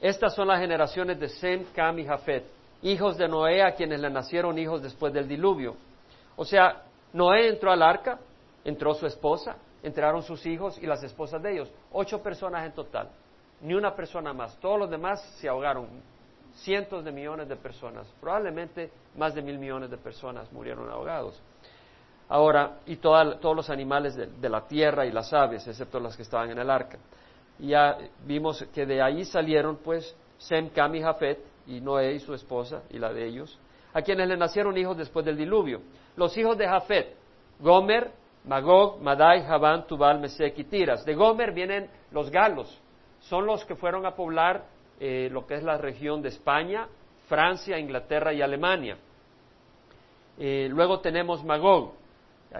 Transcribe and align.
Estas 0.00 0.34
son 0.34 0.48
las 0.48 0.60
generaciones 0.60 1.18
de 1.18 1.28
Sem, 1.28 1.64
Cam 1.74 1.98
y 1.98 2.04
Jafet, 2.04 2.44
hijos 2.82 3.16
de 3.16 3.28
Noé 3.28 3.62
a 3.62 3.74
quienes 3.74 4.00
le 4.00 4.10
nacieron 4.10 4.58
hijos 4.58 4.82
después 4.82 5.12
del 5.12 5.26
diluvio. 5.26 5.74
O 6.36 6.44
sea, 6.44 6.84
Noé 7.12 7.48
entró 7.48 7.72
al 7.72 7.82
arca, 7.82 8.18
entró 8.64 8.94
su 8.94 9.06
esposa, 9.06 9.56
entraron 9.82 10.22
sus 10.22 10.44
hijos 10.46 10.78
y 10.82 10.86
las 10.86 11.02
esposas 11.02 11.42
de 11.42 11.52
ellos. 11.52 11.72
Ocho 11.92 12.22
personas 12.22 12.64
en 12.66 12.72
total, 12.72 13.08
ni 13.62 13.74
una 13.74 13.94
persona 13.94 14.32
más. 14.32 14.56
Todos 14.60 14.78
los 14.78 14.90
demás 14.90 15.20
se 15.40 15.48
ahogaron. 15.48 15.88
Cientos 16.54 17.04
de 17.04 17.12
millones 17.12 17.48
de 17.48 17.56
personas, 17.56 18.06
probablemente 18.20 18.90
más 19.16 19.34
de 19.34 19.42
mil 19.42 19.58
millones 19.58 19.90
de 19.90 19.96
personas 19.96 20.50
murieron 20.52 20.90
ahogados. 20.90 21.40
Ahora, 22.28 22.78
y 22.86 22.96
todos 22.96 23.56
los 23.56 23.70
animales 23.70 24.14
de, 24.14 24.48
la 24.48 24.66
tierra 24.66 25.06
y 25.06 25.12
las 25.12 25.32
aves, 25.32 25.66
excepto 25.66 25.98
las 25.98 26.16
que 26.16 26.22
estaban 26.22 26.50
en 26.50 26.58
el 26.58 26.68
arca. 26.68 26.98
Ya 27.58 27.98
vimos 28.24 28.64
que 28.72 28.86
de 28.86 29.02
ahí 29.02 29.24
salieron, 29.24 29.76
pues, 29.76 30.16
Sem, 30.38 30.68
Cam 30.70 30.94
y 30.94 31.02
Jafet, 31.02 31.38
y 31.66 31.80
Noé 31.80 32.14
y 32.14 32.20
su 32.20 32.34
esposa, 32.34 32.82
y 32.90 32.98
la 32.98 33.12
de 33.12 33.26
ellos, 33.26 33.58
a 33.92 34.02
quienes 34.02 34.28
le 34.28 34.36
nacieron 34.36 34.76
hijos 34.76 34.96
después 34.96 35.24
del 35.26 35.36
diluvio. 35.36 35.80
Los 36.16 36.36
hijos 36.36 36.56
de 36.56 36.66
Jafet, 36.66 37.14
Gomer, 37.58 38.12
Magog, 38.44 39.00
Madai, 39.02 39.42
Javán, 39.42 39.86
Tubal, 39.86 40.20
Mesec 40.20 40.58
y 40.58 40.64
Tiras. 40.64 41.04
De 41.04 41.14
Gomer 41.14 41.52
vienen 41.52 41.90
los 42.12 42.30
galos, 42.30 42.80
son 43.20 43.46
los 43.46 43.64
que 43.64 43.74
fueron 43.74 44.06
a 44.06 44.14
poblar 44.14 44.64
eh, 45.00 45.28
lo 45.30 45.46
que 45.46 45.54
es 45.54 45.62
la 45.62 45.76
región 45.76 46.22
de 46.22 46.28
España, 46.28 46.88
Francia, 47.28 47.78
Inglaterra 47.78 48.32
y 48.32 48.40
Alemania. 48.40 48.96
Eh, 50.38 50.68
luego 50.70 51.00
tenemos 51.00 51.44
Magog, 51.44 51.92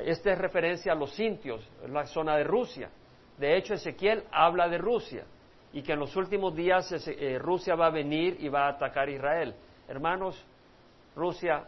esta 0.05 0.33
es 0.33 0.39
referencia 0.39 0.93
a 0.93 0.95
los 0.95 1.15
sintios, 1.15 1.67
la 1.89 2.07
zona 2.07 2.37
de 2.37 2.45
Rusia. 2.45 2.91
De 3.39 3.57
hecho, 3.57 3.75
Ezequiel 3.75 4.25
habla 4.31 4.69
de 4.69 4.79
Rusia 4.79 5.25
y 5.73 5.83
que 5.83 5.93
en 5.93 6.01
los 6.01 6.15
últimos 6.17 6.55
días 6.55 6.91
eh, 7.07 7.39
Rusia 7.39 7.75
va 7.75 7.87
a 7.87 7.91
venir 7.91 8.37
y 8.41 8.49
va 8.49 8.67
a 8.67 8.71
atacar 8.71 9.09
Israel. 9.09 9.55
Hermanos, 9.87 10.45
Rusia 11.15 11.65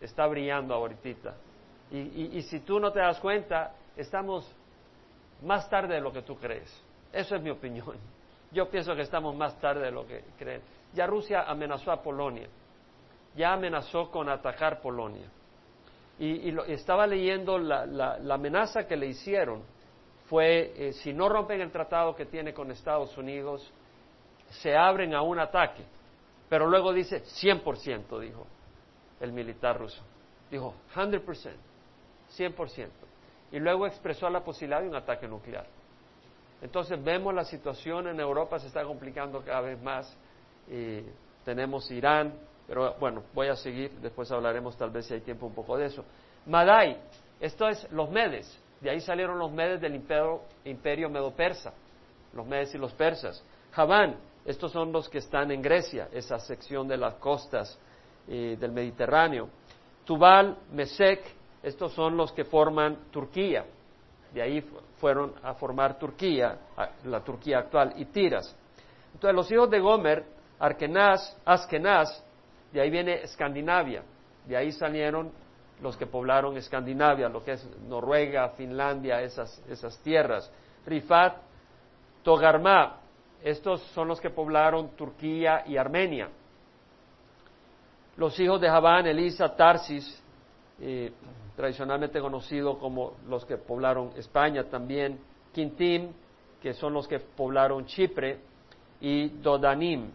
está 0.00 0.26
brillando 0.26 0.74
ahorita. 0.74 1.34
Y, 1.90 2.38
y, 2.38 2.42
si 2.42 2.60
tú 2.60 2.80
no 2.80 2.90
te 2.90 3.00
das 3.00 3.20
cuenta, 3.20 3.74
estamos 3.96 4.50
más 5.42 5.68
tarde 5.68 5.94
de 5.94 6.00
lo 6.00 6.10
que 6.10 6.22
tú 6.22 6.36
crees. 6.36 6.82
Eso 7.12 7.36
es 7.36 7.42
mi 7.42 7.50
opinión. 7.50 7.96
Yo 8.50 8.68
pienso 8.70 8.94
que 8.94 9.02
estamos 9.02 9.36
más 9.36 9.58
tarde 9.60 9.84
de 9.84 9.90
lo 9.90 10.06
que 10.06 10.24
creen. 10.38 10.62
Ya 10.94 11.06
Rusia 11.06 11.42
amenazó 11.42 11.92
a 11.92 12.02
Polonia. 12.02 12.48
Ya 13.36 13.52
amenazó 13.52 14.10
con 14.10 14.28
atacar 14.28 14.80
Polonia 14.80 15.28
y, 16.18 16.56
estaba 16.68 17.06
leyendo 17.06 17.58
la, 17.58 18.18
amenaza 18.30 18.86
que 18.86 18.96
le 18.96 19.06
hicieron 19.06 19.62
fue, 20.32 20.72
eh, 20.74 20.92
si 20.94 21.12
no 21.12 21.28
rompen 21.28 21.60
el 21.60 21.70
tratado 21.70 22.16
que 22.16 22.24
tiene 22.24 22.54
con 22.54 22.70
Estados 22.70 23.18
Unidos, 23.18 23.70
se 24.48 24.74
abren 24.74 25.14
a 25.14 25.20
un 25.20 25.38
ataque. 25.38 25.84
Pero 26.48 26.66
luego 26.66 26.90
dice 26.90 27.22
100%, 27.22 28.18
dijo 28.18 28.46
el 29.20 29.30
militar 29.30 29.78
ruso. 29.78 30.02
Dijo 30.50 30.72
100%, 30.94 31.52
100%. 32.34 32.88
Y 33.50 33.58
luego 33.58 33.86
expresó 33.86 34.30
la 34.30 34.42
posibilidad 34.42 34.80
de 34.80 34.88
un 34.88 34.94
ataque 34.94 35.28
nuclear. 35.28 35.66
Entonces 36.62 37.04
vemos 37.04 37.34
la 37.34 37.44
situación 37.44 38.08
en 38.08 38.18
Europa 38.18 38.58
se 38.58 38.68
está 38.68 38.84
complicando 38.84 39.42
cada 39.44 39.60
vez 39.60 39.82
más. 39.82 40.16
Y 40.66 41.02
tenemos 41.44 41.90
Irán, 41.90 42.32
pero 42.66 42.94
bueno, 42.98 43.22
voy 43.34 43.48
a 43.48 43.56
seguir, 43.56 43.90
después 44.00 44.32
hablaremos 44.32 44.78
tal 44.78 44.88
vez 44.88 45.04
si 45.04 45.12
hay 45.12 45.20
tiempo 45.20 45.44
un 45.44 45.54
poco 45.54 45.76
de 45.76 45.88
eso. 45.88 46.06
Madai, 46.46 46.96
esto 47.38 47.68
es 47.68 47.86
los 47.92 48.08
Medes, 48.08 48.61
de 48.82 48.90
ahí 48.90 49.00
salieron 49.00 49.38
los 49.38 49.52
Medes 49.52 49.80
del 49.80 49.94
imperio, 49.94 50.42
imperio 50.64 51.08
medo-persa, 51.08 51.72
los 52.34 52.46
Medes 52.46 52.74
y 52.74 52.78
los 52.78 52.92
persas. 52.92 53.42
Javán, 53.70 54.16
estos 54.44 54.72
son 54.72 54.92
los 54.92 55.08
que 55.08 55.18
están 55.18 55.52
en 55.52 55.62
Grecia, 55.62 56.08
esa 56.12 56.38
sección 56.40 56.88
de 56.88 56.96
las 56.96 57.14
costas 57.14 57.78
eh, 58.26 58.56
del 58.58 58.72
Mediterráneo. 58.72 59.48
Tubal, 60.04 60.58
Mesec, 60.72 61.22
estos 61.62 61.92
son 61.92 62.16
los 62.16 62.32
que 62.32 62.44
forman 62.44 63.04
Turquía, 63.12 63.64
de 64.34 64.42
ahí 64.42 64.68
fueron 64.98 65.32
a 65.44 65.54
formar 65.54 65.96
Turquía, 65.96 66.58
la 67.04 67.20
Turquía 67.20 67.58
actual, 67.58 67.92
y 67.96 68.06
Tiras. 68.06 68.56
Entonces 69.14 69.36
los 69.36 69.50
hijos 69.52 69.70
de 69.70 69.78
Gomer, 69.78 70.24
Arkenaz, 70.58 71.36
Askenaz, 71.44 72.24
de 72.72 72.80
ahí 72.80 72.90
viene 72.90 73.22
Escandinavia, 73.22 74.02
de 74.46 74.56
ahí 74.56 74.72
salieron 74.72 75.30
los 75.82 75.96
que 75.96 76.06
poblaron 76.06 76.56
Escandinavia, 76.56 77.28
lo 77.28 77.44
que 77.44 77.52
es 77.52 77.68
Noruega, 77.88 78.50
Finlandia, 78.50 79.20
esas, 79.20 79.62
esas 79.68 79.98
tierras. 79.98 80.50
Rifat, 80.86 81.36
Togarma, 82.22 83.00
estos 83.42 83.82
son 83.94 84.08
los 84.08 84.20
que 84.20 84.30
poblaron 84.30 84.90
Turquía 84.96 85.64
y 85.66 85.76
Armenia. 85.76 86.28
Los 88.16 88.38
hijos 88.38 88.60
de 88.60 88.68
Javán, 88.68 89.06
Elisa, 89.06 89.56
Tarsis, 89.56 90.22
eh, 90.80 91.12
tradicionalmente 91.56 92.20
conocido 92.20 92.78
como 92.78 93.14
los 93.28 93.44
que 93.44 93.56
poblaron 93.56 94.12
España 94.16 94.64
también, 94.64 95.18
Quintim, 95.52 96.12
que 96.62 96.74
son 96.74 96.92
los 96.92 97.08
que 97.08 97.18
poblaron 97.18 97.86
Chipre, 97.86 98.38
y 99.00 99.28
Dodanim, 99.28 100.10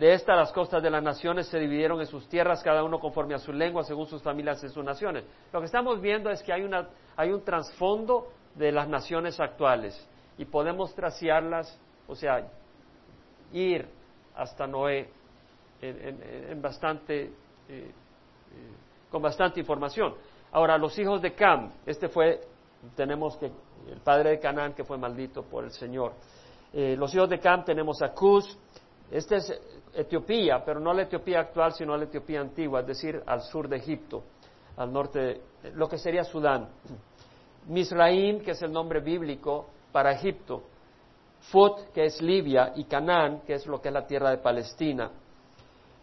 de 0.00 0.14
estas 0.14 0.34
las 0.34 0.50
costas 0.50 0.82
de 0.82 0.88
las 0.88 1.02
naciones 1.02 1.46
se 1.48 1.58
dividieron 1.58 2.00
en 2.00 2.06
sus 2.06 2.26
tierras, 2.26 2.62
cada 2.62 2.82
uno 2.82 2.98
conforme 2.98 3.34
a 3.34 3.38
su 3.38 3.52
lengua, 3.52 3.84
según 3.84 4.06
sus 4.06 4.22
familias 4.22 4.64
y 4.64 4.70
sus 4.70 4.82
naciones. 4.82 5.24
Lo 5.52 5.60
que 5.60 5.66
estamos 5.66 6.00
viendo 6.00 6.30
es 6.30 6.42
que 6.42 6.54
hay, 6.54 6.62
un 6.62 7.44
trasfondo 7.44 8.28
de 8.54 8.72
las 8.72 8.88
naciones 8.88 9.38
actuales 9.38 10.08
y 10.38 10.46
podemos 10.46 10.94
traciarlas, 10.94 11.78
o 12.08 12.14
sea, 12.14 12.50
ir 13.52 13.86
hasta 14.36 14.66
Noé 14.66 15.10
en, 15.82 16.62
eh, 17.08 17.30
eh, 17.68 17.92
con 19.10 19.20
bastante 19.20 19.60
información. 19.60 20.14
Ahora, 20.52 20.78
los 20.78 20.98
hijos 20.98 21.20
de 21.20 21.34
Cam, 21.34 21.72
este 21.84 22.08
fue, 22.08 22.40
tenemos 22.96 23.36
que, 23.36 23.52
el 23.86 24.00
padre 24.02 24.30
de 24.30 24.40
Canaán 24.40 24.72
que 24.72 24.82
fue 24.82 24.96
maldito 24.96 25.42
por 25.42 25.64
el 25.64 25.72
Señor. 25.72 26.14
Eh, 26.72 26.96
los 26.96 27.14
hijos 27.14 27.28
de 27.28 27.38
Cam 27.38 27.66
tenemos 27.66 28.00
a 28.00 28.12
Cus, 28.12 28.58
este 29.10 29.36
es 29.36 29.60
Etiopía, 29.94 30.62
pero 30.64 30.78
no 30.78 30.92
la 30.92 31.02
Etiopía 31.02 31.40
actual, 31.40 31.72
sino 31.72 31.96
la 31.96 32.04
Etiopía 32.04 32.40
antigua, 32.40 32.80
es 32.80 32.86
decir, 32.86 33.22
al 33.26 33.42
sur 33.42 33.68
de 33.68 33.76
Egipto, 33.76 34.22
al 34.76 34.92
norte, 34.92 35.18
de, 35.18 35.40
lo 35.74 35.88
que 35.88 35.98
sería 35.98 36.22
Sudán. 36.22 36.68
Misraim, 37.66 38.40
que 38.40 38.52
es 38.52 38.62
el 38.62 38.72
nombre 38.72 39.00
bíblico 39.00 39.66
para 39.92 40.12
Egipto. 40.12 40.62
Fut, 41.50 41.92
que 41.92 42.04
es 42.04 42.20
Libia, 42.22 42.72
y 42.76 42.84
Canaán, 42.84 43.40
que 43.40 43.54
es 43.54 43.66
lo 43.66 43.80
que 43.80 43.88
es 43.88 43.94
la 43.94 44.06
tierra 44.06 44.30
de 44.30 44.38
Palestina. 44.38 45.10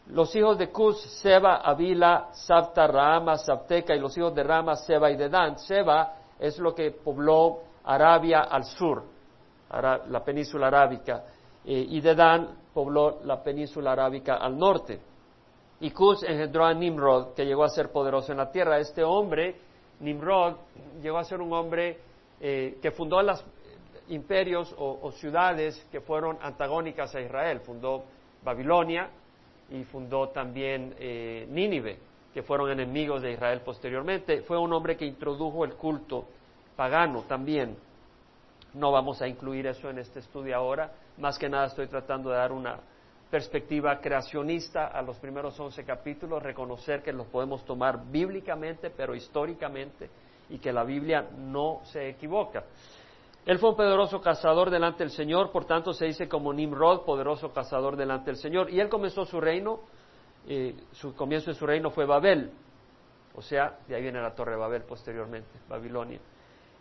Los 0.07 0.35
hijos 0.35 0.57
de 0.57 0.69
Cus, 0.69 1.01
Seba, 1.21 1.57
Avila, 1.57 2.29
Sabta, 2.31 2.87
Rahama, 2.87 3.37
Sabteca, 3.37 3.95
y 3.95 3.99
los 3.99 4.17
hijos 4.17 4.33
de 4.33 4.43
Rama, 4.43 4.75
Seba 4.75 5.11
y 5.11 5.15
Dedán. 5.15 5.59
Seba 5.59 6.13
es 6.39 6.57
lo 6.59 6.73
que 6.73 6.91
pobló 6.91 7.59
Arabia 7.83 8.41
al 8.41 8.65
sur, 8.65 9.03
la 9.69 10.23
península 10.23 10.67
arábica, 10.67 11.23
eh, 11.69 11.85
y 11.89 11.99
Dedán 11.99 12.47
pobló 12.73 13.19
la 13.25 13.43
península 13.43 13.91
arábica 13.91 14.37
al 14.37 14.57
norte. 14.57 15.01
Y 15.81 15.91
Cus 15.91 16.23
engendró 16.23 16.65
a 16.65 16.73
Nimrod, 16.73 17.33
que 17.33 17.45
llegó 17.45 17.65
a 17.65 17.69
ser 17.69 17.91
poderoso 17.91 18.31
en 18.31 18.37
la 18.37 18.49
tierra. 18.49 18.79
Este 18.79 19.03
hombre, 19.03 19.57
Nimrod, 19.99 20.55
llegó 21.01 21.17
a 21.17 21.25
ser 21.25 21.41
un 21.41 21.51
hombre 21.51 21.99
eh, 22.39 22.77
que 22.81 22.91
fundó 22.91 23.21
los 23.21 23.43
imperios 24.07 24.73
o, 24.77 25.11
ciudades 25.11 25.85
que 25.91 25.99
fueron 25.99 26.37
antagónicas 26.41 27.13
a 27.13 27.19
Israel. 27.19 27.59
Fundó 27.59 28.05
Babilonia 28.45 29.09
y 29.69 29.83
fundó 29.83 30.29
también 30.29 30.95
eh, 30.97 31.45
Nínive, 31.49 31.99
que 32.33 32.43
fueron 32.43 32.71
enemigos 32.71 33.21
de 33.21 33.33
Israel 33.33 33.59
posteriormente. 33.59 34.41
Fue 34.43 34.57
un 34.57 34.71
hombre 34.71 34.95
que 34.95 35.05
introdujo 35.05 35.65
el 35.65 35.73
culto 35.73 36.25
pagano 36.77 37.23
también. 37.27 37.75
No 38.73 38.91
vamos 38.91 39.21
a 39.21 39.27
incluir 39.27 39.67
eso 39.67 39.89
en 39.89 39.99
este 39.99 40.19
estudio 40.19 40.55
ahora, 40.55 40.91
más 41.17 41.37
que 41.37 41.49
nada 41.49 41.67
estoy 41.67 41.87
tratando 41.87 42.29
de 42.29 42.37
dar 42.37 42.51
una 42.51 42.79
perspectiva 43.29 43.99
creacionista 43.99 44.87
a 44.87 45.01
los 45.01 45.17
primeros 45.17 45.59
once 45.59 45.83
capítulos, 45.83 46.41
reconocer 46.41 47.01
que 47.01 47.11
los 47.11 47.27
podemos 47.27 47.65
tomar 47.65 48.05
bíblicamente, 48.09 48.89
pero 48.89 49.15
históricamente, 49.15 50.09
y 50.49 50.59
que 50.59 50.71
la 50.71 50.83
Biblia 50.83 51.27
no 51.37 51.81
se 51.85 52.09
equivoca. 52.09 52.63
Él 53.45 53.59
fue 53.59 53.69
un 53.69 53.75
poderoso 53.75 54.19
cazador 54.21 54.69
delante 54.69 54.99
del 54.99 55.11
Señor, 55.11 55.51
por 55.51 55.65
tanto 55.65 55.93
se 55.93 56.05
dice 56.05 56.27
como 56.27 56.53
Nimrod, 56.53 57.05
poderoso 57.05 57.53
cazador 57.53 57.95
delante 57.95 58.25
del 58.25 58.37
Señor. 58.37 58.69
Y 58.69 58.79
él 58.79 58.89
comenzó 58.89 59.25
su 59.25 59.39
reino, 59.39 59.79
eh, 60.47 60.75
su 60.91 61.15
comienzo 61.15 61.51
de 61.51 61.57
su 61.57 61.65
reino 61.65 61.89
fue 61.89 62.05
Babel, 62.05 62.51
o 63.35 63.41
sea, 63.41 63.77
de 63.87 63.95
ahí 63.95 64.01
viene 64.01 64.19
la 64.19 64.33
torre 64.33 64.53
de 64.53 64.57
Babel 64.57 64.83
posteriormente, 64.83 65.59
Babilonia. 65.69 66.19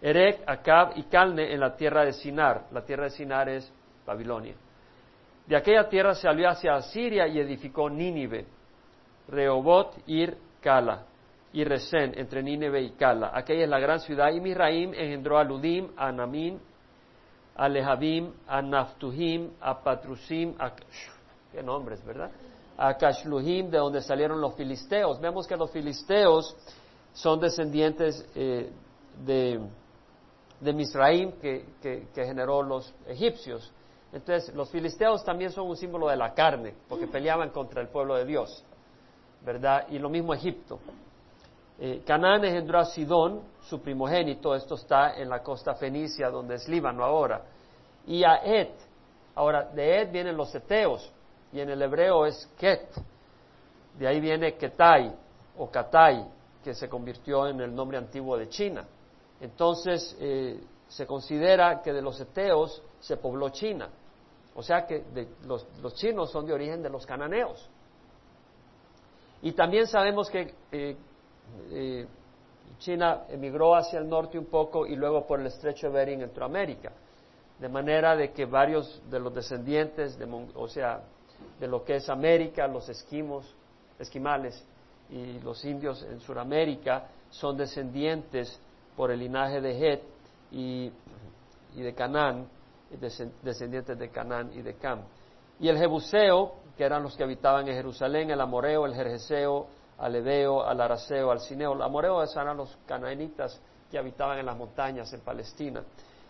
Erech, 0.01 0.43
Acab 0.47 0.93
y 0.97 1.05
Calne 1.05 1.53
en 1.53 1.61
la 1.61 1.75
tierra 1.75 2.05
de 2.05 2.13
Sinar. 2.13 2.67
La 2.73 2.85
tierra 2.85 3.05
de 3.05 3.11
Sinar 3.11 3.49
es 3.49 3.73
Babilonia. 4.07 4.55
De 5.47 5.57
aquella 5.57 5.89
tierra 5.89 6.15
salió 6.15 6.49
hacia 6.49 6.75
Asiria 6.75 7.27
y 7.29 7.39
edificó 7.39 7.89
Nínive, 7.89 8.47
Rehobot, 9.29 9.97
Ir, 10.07 10.37
Cala, 10.61 11.05
y 11.53 11.65
Resén, 11.65 12.13
entre 12.19 12.43
Nínive 12.43 12.83
y 12.83 12.91
Cala. 12.91 13.31
Aquella 13.33 13.65
es 13.65 13.71
la 13.71 13.79
gran 13.79 14.01
ciudad. 14.01 14.31
Y 14.33 14.41
Misraim 14.41 14.93
engendró 14.93 15.39
a 15.39 15.45
Ludim, 15.45 15.91
a 15.97 16.13
Namín, 16.13 16.61
a 17.55 17.69
Lehabim, 17.69 18.33
a 18.47 18.61
Naftuhim, 18.61 19.53
a 19.61 19.83
Patrusim, 19.83 20.55
a 20.59 20.73
qué 21.53 21.63
nombres, 21.63 22.05
¿verdad? 22.05 22.31
A 22.77 22.95
Kashluhim, 22.95 23.71
de 23.71 23.79
donde 23.79 24.03
salieron 24.03 24.41
los 24.41 24.55
filisteos. 24.55 25.19
Vemos 25.21 25.47
que 25.47 25.57
los 25.57 25.71
filisteos 25.71 26.55
son 27.15 27.41
descendientes 27.41 28.29
eh, 28.35 28.71
de, 29.25 29.61
de 30.61 30.73
Misraim 30.73 31.33
que, 31.33 31.65
que, 31.83 32.07
generó 32.15 32.63
los 32.63 32.95
egipcios. 33.07 33.73
Entonces, 34.13 34.55
los 34.55 34.71
filisteos 34.71 35.25
también 35.25 35.51
son 35.51 35.69
un 35.69 35.77
símbolo 35.77 36.09
de 36.09 36.17
la 36.17 36.33
carne, 36.33 36.75
porque 36.89 37.07
peleaban 37.07 37.51
contra 37.51 37.83
el 37.83 37.89
pueblo 37.89 38.15
de 38.15 38.25
Dios, 38.25 38.65
¿verdad? 39.45 39.87
Y 39.91 39.99
lo 39.99 40.09
mismo 40.09 40.33
Egipto. 40.33 40.79
Eh, 41.79 42.03
Canaán 42.07 42.45
engendró 42.45 42.79
a 42.79 42.87
Sidón, 42.87 43.43
su 43.69 43.81
primogénito, 43.81 44.55
esto 44.55 44.77
está 44.77 45.15
en 45.17 45.29
la 45.29 45.43
costa 45.43 45.75
fenicia, 45.75 46.31
donde 46.31 46.55
es 46.55 46.69
Líbano 46.69 47.05
ahora, 47.05 47.43
y 48.07 48.25
a 48.25 48.37
Ed. 48.37 48.71
Ahora, 49.35 49.65
de 49.65 50.01
Ed 50.01 50.11
vienen 50.11 50.37
los 50.37 50.55
eteos, 50.55 51.13
y 51.53 51.61
en 51.61 51.69
el 51.69 51.83
hebreo 51.83 52.25
es 52.25 52.51
Ket. 52.59 52.89
De 53.99 54.07
ahí 54.07 54.21
viene 54.21 54.55
Ketai 54.57 55.15
o 55.59 55.71
Katai, 55.71 56.27
que 56.65 56.75
se 56.75 56.89
convirtió 56.89 57.47
en 57.47 57.61
el 57.61 57.75
nombre 57.75 57.99
antiguo 57.99 58.37
de 58.37 58.49
China. 58.49 58.87
Entonces, 59.41 60.17
eh, 60.21 60.61
se 60.89 61.07
considera 61.07 61.83
que 61.83 61.93
de 61.93 62.03
los 62.03 62.21
eteos 62.21 62.83
se 63.01 63.17
pobló 63.17 63.51
China. 63.51 63.89
O 64.55 64.63
sea 64.63 64.87
que 64.87 65.05
los, 65.45 65.67
chinos 65.95 66.31
son 66.31 66.47
de 66.47 66.53
origen 66.53 66.83
de 66.83 66.89
los 66.89 67.05
cananeos. 67.05 67.69
Y 69.43 69.53
también 69.53 69.87
sabemos 69.87 70.31
que 70.31 70.55
eh, 70.73 70.97
eh, 71.71 72.07
China 72.79 73.25
emigró 73.29 73.75
hacia 73.75 73.99
el 73.99 74.09
norte 74.09 74.39
un 74.39 74.47
poco 74.47 74.87
y 74.87 74.97
luego 74.97 75.27
por 75.27 75.41
el 75.41 75.47
estrecho 75.47 75.89
de 75.89 75.93
Bering 75.93 76.23
entró 76.23 76.45
a 76.45 76.47
América. 76.47 76.93
De 77.59 77.69
manera 77.69 78.17
de 78.17 78.33
que 78.33 78.47
varios 78.47 79.03
de 79.11 79.21
los 79.21 79.35
descendientes, 79.35 80.19
de, 80.19 80.27
o 80.55 80.69
sea, 80.69 81.03
de 81.61 81.67
lo 81.67 81.85
que 81.85 81.97
es 81.97 82.09
América, 82.09 82.67
los 82.67 82.89
esquimos, 82.89 83.55
esquimales, 83.99 84.63
y 85.11 85.39
los 85.41 85.65
indios 85.65 86.03
en 86.03 86.21
Sudamérica 86.21 87.09
son 87.31 87.57
descendientes 87.57 88.59
por 88.97 89.11
el 89.11 89.21
linaje 89.21 89.61
de 89.61 89.93
Het 89.93 90.03
y, 90.51 90.91
de 91.75 91.95
Canaán, 91.95 92.49
descendientes 93.43 93.99
de 93.99 94.09
Canaán 94.11 94.53
y 94.55 94.63
de 94.63 94.75
Cam. 94.75 95.03
Y 95.61 95.69
el 95.69 95.79
Jebuseo, 95.79 96.55
que 96.77 96.85
eran 96.85 97.03
los 97.03 97.17
que 97.17 97.23
habitaban 97.23 97.69
en 97.69 97.75
Jerusalén, 97.75 98.31
el 98.31 98.41
Amoreo, 98.41 98.87
el 98.87 98.95
Jerjeseo, 98.95 99.67
al 99.99 100.15
Ebeo, 100.15 100.63
al 100.63 100.81
Araceo, 100.81 101.31
al 101.31 101.41
Cineo. 101.41 101.73
El 101.73 101.83
Amoreo 101.83 102.23
eran 102.23 102.57
los 102.57 102.77
canaanitas 102.87 103.61
que 103.91 103.99
habitaban 103.99 104.39
en 104.39 104.47
las 104.47 104.57
montañas 104.57 105.13
en 105.13 105.21
Palestina. 105.21 105.83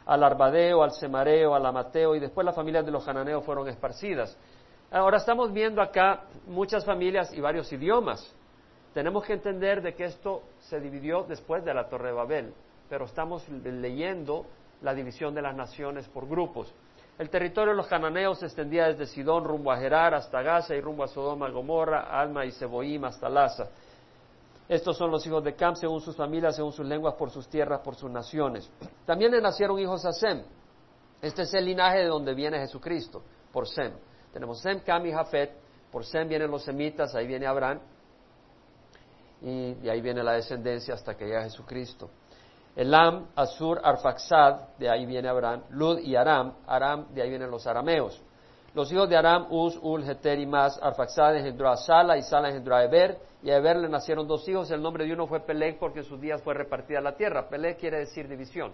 Al 0.07 0.23
Arbadeo, 0.23 0.83
al 0.83 0.93
Semareo, 0.93 1.55
al 1.55 1.67
Amateo, 1.67 2.15
y 2.15 2.21
después 2.21 2.45
las 2.45 2.55
familias 2.55 2.85
de 2.85 2.93
los 2.93 3.05
cananeos 3.05 3.45
fueron 3.45 3.69
esparcidas. 3.69 4.37
Ahora 4.91 5.17
estamos 5.17 5.53
viendo 5.53 5.83
acá 5.83 6.25
muchas 6.47 6.85
familias 6.85 7.33
y 7.33 7.41
varios 7.41 7.73
idiomas. 7.73 8.33
Tenemos 8.97 9.27
que 9.27 9.35
entender 9.35 9.83
de 9.83 9.95
que 9.95 10.07
esto 10.07 10.45
se 10.59 10.81
dividió 10.81 11.25
después 11.25 11.63
de 11.63 11.75
la 11.75 11.87
Torre 11.87 12.09
de 12.09 12.15
Babel, 12.15 12.55
pero 12.89 13.05
estamos 13.05 13.47
leyendo 13.47 14.47
la 14.81 14.95
división 14.95 15.35
de 15.35 15.43
las 15.43 15.55
naciones 15.55 16.09
por 16.09 16.27
grupos. 16.27 16.73
El 17.19 17.29
territorio 17.29 17.73
de 17.73 17.77
los 17.77 17.89
cananeos 17.89 18.39
se 18.39 18.47
extendía 18.47 18.87
desde 18.87 19.05
Sidón 19.05 19.45
rumbo 19.45 19.71
a 19.71 19.77
Gerar 19.77 20.15
hasta 20.15 20.41
Gaza 20.41 20.75
y 20.75 20.81
rumbo 20.81 21.05
a 21.05 21.09
Sodoma, 21.09 21.51
Gomorra, 21.51 22.05
Alma 22.19 22.47
y 22.47 22.53
Seboim 22.53 23.05
hasta 23.05 23.29
Laza. 23.29 23.69
Estos 24.67 24.97
son 24.97 25.11
los 25.11 25.27
hijos 25.27 25.45
de 25.45 25.55
Cam 25.55 25.77
según 25.77 26.01
sus 26.01 26.17
familias, 26.17 26.57
según 26.57 26.73
sus 26.73 26.87
lenguas, 26.87 27.17
por 27.17 27.31
sus 27.31 27.47
tierras, 27.49 27.83
por 27.83 27.97
sus 27.97 28.11
naciones. 28.11 28.67
También 29.05 29.31
le 29.31 29.43
nacieron 29.43 29.79
hijos 29.79 30.07
a 30.07 30.13
Sem. 30.13 30.43
Este 31.21 31.43
es 31.43 31.53
el 31.53 31.67
linaje 31.67 31.99
de 31.99 32.07
donde 32.07 32.33
viene 32.33 32.59
Jesucristo, 32.61 33.23
por 33.53 33.69
Sem. 33.69 33.93
Tenemos 34.33 34.59
Sem, 34.63 34.81
Cam 34.81 35.05
y 35.05 35.13
Jafet. 35.13 35.53
Por 35.93 36.07
Sem 36.07 36.27
vienen 36.27 36.51
los 36.51 36.65
semitas, 36.65 37.15
ahí 37.15 37.27
viene 37.27 37.47
Abraham 37.47 37.79
y 39.43 39.75
de 39.75 39.91
ahí 39.91 40.01
viene 40.01 40.23
la 40.23 40.33
descendencia 40.33 40.95
hasta 40.95 41.17
que 41.17 41.27
llega 41.27 41.43
Jesucristo. 41.43 42.11
Elam, 42.75 43.29
Asur, 43.35 43.81
Arfaxad, 43.83 44.77
de 44.79 44.91
ahí 44.91 45.07
viene 45.07 45.29
Abraham, 45.29 45.63
Lud 45.71 45.99
y 46.01 46.15
Aram, 46.15 46.55
Aram, 46.67 47.07
de 47.15 47.23
ahí 47.23 47.31
vienen 47.31 47.51
los 47.51 47.67
arameos. 47.67 48.23
Los 48.75 48.93
hijos 48.93 49.09
de 49.09 49.17
Aram, 49.17 49.47
Uz, 49.51 49.79
Ul, 49.81 50.09
Heter 50.09 50.39
y 50.39 50.47
Mas, 50.47 50.79
Arfaxad 50.83 51.37
engendró 51.37 51.71
a 51.71 51.77
Sala 51.79 52.19
y 52.19 52.23
Sala 52.23 52.49
engendró 52.49 52.77
a 52.77 52.85
Eber, 52.85 53.19
y 53.43 53.51
a 53.51 53.57
Eber 53.57 53.77
le 53.77 53.89
nacieron 53.89 54.27
dos 54.27 54.47
hijos, 54.49 54.71
el 54.71 54.83
nombre 54.83 55.07
de 55.07 55.13
uno 55.13 55.27
fue 55.27 55.41
Peleg 55.41 55.79
porque 55.79 56.01
en 56.01 56.05
sus 56.05 56.21
días 56.21 56.43
fue 56.43 56.53
repartida 56.53 57.01
la 57.01 57.17
tierra. 57.17 57.49
Peleg 57.49 57.79
quiere 57.79 58.01
decir 58.01 58.29
división. 58.29 58.73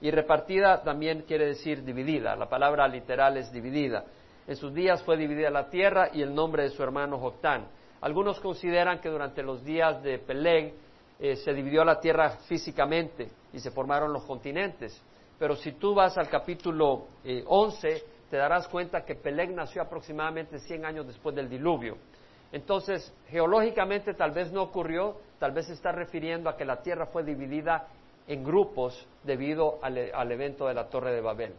Y 0.00 0.10
repartida 0.10 0.82
también 0.82 1.22
quiere 1.22 1.46
decir 1.46 1.82
dividida, 1.84 2.36
la 2.36 2.48
palabra 2.48 2.86
literal 2.86 3.36
es 3.36 3.50
dividida. 3.50 4.04
En 4.46 4.56
sus 4.56 4.74
días 4.74 5.02
fue 5.02 5.16
dividida 5.16 5.50
la 5.50 5.70
tierra 5.70 6.10
y 6.12 6.22
el 6.22 6.34
nombre 6.34 6.64
de 6.64 6.70
su 6.70 6.82
hermano 6.82 7.18
Joctán. 7.18 7.68
Algunos 8.02 8.40
consideran 8.40 9.00
que 9.00 9.08
durante 9.08 9.42
los 9.42 9.64
días 9.64 10.02
de 10.02 10.18
Peleg 10.18 10.74
eh, 11.20 11.36
se 11.36 11.54
dividió 11.54 11.84
la 11.84 12.00
tierra 12.00 12.30
físicamente 12.48 13.30
y 13.52 13.60
se 13.60 13.70
formaron 13.70 14.12
los 14.12 14.24
continentes. 14.24 15.00
Pero 15.38 15.54
si 15.54 15.72
tú 15.72 15.94
vas 15.94 16.18
al 16.18 16.28
capítulo 16.28 17.06
11, 17.46 17.88
eh, 17.88 18.04
te 18.28 18.36
darás 18.36 18.66
cuenta 18.66 19.04
que 19.04 19.14
Peleg 19.14 19.52
nació 19.52 19.82
aproximadamente 19.82 20.58
100 20.58 20.84
años 20.84 21.06
después 21.06 21.34
del 21.34 21.48
diluvio. 21.48 21.96
Entonces, 22.50 23.14
geológicamente 23.28 24.14
tal 24.14 24.32
vez 24.32 24.50
no 24.52 24.62
ocurrió, 24.62 25.16
tal 25.38 25.52
vez 25.52 25.66
se 25.66 25.74
está 25.74 25.92
refiriendo 25.92 26.50
a 26.50 26.56
que 26.56 26.64
la 26.64 26.82
tierra 26.82 27.06
fue 27.06 27.22
dividida 27.22 27.86
en 28.26 28.42
grupos 28.42 29.06
debido 29.22 29.78
al 29.82 30.32
evento 30.32 30.66
de 30.66 30.74
la 30.74 30.88
Torre 30.88 31.12
de 31.12 31.20
Babel. 31.20 31.54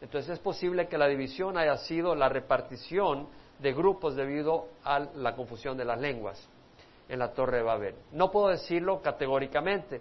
Entonces 0.00 0.32
es 0.32 0.38
posible 0.38 0.86
que 0.88 0.98
la 0.98 1.06
división 1.06 1.56
haya 1.56 1.76
sido 1.76 2.14
la 2.14 2.28
repartición 2.28 3.28
de 3.58 3.72
grupos 3.72 4.16
debido 4.16 4.68
a 4.84 4.98
la 4.98 5.34
confusión 5.34 5.76
de 5.76 5.84
las 5.84 6.00
lenguas 6.00 6.48
en 7.08 7.18
la 7.18 7.32
Torre 7.32 7.58
de 7.58 7.62
Babel. 7.62 7.94
No 8.12 8.30
puedo 8.30 8.48
decirlo 8.48 9.00
categóricamente, 9.00 10.00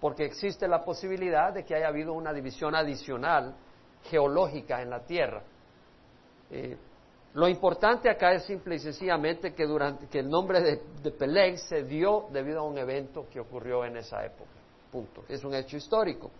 porque 0.00 0.24
existe 0.24 0.66
la 0.66 0.84
posibilidad 0.84 1.52
de 1.52 1.64
que 1.64 1.74
haya 1.74 1.88
habido 1.88 2.12
una 2.12 2.32
división 2.32 2.74
adicional 2.74 3.54
geológica 4.04 4.82
en 4.82 4.90
la 4.90 5.00
Tierra. 5.00 5.42
Eh, 6.50 6.76
lo 7.34 7.48
importante 7.48 8.10
acá 8.10 8.32
es 8.32 8.44
simple 8.44 8.74
y 8.74 8.78
sencillamente 8.80 9.54
que, 9.54 9.64
durante, 9.64 10.08
que 10.08 10.18
el 10.18 10.28
nombre 10.28 10.60
de, 10.60 10.82
de 11.00 11.10
Peleg 11.12 11.58
se 11.58 11.84
dio 11.84 12.26
debido 12.32 12.60
a 12.60 12.62
un 12.64 12.76
evento 12.76 13.26
que 13.30 13.38
ocurrió 13.38 13.84
en 13.84 13.98
esa 13.98 14.24
época. 14.24 14.50
Punto. 14.90 15.24
Es 15.28 15.44
un 15.44 15.54
hecho 15.54 15.76
histórico. 15.76 16.30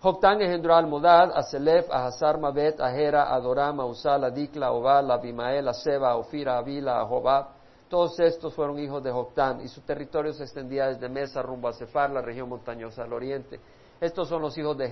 Joctán 0.00 0.40
engendró 0.40 0.74
a 0.74 0.78
Almodad, 0.78 1.32
a 1.34 1.42
Selef, 1.42 1.90
a 1.90 2.06
Hazar 2.06 2.38
Mabet, 2.38 2.80
a 2.80 2.94
Hera, 2.94 3.34
a 3.34 3.40
Doram, 3.40 3.80
a 3.80 3.84
Usal, 3.84 4.22
a 4.22 4.30
Dikla, 4.30 4.68
a 4.68 4.72
Obal, 4.72 5.10
a 5.10 5.14
Abimael, 5.14 5.66
a 5.66 5.74
Seba, 5.74 6.10
a 6.10 6.16
Ofira, 6.16 6.54
a 6.54 6.58
Avila, 6.58 7.00
a 7.00 7.04
Jobab. 7.04 7.48
Todos 7.88 8.20
estos 8.20 8.54
fueron 8.54 8.78
hijos 8.78 9.02
de 9.02 9.10
Joctán 9.10 9.60
y 9.60 9.66
su 9.66 9.80
territorio 9.80 10.32
se 10.32 10.44
extendía 10.44 10.86
desde 10.86 11.08
Mesa 11.08 11.42
rumbo 11.42 11.66
a 11.66 11.72
Cefar, 11.72 12.10
la 12.10 12.22
región 12.22 12.48
montañosa 12.48 13.02
del 13.02 13.12
oriente. 13.12 13.58
Estos 14.00 14.28
son 14.28 14.40
los 14.40 14.56
hijos 14.56 14.78
de, 14.78 14.86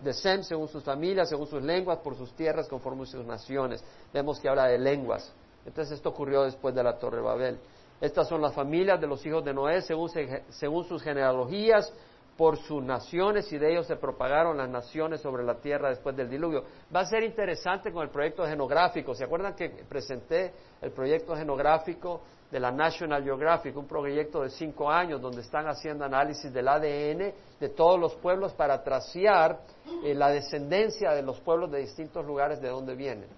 de 0.00 0.12
Sem, 0.12 0.44
según 0.44 0.68
sus 0.68 0.84
familias, 0.84 1.28
según 1.28 1.48
sus 1.48 1.60
lenguas, 1.60 1.98
por 1.98 2.14
sus 2.14 2.32
tierras, 2.34 2.68
conforme 2.68 3.04
sus 3.06 3.26
naciones. 3.26 3.84
Vemos 4.12 4.38
que 4.38 4.48
habla 4.48 4.66
de 4.66 4.78
lenguas. 4.78 5.34
Entonces 5.66 5.96
esto 5.96 6.10
ocurrió 6.10 6.44
después 6.44 6.72
de 6.72 6.84
la 6.84 6.98
Torre 7.00 7.16
de 7.16 7.22
Babel. 7.24 7.60
Estas 8.00 8.28
son 8.28 8.40
las 8.40 8.54
familias 8.54 9.00
de 9.00 9.08
los 9.08 9.26
hijos 9.26 9.44
de 9.44 9.52
Noé, 9.52 9.82
según, 9.82 10.08
según 10.50 10.84
sus 10.84 11.02
genealogías, 11.02 11.92
por 12.36 12.56
sus 12.56 12.82
naciones 12.82 13.52
y 13.52 13.58
de 13.58 13.72
ellos 13.72 13.86
se 13.86 13.96
propagaron 13.96 14.56
las 14.56 14.68
naciones 14.68 15.20
sobre 15.20 15.44
la 15.44 15.60
tierra 15.60 15.90
después 15.90 16.16
del 16.16 16.30
diluvio. 16.30 16.64
Va 16.94 17.00
a 17.00 17.06
ser 17.06 17.22
interesante 17.22 17.92
con 17.92 18.02
el 18.02 18.10
proyecto 18.10 18.44
genográfico. 18.44 19.14
¿Se 19.14 19.24
acuerdan 19.24 19.54
que 19.54 19.68
presenté 19.88 20.52
el 20.80 20.92
proyecto 20.92 21.36
genográfico 21.36 22.22
de 22.50 22.60
la 22.60 22.70
National 22.70 23.22
Geographic, 23.22 23.76
un 23.76 23.86
proyecto 23.86 24.42
de 24.42 24.50
cinco 24.50 24.90
años 24.90 25.20
donde 25.20 25.40
están 25.40 25.66
haciendo 25.68 26.04
análisis 26.04 26.52
del 26.52 26.68
ADN 26.68 27.32
de 27.58 27.68
todos 27.74 27.98
los 27.98 28.14
pueblos 28.16 28.52
para 28.52 28.82
traciar 28.82 29.60
eh, 30.04 30.14
la 30.14 30.28
descendencia 30.28 31.12
de 31.12 31.22
los 31.22 31.40
pueblos 31.40 31.70
de 31.70 31.78
distintos 31.78 32.24
lugares 32.26 32.60
de 32.60 32.68
donde 32.68 32.94
vienen? 32.94 33.28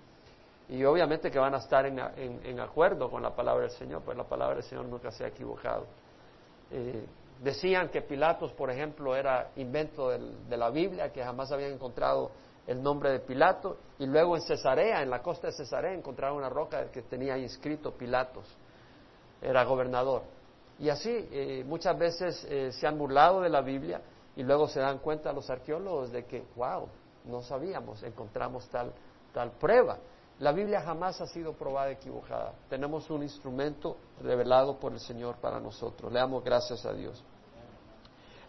Y 0.68 0.82
obviamente 0.84 1.30
que 1.30 1.38
van 1.38 1.54
a 1.54 1.58
estar 1.58 1.84
en, 1.86 2.60
acuerdo 2.60 3.10
con 3.10 3.22
la 3.22 3.34
palabra 3.34 3.62
del 3.62 3.72
Señor, 3.72 4.02
pues 4.02 4.16
la 4.16 4.24
palabra 4.24 4.56
del 4.56 4.64
Señor 4.64 4.86
nunca 4.86 5.10
se 5.10 5.24
ha 5.24 5.28
equivocado. 5.28 5.86
Eh, 6.70 7.04
Decían 7.44 7.90
que 7.90 8.00
Pilatos, 8.00 8.54
por 8.54 8.70
ejemplo, 8.70 9.14
era 9.14 9.50
invento 9.56 10.08
de 10.08 10.56
la 10.56 10.70
Biblia, 10.70 11.12
que 11.12 11.22
jamás 11.22 11.52
habían 11.52 11.72
encontrado 11.72 12.30
el 12.66 12.82
nombre 12.82 13.10
de 13.10 13.20
Pilato, 13.20 13.76
y 13.98 14.06
luego 14.06 14.34
en 14.34 14.40
Cesarea, 14.40 15.02
en 15.02 15.10
la 15.10 15.20
costa 15.20 15.48
de 15.48 15.52
Cesarea, 15.52 15.92
encontraron 15.92 16.38
una 16.38 16.48
roca 16.48 16.90
que 16.90 17.02
tenía 17.02 17.36
inscrito 17.36 17.92
Pilatos, 17.92 18.46
era 19.42 19.62
gobernador. 19.64 20.22
Y 20.78 20.88
así 20.88 21.10
eh, 21.10 21.62
muchas 21.66 21.98
veces 21.98 22.46
eh, 22.48 22.72
se 22.72 22.86
han 22.86 22.96
burlado 22.96 23.42
de 23.42 23.50
la 23.50 23.60
Biblia 23.60 24.00
y 24.36 24.42
luego 24.42 24.66
se 24.66 24.80
dan 24.80 24.96
cuenta 25.00 25.30
los 25.30 25.50
arqueólogos 25.50 26.12
de 26.12 26.24
que, 26.24 26.46
wow, 26.56 26.88
no 27.26 27.42
sabíamos, 27.42 28.02
encontramos 28.04 28.66
tal, 28.70 28.90
tal 29.34 29.50
prueba. 29.50 29.98
La 30.38 30.50
Biblia 30.50 30.80
jamás 30.80 31.20
ha 31.20 31.26
sido 31.26 31.52
probada 31.52 31.90
equivocada. 31.90 32.54
Tenemos 32.70 33.10
un 33.10 33.22
instrumento 33.22 33.98
revelado 34.22 34.80
por 34.80 34.94
el 34.94 35.00
Señor 35.00 35.36
para 35.36 35.60
nosotros. 35.60 36.10
Le 36.10 36.20
damos 36.20 36.42
gracias 36.42 36.86
a 36.86 36.94
Dios. 36.94 37.22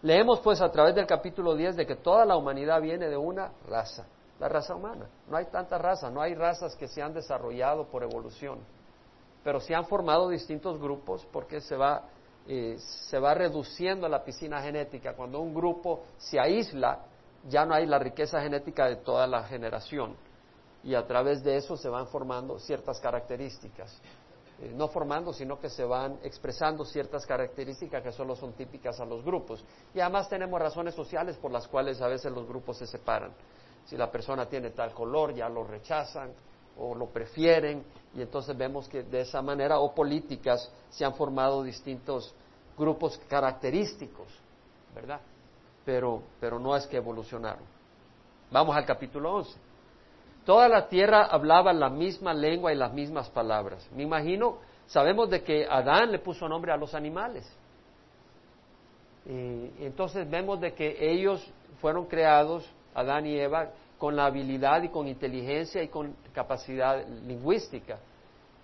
Leemos 0.06 0.38
pues 0.38 0.60
a 0.60 0.70
través 0.70 0.94
del 0.94 1.04
capítulo 1.04 1.56
10 1.56 1.74
de 1.74 1.84
que 1.84 1.96
toda 1.96 2.24
la 2.24 2.36
humanidad 2.36 2.80
viene 2.80 3.08
de 3.08 3.16
una 3.16 3.50
raza. 3.68 4.06
la 4.38 4.48
raza 4.48 4.76
humana. 4.76 5.08
No 5.28 5.36
hay 5.36 5.46
tanta 5.46 5.78
raza, 5.78 6.10
no 6.10 6.20
hay 6.20 6.32
razas 6.36 6.76
que 6.76 6.86
se 6.86 7.02
han 7.02 7.12
desarrollado 7.12 7.86
por 7.88 8.04
evolución, 8.04 8.60
pero 9.42 9.58
se 9.58 9.74
han 9.74 9.86
formado 9.86 10.28
distintos 10.28 10.78
grupos 10.78 11.26
porque 11.32 11.60
se 11.60 11.74
va, 11.74 12.04
eh, 12.46 12.76
se 12.78 13.18
va 13.18 13.34
reduciendo 13.34 14.08
la 14.08 14.22
piscina 14.22 14.62
genética. 14.62 15.14
Cuando 15.14 15.40
un 15.40 15.52
grupo 15.52 16.04
se 16.18 16.38
aísla, 16.38 17.00
ya 17.48 17.66
no 17.66 17.74
hay 17.74 17.86
la 17.86 17.98
riqueza 17.98 18.40
genética 18.40 18.86
de 18.86 18.96
toda 18.96 19.26
la 19.26 19.42
generación 19.42 20.14
y 20.84 20.94
a 20.94 21.04
través 21.04 21.42
de 21.42 21.56
eso 21.56 21.76
se 21.76 21.88
van 21.88 22.06
formando 22.06 22.60
ciertas 22.60 23.00
características. 23.00 24.00
Eh, 24.58 24.72
no 24.74 24.88
formando, 24.88 25.34
sino 25.34 25.60
que 25.60 25.68
se 25.68 25.84
van 25.84 26.18
expresando 26.22 26.84
ciertas 26.84 27.26
características 27.26 28.02
que 28.02 28.10
solo 28.10 28.34
son 28.34 28.54
típicas 28.54 28.98
a 29.00 29.04
los 29.04 29.22
grupos. 29.22 29.62
Y 29.94 30.00
además 30.00 30.30
tenemos 30.30 30.58
razones 30.58 30.94
sociales 30.94 31.36
por 31.36 31.50
las 31.52 31.68
cuales 31.68 32.00
a 32.00 32.08
veces 32.08 32.32
los 32.32 32.48
grupos 32.48 32.78
se 32.78 32.86
separan. 32.86 33.32
Si 33.84 33.96
la 33.96 34.10
persona 34.10 34.46
tiene 34.46 34.70
tal 34.70 34.94
color, 34.94 35.34
ya 35.34 35.48
lo 35.48 35.62
rechazan 35.62 36.32
o 36.78 36.94
lo 36.94 37.06
prefieren, 37.06 37.84
y 38.14 38.22
entonces 38.22 38.56
vemos 38.56 38.88
que 38.88 39.02
de 39.02 39.22
esa 39.22 39.40
manera, 39.40 39.78
o 39.78 39.94
políticas, 39.94 40.70
se 40.90 41.04
han 41.04 41.14
formado 41.14 41.62
distintos 41.62 42.34
grupos 42.76 43.18
característicos, 43.28 44.28
¿verdad? 44.94 45.20
Pero, 45.84 46.22
pero 46.40 46.58
no 46.58 46.76
es 46.76 46.86
que 46.86 46.96
evolucionaron. 46.96 47.64
Vamos 48.50 48.76
al 48.76 48.84
capítulo 48.84 49.34
11. 49.34 49.65
Toda 50.46 50.68
la 50.68 50.88
tierra 50.88 51.24
hablaba 51.24 51.72
la 51.72 51.90
misma 51.90 52.32
lengua 52.32 52.72
y 52.72 52.76
las 52.76 52.92
mismas 52.92 53.28
palabras. 53.28 53.90
Me 53.92 54.04
imagino, 54.04 54.58
sabemos 54.86 55.28
de 55.28 55.42
que 55.42 55.66
Adán 55.68 56.12
le 56.12 56.20
puso 56.20 56.48
nombre 56.48 56.70
a 56.70 56.76
los 56.76 56.94
animales. 56.94 57.44
Y 59.26 59.84
entonces 59.84 60.30
vemos 60.30 60.60
de 60.60 60.72
que 60.72 61.10
ellos 61.10 61.44
fueron 61.80 62.06
creados, 62.06 62.64
Adán 62.94 63.26
y 63.26 63.36
Eva, 63.36 63.70
con 63.98 64.14
la 64.14 64.26
habilidad 64.26 64.84
y 64.84 64.88
con 64.88 65.08
inteligencia 65.08 65.82
y 65.82 65.88
con 65.88 66.14
capacidad 66.32 67.04
lingüística. 67.26 67.98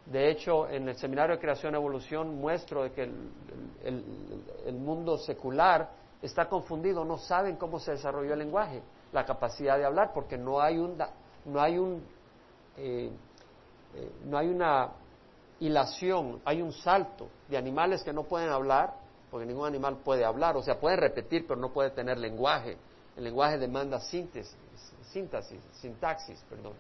De 0.07 0.31
hecho, 0.31 0.69
en 0.69 0.89
el 0.89 0.95
Seminario 0.95 1.35
de 1.35 1.41
Creación 1.41 1.75
y 1.75 1.79
Evolución 1.79 2.37
muestro 2.37 2.85
de 2.85 2.93
que 2.93 3.03
el, 3.03 4.05
el, 4.67 4.75
mundo 4.75 5.19
secular 5.19 5.91
está 6.21 6.49
confundido, 6.49 7.05
no 7.05 7.19
saben 7.19 7.57
cómo 7.57 7.81
se 7.81 7.93
desarrolló 7.93 8.35
el 8.35 8.39
lenguaje, 8.39 8.83
la 9.13 9.25
capacidad 9.25 9.79
de 9.79 9.85
hablar, 9.85 10.13
porque 10.15 10.39
no 10.39 10.61
hay 10.61 10.79
un, 10.79 10.97
no 11.45 11.61
hay 11.61 11.79
un 11.79 12.03
eh, 12.77 13.11
eh, 13.95 14.11
no 14.25 14.39
hay 14.39 14.49
una 14.49 14.91
hilación, 15.61 16.41
hay 16.45 16.63
un 16.63 16.73
salto 16.73 17.29
de 17.49 17.57
animales 17.57 18.03
que 18.03 18.13
no 18.13 18.25
pueden 18.25 18.49
hablar, 18.49 18.95
porque 19.31 19.47
ningún 19.47 19.67
animal 19.67 19.99
puede 20.05 20.25
hablar, 20.25 20.57
o 20.57 20.63
sea, 20.63 20.79
puede 20.81 20.97
repetir, 20.97 21.47
pero 21.47 21.61
no 21.61 21.73
puede 21.73 21.91
tener 21.91 22.19
lenguaje. 22.19 22.77
El 23.17 23.25
lenguaje 23.25 23.59
demanda 23.59 24.01
síntesis, 24.01 24.57
síntesis, 25.11 25.61
sintaxis, 25.75 26.43
perdón. 26.49 26.73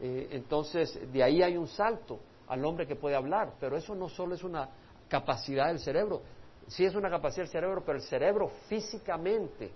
Eh, 0.00 0.28
entonces, 0.32 1.12
de 1.12 1.22
ahí 1.22 1.42
hay 1.42 1.56
un 1.56 1.68
salto 1.68 2.18
al 2.48 2.64
hombre 2.64 2.86
que 2.86 2.96
puede 2.96 3.16
hablar, 3.16 3.54
pero 3.58 3.76
eso 3.76 3.94
no 3.94 4.08
solo 4.08 4.34
es 4.34 4.44
una 4.44 4.68
capacidad 5.08 5.68
del 5.68 5.80
cerebro, 5.80 6.22
sí 6.68 6.84
es 6.84 6.94
una 6.94 7.10
capacidad 7.10 7.44
del 7.44 7.52
cerebro, 7.52 7.82
pero 7.84 7.98
el 7.98 8.04
cerebro 8.04 8.50
físicamente 8.68 9.70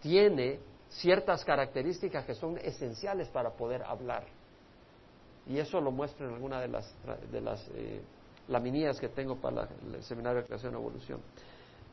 tiene 0.00 0.58
ciertas 1.00 1.44
características 1.44 2.24
que 2.24 2.34
son 2.34 2.58
esenciales 2.58 3.28
para 3.28 3.50
poder 3.50 3.82
hablar. 3.82 4.24
Y 5.46 5.58
eso 5.58 5.80
lo 5.80 5.90
muestro 5.90 6.28
en 6.28 6.34
alguna 6.34 6.60
de 6.60 6.68
las, 6.68 6.94
de 7.30 7.40
las 7.40 7.66
eh, 7.74 8.02
laminías 8.48 9.00
que 9.00 9.08
tengo 9.08 9.36
para 9.36 9.68
el 9.92 10.02
seminario 10.02 10.42
de 10.42 10.46
creación 10.46 10.72
y 10.72 10.76
evolución. 10.76 11.20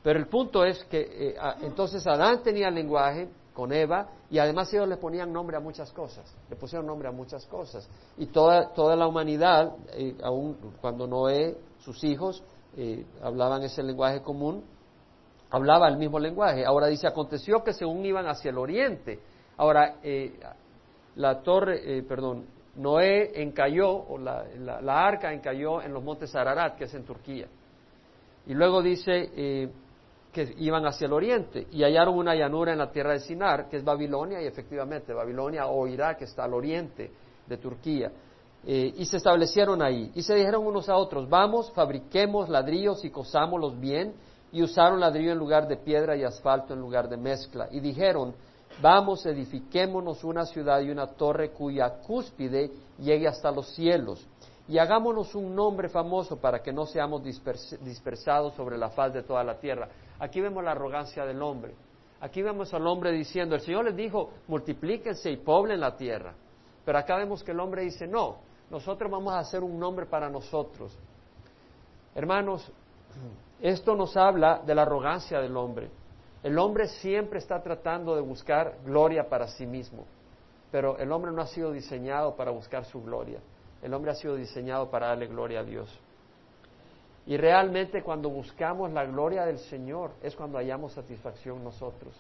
Pero 0.03 0.20
el 0.20 0.27
punto 0.27 0.63
es 0.63 0.84
que 0.86 1.32
eh, 1.32 1.36
entonces 1.62 2.06
Adán 2.08 2.44
tenía 2.44 2.70
lenguaje 2.70 3.27
con 3.53 3.74
Eva 3.74 4.08
y 4.29 4.38
además 4.38 4.72
ellos 4.74 4.88
le 4.88 4.98
ponían 4.98 5.34
nombre 5.34 5.58
a 5.58 5.60
muchas 5.60 5.91
cosas, 5.91 6.34
le 6.50 6.56
pusieron 6.56 6.86
nombre 6.86 7.10
a 7.10 7.12
muchas 7.12 7.46
cosas. 7.48 7.89
Y 8.18 8.27
toda, 8.27 8.72
toda 8.74 8.96
la 8.96 9.08
humanidad, 9.08 9.75
eh, 9.94 10.15
aún 10.24 10.58
cuando 10.79 11.08
Noé, 11.08 11.58
sus 11.79 12.03
hijos, 12.03 12.44
hablaban 13.22 13.63
ese 13.63 13.84
lenguaje 13.84 14.22
común, 14.22 14.63
hablaba 15.51 15.88
el 15.88 15.98
mismo 15.98 16.20
lenguaje. 16.20 16.65
Ahora 16.65 16.88
dice, 16.88 17.08
aconteció 17.08 17.63
que 17.63 17.74
según 17.74 18.06
iban 18.06 18.27
hacia 18.27 18.51
el 18.51 18.58
oriente, 18.58 19.20
ahora 19.58 19.96
eh, 20.03 20.39
la 21.15 21.41
torre, 21.41 21.98
eh, 21.98 22.03
perdón, 22.03 22.46
Noé 22.75 23.41
encalló, 23.41 23.91
o 23.91 24.18
la, 24.18 24.46
arca 24.86 25.34
encalló 25.34 25.82
en 25.82 25.94
los 25.94 26.03
montes 26.03 26.36
Ararat, 26.36 26.77
que 26.77 26.86
es 26.86 26.94
en 26.94 27.03
Turquía. 27.03 27.48
Y 28.46 28.53
luego 28.53 28.82
dice 28.82 29.29
eh, 29.36 29.70
que 30.32 30.53
iban 30.60 30.86
hacia 30.86 31.08
el 31.08 31.13
oriente 31.13 31.68
y 31.72 31.84
hallaron 31.84 32.15
una 32.18 32.36
llanura 32.36 32.72
en 32.72 32.77
la 32.77 32.91
tierra 32.91 33.13
de 33.13 33.20
Sinar, 33.20 33.68
que 33.68 33.77
es 33.77 33.84
Babilonia, 33.84 34.41
y 34.41 34.46
efectivamente 34.46 35.13
Babilonia 35.13 35.68
o 35.68 35.88
Irak 35.88 36.22
está 36.22 36.46
al 36.46 36.53
oriente 36.53 37.12
de 37.48 37.58
Turquía. 37.58 38.12
y 38.63 39.06
se 39.06 39.18
establecieron 39.18 39.82
ahí. 39.82 40.12
Y 40.15 40.22
se 40.22 40.36
dijeron 40.36 40.65
unos 40.65 40.89
a 40.89 40.96
otros, 40.96 41.27
vamos, 41.29 41.72
fabriquemos 41.72 42.50
ladrillos 42.50 43.03
y 43.03 43.10
cosámoslos 43.10 43.79
bien 43.79 44.13
y 44.51 44.63
usaron 44.63 45.00
ladrillo 45.00 45.32
en 45.32 45.38
lugar 45.38 45.68
de 45.68 45.77
piedra 45.77 46.15
y 46.15 46.24
asfalto 46.24 46.74
en 46.74 46.79
lugar 46.79 47.08
de 47.08 47.18
mezcla. 47.18 47.68
Y 47.72 47.79
dijeron, 47.79 48.34
vamos, 48.82 49.25
edifiquémonos 49.25 50.24
una 50.24 50.46
ciudad 50.46 50.82
y 50.82 50.89
una 50.89 51.08
torre 51.08 51.51
cuya 51.51 52.00
cúspide 52.01 52.72
llegue 52.98 53.27
hasta 53.27 53.51
los 53.51 53.74
cielos. 53.75 54.25
Y 54.68 54.77
hagámonos 54.77 55.34
un 55.34 55.56
nombre 55.56 55.89
famoso 55.89 56.38
para 56.38 56.62
que 56.62 56.72
no 56.72 56.86
seamos 56.86 57.24
dispersados 57.24 58.53
sobre 58.53 58.77
la 58.77 58.89
faz 58.89 59.13
de 59.13 59.24
toda 59.24 59.44
la 59.44 59.58
tierra. 59.60 59.89
Aquí 60.20 60.41
vemos 60.41 60.63
la 60.63 60.72
arrogancia 60.72 61.25
del 61.25 61.41
hombre. 61.41 61.74
Aquí 62.22 62.41
vemos 62.41 62.74
al 62.74 62.86
hombre 62.86 63.12
diciendo, 63.12 63.56
el 63.56 63.62
Señor 63.62 63.86
les 63.86 63.96
dijo, 63.96 64.29
multiplíquense 64.48 65.32
y 65.32 65.38
poblen 65.38 65.79
la 65.79 65.96
tierra. 65.96 66.34
Pero 66.86 66.98
acá 66.98 67.15
vemos 67.15 67.44
que 67.44 67.51
el 67.51 67.60
hombre 67.60 67.84
dice, 67.84 68.06
no, 68.08 68.38
nosotros 68.70 69.10
vamos 69.10 69.34
a 69.34 69.39
hacer 69.39 69.63
un 69.63 69.79
nombre 69.79 70.06
para 70.06 70.29
nosotros. 70.29 70.96
Hermanos, 72.13 72.72
esto 73.61 73.95
nos 73.95 74.15
habla 74.15 74.61
de 74.65 74.75
la 74.75 74.83
arrogancia 74.83 75.39
del 75.39 75.55
hombre. 75.57 75.89
El 76.43 76.57
hombre 76.57 76.87
siempre 76.87 77.39
está 77.39 77.61
tratando 77.61 78.15
de 78.15 78.21
buscar 78.21 78.77
gloria 78.85 79.27
para 79.27 79.47
sí 79.47 79.65
mismo, 79.65 80.05
pero 80.71 80.97
el 80.97 81.11
hombre 81.11 81.31
no 81.31 81.41
ha 81.41 81.47
sido 81.47 81.71
diseñado 81.71 82.35
para 82.35 82.51
buscar 82.51 82.85
su 82.85 83.03
gloria. 83.03 83.39
El 83.81 83.93
hombre 83.93 84.11
ha 84.11 84.15
sido 84.15 84.35
diseñado 84.35 84.89
para 84.89 85.07
darle 85.07 85.27
gloria 85.27 85.59
a 85.59 85.63
Dios. 85.63 85.99
Y 87.25 87.37
realmente 87.37 88.01
cuando 88.01 88.29
buscamos 88.29 88.91
la 88.91 89.05
gloria 89.05 89.45
del 89.45 89.59
Señor 89.59 90.11
es 90.23 90.35
cuando 90.35 90.57
hallamos 90.57 90.93
satisfacción 90.93 91.63
nosotros. 91.63 92.13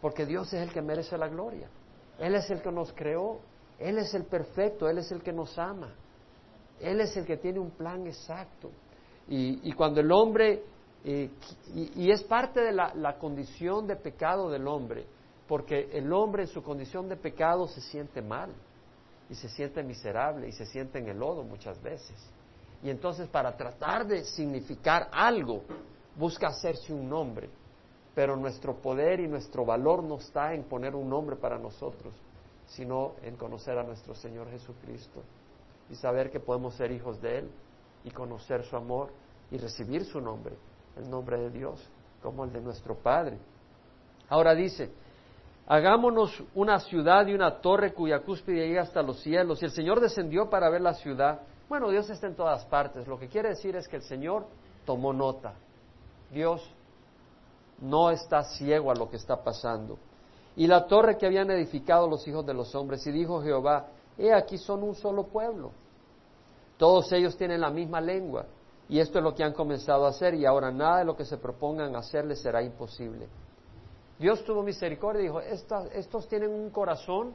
Porque 0.00 0.26
Dios 0.26 0.52
es 0.52 0.62
el 0.62 0.72
que 0.72 0.82
merece 0.82 1.18
la 1.18 1.28
gloria. 1.28 1.68
Él 2.18 2.34
es 2.34 2.48
el 2.50 2.62
que 2.62 2.70
nos 2.70 2.92
creó. 2.92 3.40
Él 3.78 3.98
es 3.98 4.14
el 4.14 4.24
perfecto. 4.24 4.88
Él 4.88 4.98
es 4.98 5.10
el 5.10 5.22
que 5.22 5.32
nos 5.32 5.58
ama. 5.58 5.92
Él 6.80 7.00
es 7.00 7.16
el 7.16 7.26
que 7.26 7.36
tiene 7.36 7.58
un 7.58 7.70
plan 7.70 8.06
exacto. 8.06 8.70
Y, 9.28 9.72
cuando 9.72 10.00
el 10.00 10.12
hombre, 10.12 10.62
eh, 11.04 11.30
y, 11.74 12.10
es 12.10 12.22
parte 12.22 12.60
de 12.60 12.72
la, 12.72 13.16
condición 13.18 13.86
de 13.86 13.96
pecado 13.96 14.50
del 14.50 14.68
hombre, 14.68 15.04
porque 15.48 15.88
el 15.92 16.12
hombre 16.12 16.44
en 16.44 16.48
su 16.48 16.62
condición 16.62 17.08
de 17.08 17.16
pecado 17.16 17.66
se 17.66 17.80
siente 17.80 18.22
mal 18.22 18.50
y 19.28 19.34
se 19.34 19.48
siente 19.48 19.82
miserable 19.82 20.48
y 20.48 20.52
se 20.52 20.66
siente 20.66 20.98
en 20.98 21.08
el 21.08 21.18
lodo 21.18 21.42
muchas 21.42 21.80
veces. 21.82 22.16
Y 22.82 22.90
entonces 22.90 23.28
para 23.28 23.56
tratar 23.56 24.06
de 24.06 24.24
significar 24.24 25.08
algo, 25.10 25.62
busca 26.16 26.48
hacerse 26.48 26.92
un 26.92 27.08
nombre. 27.08 27.48
Pero 28.14 28.36
nuestro 28.36 28.76
poder 28.76 29.20
y 29.20 29.28
nuestro 29.28 29.64
valor 29.64 30.02
no 30.02 30.16
está 30.16 30.54
en 30.54 30.64
poner 30.64 30.94
un 30.94 31.08
nombre 31.08 31.36
para 31.36 31.58
nosotros, 31.58 32.14
sino 32.66 33.14
en 33.22 33.36
conocer 33.36 33.76
a 33.76 33.82
nuestro 33.82 34.14
Señor 34.14 34.48
Jesucristo 34.50 35.22
y 35.90 35.96
saber 35.96 36.30
que 36.30 36.40
podemos 36.40 36.74
ser 36.74 36.92
hijos 36.92 37.20
de 37.20 37.38
Él 37.38 37.50
y 38.06 38.10
conocer 38.12 38.62
su 38.62 38.76
amor 38.76 39.10
y 39.50 39.58
recibir 39.58 40.04
su 40.04 40.20
nombre, 40.20 40.56
el 40.96 41.10
nombre 41.10 41.38
de 41.40 41.50
Dios, 41.50 41.84
como 42.22 42.44
el 42.44 42.52
de 42.52 42.60
nuestro 42.60 42.94
Padre. 42.94 43.36
Ahora 44.28 44.54
dice, 44.54 44.92
hagámonos 45.66 46.40
una 46.54 46.78
ciudad 46.78 47.26
y 47.26 47.34
una 47.34 47.60
torre 47.60 47.92
cuya 47.92 48.20
cúspide 48.20 48.68
llega 48.68 48.82
hasta 48.82 49.02
los 49.02 49.20
cielos. 49.20 49.60
Y 49.60 49.64
el 49.64 49.72
Señor 49.72 50.00
descendió 50.00 50.48
para 50.48 50.70
ver 50.70 50.82
la 50.82 50.94
ciudad. 50.94 51.40
Bueno, 51.68 51.90
Dios 51.90 52.08
está 52.08 52.28
en 52.28 52.36
todas 52.36 52.64
partes. 52.66 53.08
Lo 53.08 53.18
que 53.18 53.28
quiere 53.28 53.50
decir 53.50 53.74
es 53.74 53.88
que 53.88 53.96
el 53.96 54.02
Señor 54.02 54.46
tomó 54.84 55.12
nota. 55.12 55.54
Dios 56.30 56.62
no 57.80 58.10
está 58.10 58.44
ciego 58.44 58.92
a 58.92 58.94
lo 58.94 59.10
que 59.10 59.16
está 59.16 59.42
pasando. 59.42 59.98
Y 60.54 60.68
la 60.68 60.86
torre 60.86 61.18
que 61.18 61.26
habían 61.26 61.50
edificado 61.50 62.08
los 62.08 62.26
hijos 62.28 62.46
de 62.46 62.54
los 62.54 62.72
hombres, 62.76 63.04
y 63.06 63.10
dijo 63.10 63.42
Jehová, 63.42 63.88
he 64.16 64.32
aquí 64.32 64.58
son 64.58 64.84
un 64.84 64.94
solo 64.94 65.24
pueblo 65.24 65.72
todos 66.76 67.10
ellos 67.12 67.36
tienen 67.36 67.60
la 67.60 67.70
misma 67.70 68.00
lengua 68.00 68.46
y 68.88 69.00
esto 69.00 69.18
es 69.18 69.24
lo 69.24 69.34
que 69.34 69.42
han 69.42 69.52
comenzado 69.52 70.06
a 70.06 70.10
hacer 70.10 70.34
y 70.34 70.44
ahora 70.44 70.70
nada 70.70 70.98
de 70.98 71.04
lo 71.04 71.16
que 71.16 71.24
se 71.24 71.38
propongan 71.38 71.96
hacerles 71.96 72.40
será 72.40 72.62
imposible. 72.62 73.28
Dios 74.18 74.44
tuvo 74.44 74.62
misericordia 74.62 75.20
y 75.20 75.24
dijo, 75.24 75.40
estos 75.40 76.28
tienen 76.28 76.50
un 76.50 76.70
corazón 76.70 77.34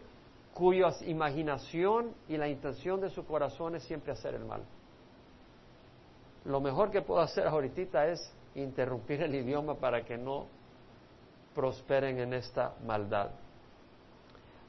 cuya 0.54 0.90
imaginación 1.06 2.14
y 2.28 2.38
la 2.38 2.48
intención 2.48 3.00
de 3.02 3.10
su 3.10 3.26
corazón 3.26 3.76
es 3.76 3.84
siempre 3.84 4.12
hacer 4.12 4.36
el 4.36 4.46
mal. 4.46 4.64
Lo 6.46 6.60
mejor 6.60 6.90
que 6.90 7.02
puedo 7.02 7.22
hacer 7.22 7.48
ahorita 7.48 8.08
es 8.08 8.34
interrumpir 8.56 9.22
el 9.22 9.36
idioma 9.36 9.76
para 9.76 10.04
que 10.04 10.18
no 10.18 10.48
prosperen 11.54 12.20
en 12.20 12.34
esta 12.34 12.74
maldad. 12.86 13.30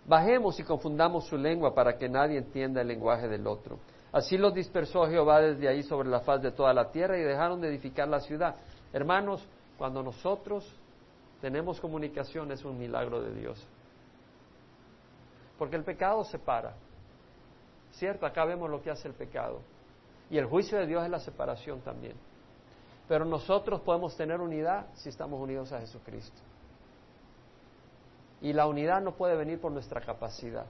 Bajemos 0.07 0.59
y 0.59 0.65
confundamos 0.65 1.27
su 1.27 1.37
lengua 1.37 1.75
para 1.75 1.97
que 1.97 2.09
nadie 2.09 2.39
entienda 2.39 2.81
el 2.81 2.89
lenguaje 2.89 3.29
del 3.29 3.47
otro. 3.47 3.79
Así 4.13 4.37
los 4.37 4.53
dispersó 4.53 5.07
Jehová 5.07 5.41
desde 5.41 5.67
ahí 5.69 5.83
sobre 5.83 6.11
la 6.11 6.21
faz 6.21 6.43
de 6.43 6.53
toda 6.53 6.75
la 6.75 6.91
tierra 6.91 7.19
y 7.19 7.23
dejaron 7.23 7.61
de 7.61 7.69
edificar 7.69 8.07
la 8.09 8.21
ciudad. 8.21 8.57
Hermanos, 8.93 9.47
cuando 9.79 10.03
nosotros 10.03 10.71
tenemos 11.41 11.81
comunicación 11.81 12.53
es 12.53 12.63
un 12.65 12.79
milagro 12.79 13.23
de 13.23 13.35
Dios. 13.35 13.67
Porque 15.59 15.77
el 15.77 15.85
pecado 15.85 16.23
separa. 16.25 16.75
Cierto, 17.93 18.27
acá 18.27 18.45
vemos 18.45 18.69
lo 18.71 18.83
que 18.83 18.91
hace 18.91 19.09
el 19.09 19.15
pecado. 19.15 19.61
Y 20.29 20.37
el 20.37 20.47
juicio 20.47 20.79
de 20.79 20.87
Dios 20.87 21.03
es 21.05 21.11
la 21.11 21.21
separación 21.21 21.81
también. 21.81 22.15
Pero 23.09 23.25
nosotros 23.25 23.81
podemos 23.81 24.15
tener 24.17 24.41
unidad 24.41 24.87
si 24.95 25.09
estamos 25.09 25.41
unidos 25.41 25.73
a 25.73 25.81
Jesucristo. 25.81 26.41
Y 28.43 28.53
la 28.53 28.67
unidad 28.67 29.01
no 29.01 29.13
puede 29.13 29.37
venir 29.37 29.61
por 29.61 29.73
nuestra 29.73 30.01
capacidad. 30.01 30.67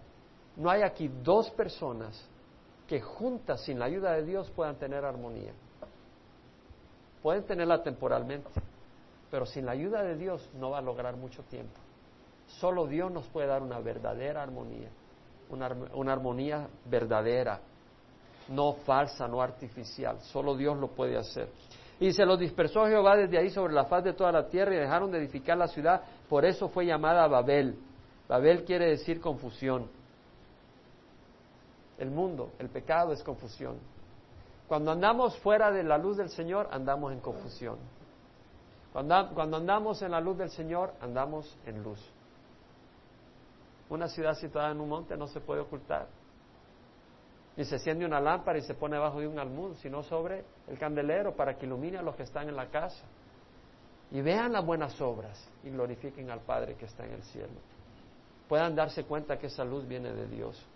No 0.57 0.71
hay 0.71 0.83
aquí 0.83 1.09
dos 1.09 1.51
personas 1.51 2.29
que 2.89 3.01
juntas, 3.01 3.63
sin 3.63 3.79
la 3.79 3.87
ayuda 3.87 4.13
de 4.13 4.25
Dios, 4.25 4.51
puedan 4.51 4.77
tener 4.77 5.05
armonía. 5.05 5.53
Pueden 7.23 7.45
tenerla 7.45 7.83
temporalmente, 7.83 8.51
pero 9.31 9.47
sin 9.47 9.67
la 9.67 9.73
ayuda 9.73 10.03
de 10.03 10.17
Dios 10.17 10.49
no 10.55 10.71
va 10.71 10.79
a 10.79 10.83
lograr 10.83 11.17
mucho 11.17 11.43
tiempo. 11.45 11.79
Solo 12.47 12.87
Dios 12.87 13.11
nos 13.11 13.27
puede 13.29 13.47
dar 13.47 13.63
una 13.63 13.79
verdadera 13.79 14.43
armonía, 14.43 14.89
una, 15.49 15.69
una 15.95 16.13
armonía 16.13 16.69
verdadera, 16.85 17.61
no 18.49 18.75
falsa, 18.85 19.29
no 19.29 19.41
artificial. 19.41 20.21
Solo 20.21 20.57
Dios 20.57 20.77
lo 20.77 20.89
puede 20.89 21.17
hacer. 21.17 21.49
Y 22.01 22.13
se 22.13 22.27
los 22.27 22.39
dispersó 22.39 22.87
Jehová 22.87 23.17
desde 23.17 23.39
ahí 23.39 23.51
sobre 23.51 23.73
la 23.73 23.85
faz 23.85 24.03
de 24.03 24.13
toda 24.13 24.33
la 24.33 24.49
tierra 24.49 24.75
y 24.75 24.79
dejaron 24.79 25.13
de 25.13 25.19
edificar 25.19 25.57
la 25.57 25.69
ciudad. 25.69 26.03
Por 26.29 26.45
eso 26.45 26.69
fue 26.69 26.85
llamada 26.85 27.29
Babel. 27.29 27.79
Babel 28.29 28.65
quiere 28.65 28.87
decir 28.87 29.21
confusión. 29.21 29.89
El 32.03 32.11
mundo, 32.11 32.51
el 32.59 32.69
pecado 32.69 33.13
es 33.13 33.23
confusión. 33.23 33.79
Cuando 34.67 34.91
andamos 34.91 35.39
fuera 35.39 35.71
de 35.71 35.85
la 35.85 35.97
luz 35.99 36.17
del 36.17 36.31
Señor, 36.31 36.69
andamos 36.73 37.13
en 37.13 37.21
confusión. 37.21 37.79
Cuando, 38.93 39.15
andamos 39.57 40.03
en 40.03 40.11
la 40.11 40.21
luz 40.21 40.37
del 40.37 40.51
Señor, 40.51 40.95
andamos 41.01 41.57
en 41.65 41.81
luz. 41.81 42.01
Una 43.89 44.09
ciudad 44.09 44.35
situada 44.35 44.73
en 44.73 44.81
un 44.81 44.89
monte 44.89 45.17
no 45.17 45.29
se 45.29 45.39
puede 45.39 45.61
ocultar. 45.61 46.09
Ni 47.57 47.65
se 47.65 47.77
enciende 47.77 48.05
una 48.05 48.19
lámpara 48.19 48.59
y 48.59 48.63
se 48.63 48.75
pone 48.75 48.97
debajo 48.97 49.21
de 49.21 49.29
un 49.29 49.39
almud, 49.39 49.77
sino 49.77 50.03
sobre 50.03 50.45
el 50.67 50.77
candelero 50.81 51.37
para 51.37 51.57
que 51.57 51.67
ilumine 51.67 51.99
a 51.99 52.03
los 52.03 52.17
que 52.17 52.25
están 52.25 52.49
en 52.49 52.57
la 52.57 52.67
casa. 52.67 53.05
Y 54.11 54.21
vean 54.23 54.55
las 54.55 54.67
buenas 54.67 55.01
obras 55.01 55.49
y 55.63 55.71
glorifiquen 55.71 56.33
al 56.33 56.41
Padre 56.41 56.75
que 56.75 56.87
está 56.87 57.05
en 57.05 57.13
el 57.13 57.23
cielo. 57.23 57.61
Puedan 58.49 58.75
darse 58.75 59.05
cuenta 59.05 59.39
que 59.39 59.47
esa 59.47 59.65
luz 59.65 59.87
viene 59.87 60.13
de 60.13 60.27
Dios. 60.27 60.67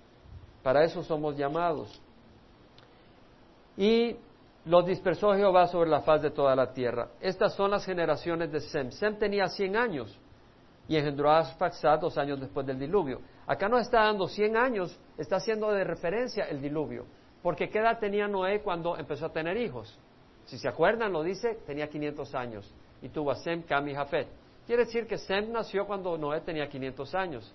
Para 0.66 0.82
eso 0.82 1.00
somos 1.04 1.36
llamados. 1.36 2.02
Y 3.76 4.16
los 4.64 4.84
dispersó 4.84 5.32
Jehová 5.32 5.68
sobre 5.68 5.88
la 5.88 6.00
faz 6.00 6.22
de 6.22 6.32
toda 6.32 6.56
la 6.56 6.72
tierra. 6.72 7.10
Estas 7.20 7.54
son 7.54 7.70
las 7.70 7.86
generaciones 7.86 8.50
de 8.50 8.58
Sem. 8.58 8.90
Sem 8.90 9.16
tenía 9.16 9.46
100 9.46 9.76
años 9.76 10.18
y 10.88 10.96
engendró 10.96 11.30
a 11.30 11.38
Asfaxad 11.38 12.00
dos 12.00 12.18
años 12.18 12.40
después 12.40 12.66
del 12.66 12.80
diluvio. 12.80 13.20
Acá 13.46 13.68
no 13.68 13.78
está 13.78 14.06
dando 14.06 14.26
100 14.26 14.56
años, 14.56 14.98
está 15.16 15.36
haciendo 15.36 15.70
de 15.70 15.84
referencia 15.84 16.46
el 16.46 16.60
diluvio. 16.60 17.06
Porque 17.44 17.68
¿qué 17.68 17.78
edad 17.78 18.00
tenía 18.00 18.26
Noé 18.26 18.60
cuando 18.60 18.96
empezó 18.96 19.26
a 19.26 19.32
tener 19.32 19.56
hijos? 19.56 19.96
Si 20.46 20.58
se 20.58 20.66
acuerdan, 20.66 21.12
lo 21.12 21.22
dice, 21.22 21.60
tenía 21.64 21.86
500 21.86 22.34
años 22.34 22.74
y 23.02 23.08
tuvo 23.10 23.30
a 23.30 23.36
Sem, 23.36 23.62
Cam 23.62 23.86
y 23.86 23.94
Jafet. 23.94 24.26
Quiere 24.66 24.84
decir 24.84 25.06
que 25.06 25.16
Sem 25.16 25.52
nació 25.52 25.86
cuando 25.86 26.18
Noé 26.18 26.40
tenía 26.40 26.68
500 26.68 27.14
años. 27.14 27.54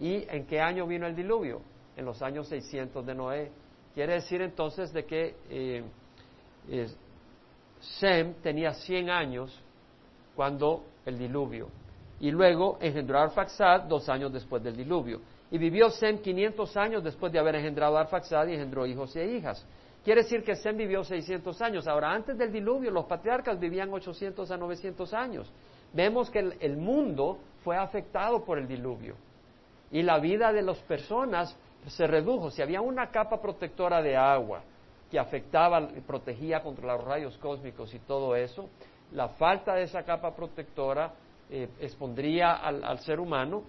¿Y 0.00 0.24
en 0.34 0.46
qué 0.46 0.58
año 0.58 0.86
vino 0.86 1.06
el 1.06 1.14
diluvio? 1.14 1.60
En 1.96 2.04
los 2.04 2.22
años 2.22 2.48
600 2.48 3.04
de 3.04 3.14
Noé. 3.14 3.50
Quiere 3.94 4.14
decir 4.14 4.42
entonces 4.42 4.92
de 4.92 5.04
que 5.04 5.34
eh, 5.48 5.84
Sem 7.80 8.34
tenía 8.42 8.74
100 8.74 9.10
años 9.10 9.62
cuando 10.34 10.84
el 11.06 11.18
diluvio 11.18 11.68
y 12.20 12.30
luego 12.30 12.78
engendró 12.80 13.18
a 13.18 13.24
Arfaxad 13.24 13.82
dos 13.82 14.08
años 14.08 14.32
después 14.32 14.62
del 14.62 14.76
diluvio. 14.76 15.20
Y 15.50 15.58
vivió 15.58 15.90
Sem 15.90 16.18
500 16.18 16.76
años 16.76 17.04
después 17.04 17.32
de 17.32 17.38
haber 17.38 17.56
engendrado 17.56 17.96
a 17.96 18.02
Arfaxad 18.02 18.48
y 18.48 18.54
engendró 18.54 18.86
hijos 18.86 19.14
y 19.16 19.20
hijas. 19.20 19.64
Quiere 20.02 20.22
decir 20.22 20.42
que 20.42 20.56
Sem 20.56 20.76
vivió 20.76 21.04
600 21.04 21.60
años. 21.62 21.86
Ahora, 21.86 22.12
antes 22.12 22.38
del 22.38 22.52
diluvio, 22.52 22.90
los 22.90 23.04
patriarcas 23.06 23.58
vivían 23.58 23.92
800 23.92 24.50
a 24.50 24.56
900 24.56 25.12
años. 25.12 25.52
Vemos 25.92 26.30
que 26.30 26.38
el, 26.38 26.56
el 26.60 26.76
mundo 26.76 27.38
fue 27.62 27.76
afectado 27.76 28.44
por 28.44 28.58
el 28.58 28.66
diluvio. 28.66 29.16
Y 29.90 30.02
la 30.02 30.18
vida 30.18 30.52
de 30.52 30.62
las 30.62 30.78
personas 30.78 31.56
se 31.86 32.06
redujo. 32.06 32.50
Si 32.50 32.62
había 32.62 32.80
una 32.80 33.10
capa 33.10 33.40
protectora 33.40 34.02
de 34.02 34.16
agua 34.16 34.62
que 35.10 35.18
afectaba 35.18 35.88
protegía 36.06 36.62
contra 36.62 36.96
los 36.96 37.04
rayos 37.04 37.36
cósmicos 37.38 37.94
y 37.94 37.98
todo 38.00 38.34
eso, 38.34 38.68
la 39.12 39.28
falta 39.28 39.74
de 39.74 39.84
esa 39.84 40.02
capa 40.02 40.34
protectora 40.34 41.12
eh, 41.48 41.68
expondría 41.80 42.54
al, 42.54 42.98
ser 43.00 43.20
humano 43.20 43.62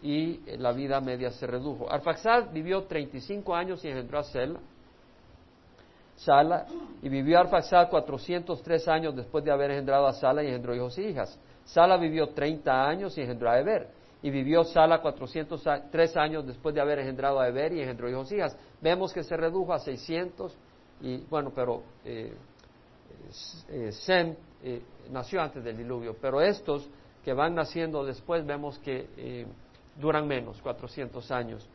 y 0.00 0.40
eh, 0.46 0.56
la 0.56 0.72
vida 0.72 1.00
media 1.00 1.30
se 1.30 1.46
redujo. 1.46 1.90
Arfaxad 1.90 2.52
vivió 2.52 2.84
35 2.84 3.54
años 3.54 3.84
y 3.84 3.88
engendró 3.88 4.20
a 4.20 4.22
Sela, 4.22 4.60
Sala, 6.14 6.66
y 7.02 7.08
vivió 7.08 7.40
Arfaxad 7.40 7.90
403 7.90 8.86
años 8.86 9.16
después 9.16 9.44
de 9.44 9.50
haber 9.50 9.72
engendrado 9.72 10.06
a 10.06 10.12
Sala 10.12 10.44
y 10.44 10.46
engendró 10.46 10.76
hijos 10.76 10.96
y 10.98 11.06
hijas. 11.06 11.40
Sala 11.64 11.96
vivió 11.96 12.28
30 12.28 12.88
años 12.88 13.18
y 13.18 13.22
engendró 13.22 13.50
a 13.50 13.58
Eber. 13.58 13.88
Y 14.24 14.30
vivió 14.30 14.64
Sala 14.64 15.02
403 15.02 16.16
años 16.16 16.46
después 16.46 16.74
de 16.74 16.80
haber 16.80 16.98
engendrado 17.00 17.38
a 17.38 17.46
Eber 17.46 17.74
y 17.74 17.82
engendró 17.82 18.08
hijos 18.08 18.32
y 18.32 18.36
hijas. 18.36 18.56
Vemos 18.80 19.12
que 19.12 19.22
se 19.22 19.36
redujo 19.36 19.74
a 19.74 19.78
600 19.78 20.56
y 21.02 21.18
bueno, 21.28 21.52
pero 21.54 21.82
eh, 22.06 22.32
Sem 23.90 24.34
nació 25.10 25.42
antes 25.42 25.62
del 25.62 25.76
diluvio, 25.76 26.16
pero 26.18 26.40
estos 26.40 26.88
que 27.22 27.34
van 27.34 27.54
naciendo 27.54 28.02
después 28.02 28.46
vemos 28.46 28.78
que 28.78 29.08
eh, 29.18 29.46
duran 30.00 30.26
menos, 30.26 30.60
400 30.62 31.30
años. 31.30 31.68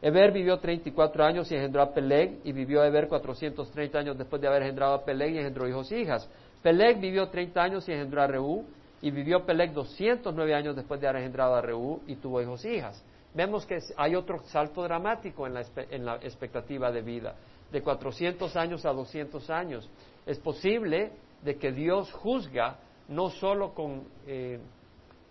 Eber 0.00 0.30
vivió 0.30 0.58
34 0.58 1.24
años 1.24 1.50
y 1.50 1.56
engendró 1.56 1.82
a 1.82 1.92
Peleg, 1.92 2.38
y 2.44 2.52
vivió 2.52 2.84
Eber 2.84 3.08
430 3.08 3.98
años 3.98 4.16
después 4.16 4.40
de 4.40 4.46
haber 4.46 4.62
engendrado 4.62 4.94
a 4.94 5.04
Peleg 5.04 5.34
y 5.34 5.38
engendró 5.38 5.66
hijos 5.66 5.90
e 5.90 6.00
hijas. 6.00 6.28
Peleg 6.62 7.00
vivió 7.00 7.28
30 7.28 7.60
años 7.60 7.88
y 7.88 7.92
engendró 7.92 8.22
a 8.22 8.26
Reú, 8.26 8.64
y 9.02 9.10
vivió 9.10 9.44
Peleg 9.44 9.72
209 9.72 10.54
años 10.54 10.76
después 10.76 11.00
de 11.00 11.08
haber 11.08 11.22
engendrado 11.22 11.54
a 11.54 11.60
Reú 11.60 12.00
y 12.06 12.16
tuvo 12.16 12.40
hijos 12.40 12.64
e 12.64 12.76
hijas. 12.76 13.04
Vemos 13.34 13.66
que 13.66 13.78
hay 13.96 14.14
otro 14.14 14.42
salto 14.44 14.82
dramático 14.82 15.46
en 15.46 15.54
la, 15.54 15.64
en 15.90 16.04
la 16.06 16.16
expectativa 16.16 16.90
de 16.90 17.02
vida, 17.02 17.34
de 17.70 17.82
400 17.82 18.56
años 18.56 18.86
a 18.86 18.92
200 18.92 19.50
años. 19.50 19.90
Es 20.24 20.38
posible 20.38 21.12
de 21.42 21.56
que 21.56 21.72
Dios 21.72 22.10
juzga 22.12 22.78
no 23.08 23.30
solo 23.30 23.74
con 23.74 24.04
eh, 24.26 24.58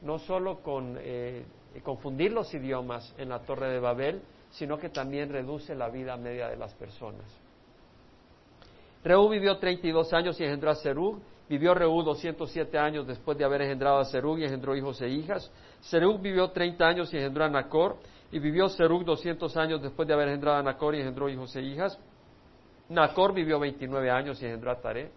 no 0.01 0.19
solo 0.19 0.61
con 0.61 0.97
eh, 0.99 1.43
confundir 1.83 2.31
los 2.31 2.53
idiomas 2.53 3.13
en 3.17 3.29
la 3.29 3.39
Torre 3.39 3.71
de 3.71 3.79
Babel, 3.79 4.21
sino 4.51 4.77
que 4.77 4.89
también 4.89 5.29
reduce 5.29 5.75
la 5.75 5.89
vida 5.89 6.15
media 6.15 6.47
de 6.47 6.57
las 6.57 6.73
personas. 6.75 7.25
Reú 9.03 9.29
vivió 9.29 9.57
32 9.57 10.13
años 10.13 10.39
y 10.39 10.43
engendró 10.43 10.71
a 10.71 10.75
Serug. 10.75 11.19
Vivió 11.47 11.75
Reú 11.75 12.01
207 12.01 12.77
años 12.77 13.05
después 13.05 13.37
de 13.37 13.45
haber 13.45 13.61
engendrado 13.61 13.99
a 13.99 14.05
Serug 14.05 14.39
y 14.39 14.45
engendró 14.45 14.75
hijos 14.75 14.99
e 15.01 15.09
hijas. 15.09 15.51
Serug 15.81 16.19
vivió 16.19 16.49
30 16.49 16.87
años 16.87 17.13
y 17.13 17.17
engendró 17.17 17.45
a 17.45 17.49
Nacor. 17.49 17.97
Y 18.31 18.39
vivió 18.39 18.67
Serug 18.67 19.05
200 19.05 19.55
años 19.55 19.81
después 19.81 20.07
de 20.07 20.13
haber 20.15 20.29
engendrado 20.29 20.57
a 20.57 20.63
Nacor 20.63 20.95
y 20.95 20.99
engendró 20.99 21.29
hijos 21.29 21.55
e 21.55 21.61
hijas. 21.61 21.99
Nacor 22.89 23.33
vivió 23.33 23.59
29 23.59 24.09
años 24.09 24.41
y 24.41 24.45
engendró 24.45 24.71
a 24.71 24.81
Taré. 24.81 25.11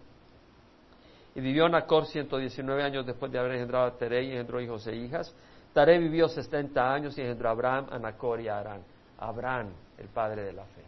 Y 1.33 1.41
vivió 1.41 1.67
Nacor 1.67 2.05
119 2.05 2.83
años 2.83 3.05
después 3.05 3.31
de 3.31 3.39
haber 3.39 3.53
engendrado 3.53 3.85
a 3.85 3.97
Teré 3.97 4.23
y 4.23 4.31
engendró 4.31 4.61
hijos 4.61 4.85
e 4.85 4.95
hijas. 4.95 5.35
Taré 5.73 5.97
vivió 5.97 6.27
60 6.27 6.93
años 6.93 7.17
y 7.17 7.21
engendró 7.21 7.49
a 7.49 7.51
Abraham, 7.53 7.87
a 7.91 7.97
Nacor 7.97 8.39
y 8.39 8.47
a 8.47 8.59
Arán. 8.59 8.83
Abraham, 9.17 9.71
el 9.97 10.07
padre 10.07 10.43
de 10.43 10.53
la 10.53 10.63
fe. 10.63 10.83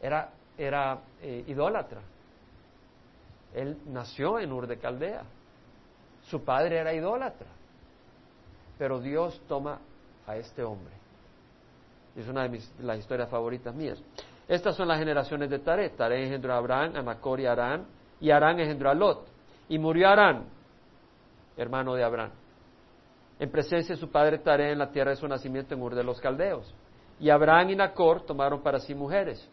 Era, 0.00 0.30
era 0.56 1.00
eh, 1.20 1.44
idólatra. 1.48 2.00
Él 3.54 3.78
nació 3.86 4.38
en 4.38 4.52
Ur 4.52 4.66
de 4.66 4.78
Caldea. 4.78 5.22
Su 6.22 6.44
padre 6.44 6.78
era 6.78 6.94
idólatra. 6.94 7.48
Pero 8.78 9.00
Dios 9.00 9.40
toma 9.48 9.80
a 10.26 10.36
este 10.36 10.62
hombre. 10.62 10.94
Es 12.16 12.28
una 12.28 12.42
de, 12.42 12.48
mis, 12.48 12.72
las 12.80 12.98
historias 12.98 13.28
favoritas 13.28 13.74
mías. 13.74 14.02
Estas 14.48 14.76
son 14.76 14.88
las 14.88 14.98
generaciones 14.98 15.50
de 15.50 15.58
Taré. 15.58 15.90
Taré 15.90 16.24
engendró 16.24 16.52
a 16.52 16.58
Abraham, 16.58 16.96
a 16.96 17.02
Nacor 17.02 17.40
y 17.40 17.46
a 17.46 17.52
Arán 17.52 17.86
y 18.22 18.30
Arán 18.30 18.60
engendró 18.60 18.88
a 18.88 18.94
Lot. 18.94 19.26
Y 19.68 19.78
murió 19.78 20.08
Arán, 20.08 20.44
hermano 21.56 21.94
de 21.94 22.04
Abraham, 22.04 22.30
en 23.38 23.50
presencia 23.50 23.94
de 23.94 24.00
su 24.00 24.10
padre 24.10 24.38
Taré 24.38 24.72
en 24.72 24.78
la 24.78 24.90
tierra 24.90 25.10
de 25.10 25.16
su 25.16 25.26
nacimiento 25.26 25.74
en 25.74 25.82
Ur 25.82 25.94
de 25.94 26.04
los 26.04 26.20
Caldeos. 26.20 26.72
Y 27.18 27.30
Abraham 27.30 27.70
y 27.70 27.76
Nacor 27.76 28.24
tomaron 28.24 28.62
para 28.62 28.78
sí 28.78 28.94
mujeres. 28.94 29.48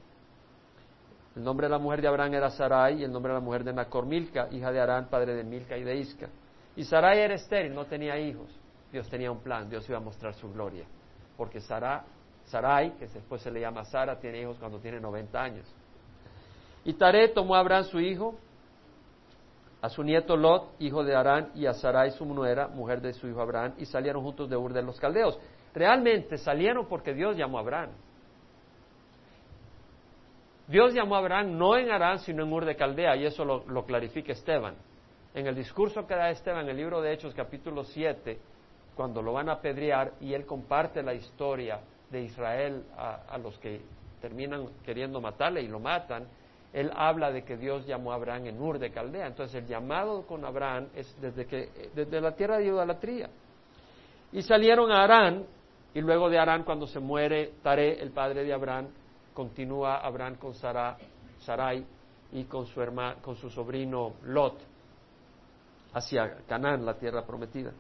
El 1.36 1.44
nombre 1.44 1.68
de 1.68 1.72
la 1.72 1.80
mujer 1.80 2.02
de 2.02 2.08
Abraham 2.08 2.34
era 2.34 2.50
Sarai 2.50 3.00
y 3.00 3.04
el 3.04 3.12
nombre 3.12 3.32
de 3.32 3.40
la 3.40 3.46
mujer 3.46 3.64
de 3.64 3.74
Nacor 3.74 4.06
Milca, 4.06 4.48
hija 4.52 4.72
de 4.72 4.80
Arán, 4.80 5.08
padre 5.10 5.36
de 5.36 5.44
Milca 5.44 5.78
y 5.78 5.84
de 5.84 5.96
Isca. 5.98 6.28
Y 6.76 6.84
Sarai 6.84 7.20
era 7.20 7.36
estéril, 7.36 7.74
no 7.74 7.86
tenía 7.86 8.18
hijos. 8.20 8.50
Dios 8.92 9.08
tenía 9.10 9.32
un 9.32 9.40
plan, 9.40 9.70
Dios 9.70 9.88
iba 9.88 9.98
a 9.98 10.02
mostrar 10.02 10.34
su 10.34 10.52
gloria. 10.52 10.86
porque 11.38 11.62
Sara, 11.62 12.04
Sarai, 12.46 12.98
que 12.98 13.08
después 13.08 13.42
se 13.42 13.50
le 13.50 13.62
llama 13.62 13.86
Sara, 13.86 14.20
tiene 14.20 14.42
hijos 14.42 14.58
cuando 14.60 14.78
tiene 14.80 15.00
90 15.00 15.42
años. 15.42 15.66
Y 16.84 16.94
Taré 16.94 17.30
tomó 17.30 17.56
a 17.56 17.60
Abraham 17.60 17.86
su 17.86 18.00
hijo, 18.02 18.36
a 19.82 19.88
su 19.88 20.04
nieto 20.04 20.36
Lot, 20.36 20.74
hijo 20.80 21.02
de 21.06 21.16
Arán, 21.16 21.52
y 21.56 21.66
a 21.66 21.74
Sarai 21.74 22.12
su 22.12 22.26
nuera, 22.26 22.68
mujer 22.68 23.00
de 23.00 23.14
su 23.14 23.28
hijo 23.30 23.40
Abraham, 23.40 23.76
y 23.78 23.86
salieron 23.86 24.22
juntos 24.22 24.50
de 24.50 24.58
Ur 24.58 24.74
de 24.74 24.82
los 24.82 25.00
Caldeos. 25.00 25.40
Realmente 25.74 26.38
salieron 26.38 26.88
porque 26.88 27.14
Dios 27.14 27.38
llamó 27.38 27.58
a 27.58 27.62
Abraham. 27.62 27.92
Dios 30.70 30.94
llamó 30.94 31.16
a 31.16 31.18
Abraham 31.18 31.58
no 31.58 31.76
en 31.76 31.90
Arán, 31.90 32.20
sino 32.20 32.44
en 32.44 32.54
Ur 32.54 32.64
de 32.64 32.76
Caldea, 32.76 33.16
y 33.16 33.26
eso 33.26 33.44
lo, 33.44 33.86
clarifica 33.86 34.34
Esteban. 34.34 34.76
En 35.34 35.48
el 35.48 35.56
discurso 35.56 36.06
que 36.06 36.14
da 36.14 36.30
Esteban 36.30 36.66
en 36.66 36.70
el 36.70 36.78
libro 36.78 37.02
de 37.02 37.12
Hechos, 37.12 37.34
capítulo 37.34 37.84
7, 37.84 38.38
cuando 38.96 39.20
lo 39.24 39.34
van 39.34 39.50
a 39.50 39.54
apedrear 39.54 40.14
y 40.22 40.36
él 40.36 40.46
comparte 40.46 41.02
la 41.02 41.16
historia 41.16 41.80
de 42.12 42.22
Israel 42.22 42.84
a, 42.96 43.36
los 43.40 43.58
que 43.58 43.82
terminan 44.22 44.68
queriendo 44.86 45.20
matarle 45.20 45.64
y 45.64 45.68
lo 45.68 45.80
matan, 45.80 46.28
él 46.72 46.92
habla 46.96 47.32
de 47.32 47.44
que 47.44 47.58
Dios 47.58 47.88
llamó 47.88 48.12
a 48.12 48.16
Abraham 48.16 48.46
en 48.46 48.62
Ur 48.62 48.78
de 48.78 48.92
Caldea. 48.92 49.26
Entonces 49.26 49.64
el 49.64 49.68
llamado 49.68 50.28
con 50.28 50.46
Abraham 50.46 50.90
es 50.94 51.20
desde, 51.20 51.48
que, 51.48 51.90
desde 51.96 52.22
la 52.22 52.36
tierra 52.36 52.60
de 52.60 52.66
idolatría. 52.66 53.28
Y 54.32 54.44
salieron 54.44 54.92
a 54.92 55.04
Arán, 55.04 55.48
y 55.96 56.02
luego 56.02 56.30
de 56.30 56.38
Arán, 56.38 56.64
cuando 56.64 56.86
se 56.86 57.00
muere 57.00 57.54
Taré, 57.64 58.00
el 58.00 58.12
padre 58.12 58.44
de 58.44 58.54
Abraham, 58.54 58.90
continúa 59.40 60.00
Abraham 60.00 60.36
con 60.36 60.54
Sarai 60.54 61.86
y 62.34 62.44
con 62.44 62.66
su, 62.66 62.82
con 63.22 63.38
su 63.38 63.50
sobrino 63.50 64.16
Lot 64.24 64.60
hacia 65.94 66.40
Canaán, 66.46 66.86
la 66.86 66.96
tierra 66.96 67.26
prometida. 67.26 67.72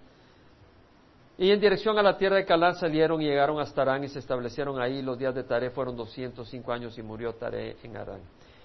Y 1.37 1.51
en 1.51 1.59
dirección 1.59 1.97
a 1.97 2.01
la 2.01 2.17
tierra 2.17 2.37
de 2.37 2.45
Calán 2.45 2.75
salieron 2.75 3.21
y 3.21 3.25
llegaron 3.25 3.59
hasta 3.59 3.81
Arán 3.81 4.05
y 4.05 4.07
se 4.07 4.19
establecieron 4.19 4.81
ahí. 4.81 5.01
Los 5.01 5.19
días 5.19 5.35
de 5.35 5.43
Taré 5.43 5.69
fueron 5.69 5.97
205 5.97 6.71
años 6.71 6.97
y 6.97 7.03
murió 7.03 7.33
Taré 7.33 7.75
en 7.83 7.97
Arán. 7.97 8.21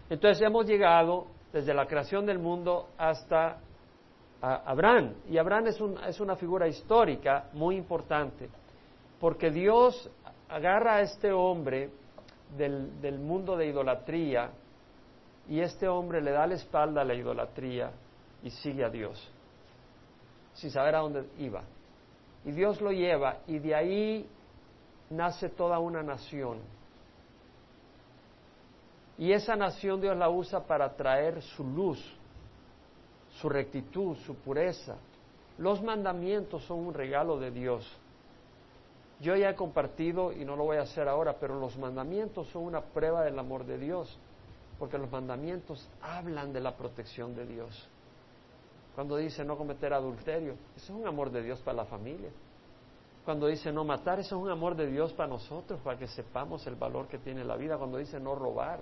Entonces 0.09 0.41
hemos 0.47 0.65
llegado 0.65 1.27
desde 1.53 1.75
la 1.75 1.87
creación 1.87 2.25
del 2.25 2.39
mundo 2.39 2.91
hasta 2.97 3.59
Abraham. 4.41 5.15
Y 5.29 5.37
Abraham 5.37 5.67
es 6.07 6.21
una 6.21 6.37
figura 6.37 6.69
histórica 6.69 7.51
muy 7.55 7.75
importante, 7.75 8.49
porque 9.19 9.51
Dios 9.51 10.09
agarra 10.49 10.99
a 10.99 11.01
este 11.01 11.33
hombre 11.33 11.91
del, 12.57 13.19
mundo 13.19 13.57
de 13.57 13.67
idolatría 13.67 14.51
y 15.49 15.61
este 15.61 15.89
hombre 15.89 16.23
le 16.23 16.31
da 16.31 16.47
la 16.47 16.55
espalda 16.55 17.03
a 17.03 17.05
la 17.05 17.15
idolatría 17.15 17.91
y 18.43 18.51
sigue 18.51 18.85
a 18.85 18.91
Dios, 18.91 19.31
sin 20.55 20.71
saber 20.71 20.95
a 20.95 21.01
dónde 21.01 21.25
iba. 21.39 21.63
Y 22.45 22.53
Dios 22.53 22.81
lo 22.81 22.93
lleva 22.93 23.39
y 23.47 23.59
de 23.59 23.75
ahí 23.75 24.29
nace 25.11 25.49
toda 25.49 25.79
una 25.79 26.03
nación. 26.03 26.59
Y 29.17 29.33
esa 29.33 29.57
nación 29.57 30.01
Dios 30.01 30.17
la 30.17 30.29
usa 30.29 30.61
para 30.65 30.95
traer 30.95 31.41
su 31.43 31.65
luz, 31.65 32.03
su 33.41 33.49
rectitud, 33.49 34.17
su 34.27 34.35
pureza. 34.37 34.97
Los 35.59 35.83
mandamientos 35.83 36.65
son 36.65 36.81
un 36.81 36.95
regalo 36.95 37.39
de 37.39 37.51
Dios. 37.51 37.87
Yo 39.21 39.37
ya 39.37 39.51
he 39.51 39.55
compartido, 39.55 40.33
y 40.33 40.45
no 40.45 40.57
lo 40.57 40.65
voy 40.65 40.77
a 40.77 40.83
hacer 40.83 41.09
ahora, 41.09 41.37
pero 41.39 41.59
los 41.59 41.79
mandamientos 41.79 42.49
son 42.49 42.65
una 42.65 42.81
prueba 42.81 43.23
del 43.23 43.39
amor 43.39 43.65
de 43.65 43.79
Dios, 43.79 44.19
porque 44.79 44.99
los 44.99 45.11
mandamientos 45.11 45.89
hablan 46.03 46.53
de 46.53 46.61
la 46.61 46.77
protección 46.77 47.35
de 47.35 47.47
Dios. 47.47 47.89
Cuando 48.95 49.17
dice 49.17 49.45
no 49.45 49.57
cometer 49.57 49.93
adulterio, 49.93 50.53
eso 50.77 50.93
es 50.93 51.01
un 51.01 51.07
amor 51.07 51.31
de 51.31 51.43
Dios 51.43 51.61
para 51.61 51.79
la 51.79 51.85
familia. 51.85 52.31
Cuando 53.25 53.47
dice 53.47 53.73
no 53.73 53.85
matar, 53.85 54.21
eso 54.21 54.37
es 54.37 54.43
un 54.43 54.51
amor 54.51 54.77
de 54.77 54.87
Dios 54.87 55.13
para 55.15 55.29
nosotros, 55.29 55.81
para 55.81 55.99
que 55.99 56.07
sepamos 56.07 56.67
el 56.67 56.75
valor 56.75 57.09
que 57.09 57.19
tiene 57.19 57.43
la 57.45 57.57
vida. 57.57 57.79
Cuando 57.79 57.99
dice 57.99 58.21
no 58.21 58.35
robar, 58.35 58.81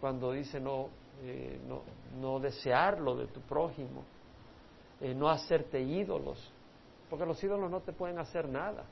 cuando 0.00 0.32
dice 0.32 0.58
no, 0.58 0.88
eh, 1.22 1.60
no, 1.68 1.82
no, 2.18 2.40
desear 2.40 2.98
lo 3.00 3.14
de 3.16 3.26
tu 3.26 3.40
prójimo, 3.42 4.04
eh, 5.00 5.14
no 5.14 5.28
hacerte 5.28 5.80
ídolos, 5.80 6.50
porque 7.10 7.26
los 7.26 7.42
ídolos 7.44 7.70
no 7.70 7.80
te 7.80 7.92
pueden 7.92 8.18
hacer 8.18 8.48
nada, 8.48 8.84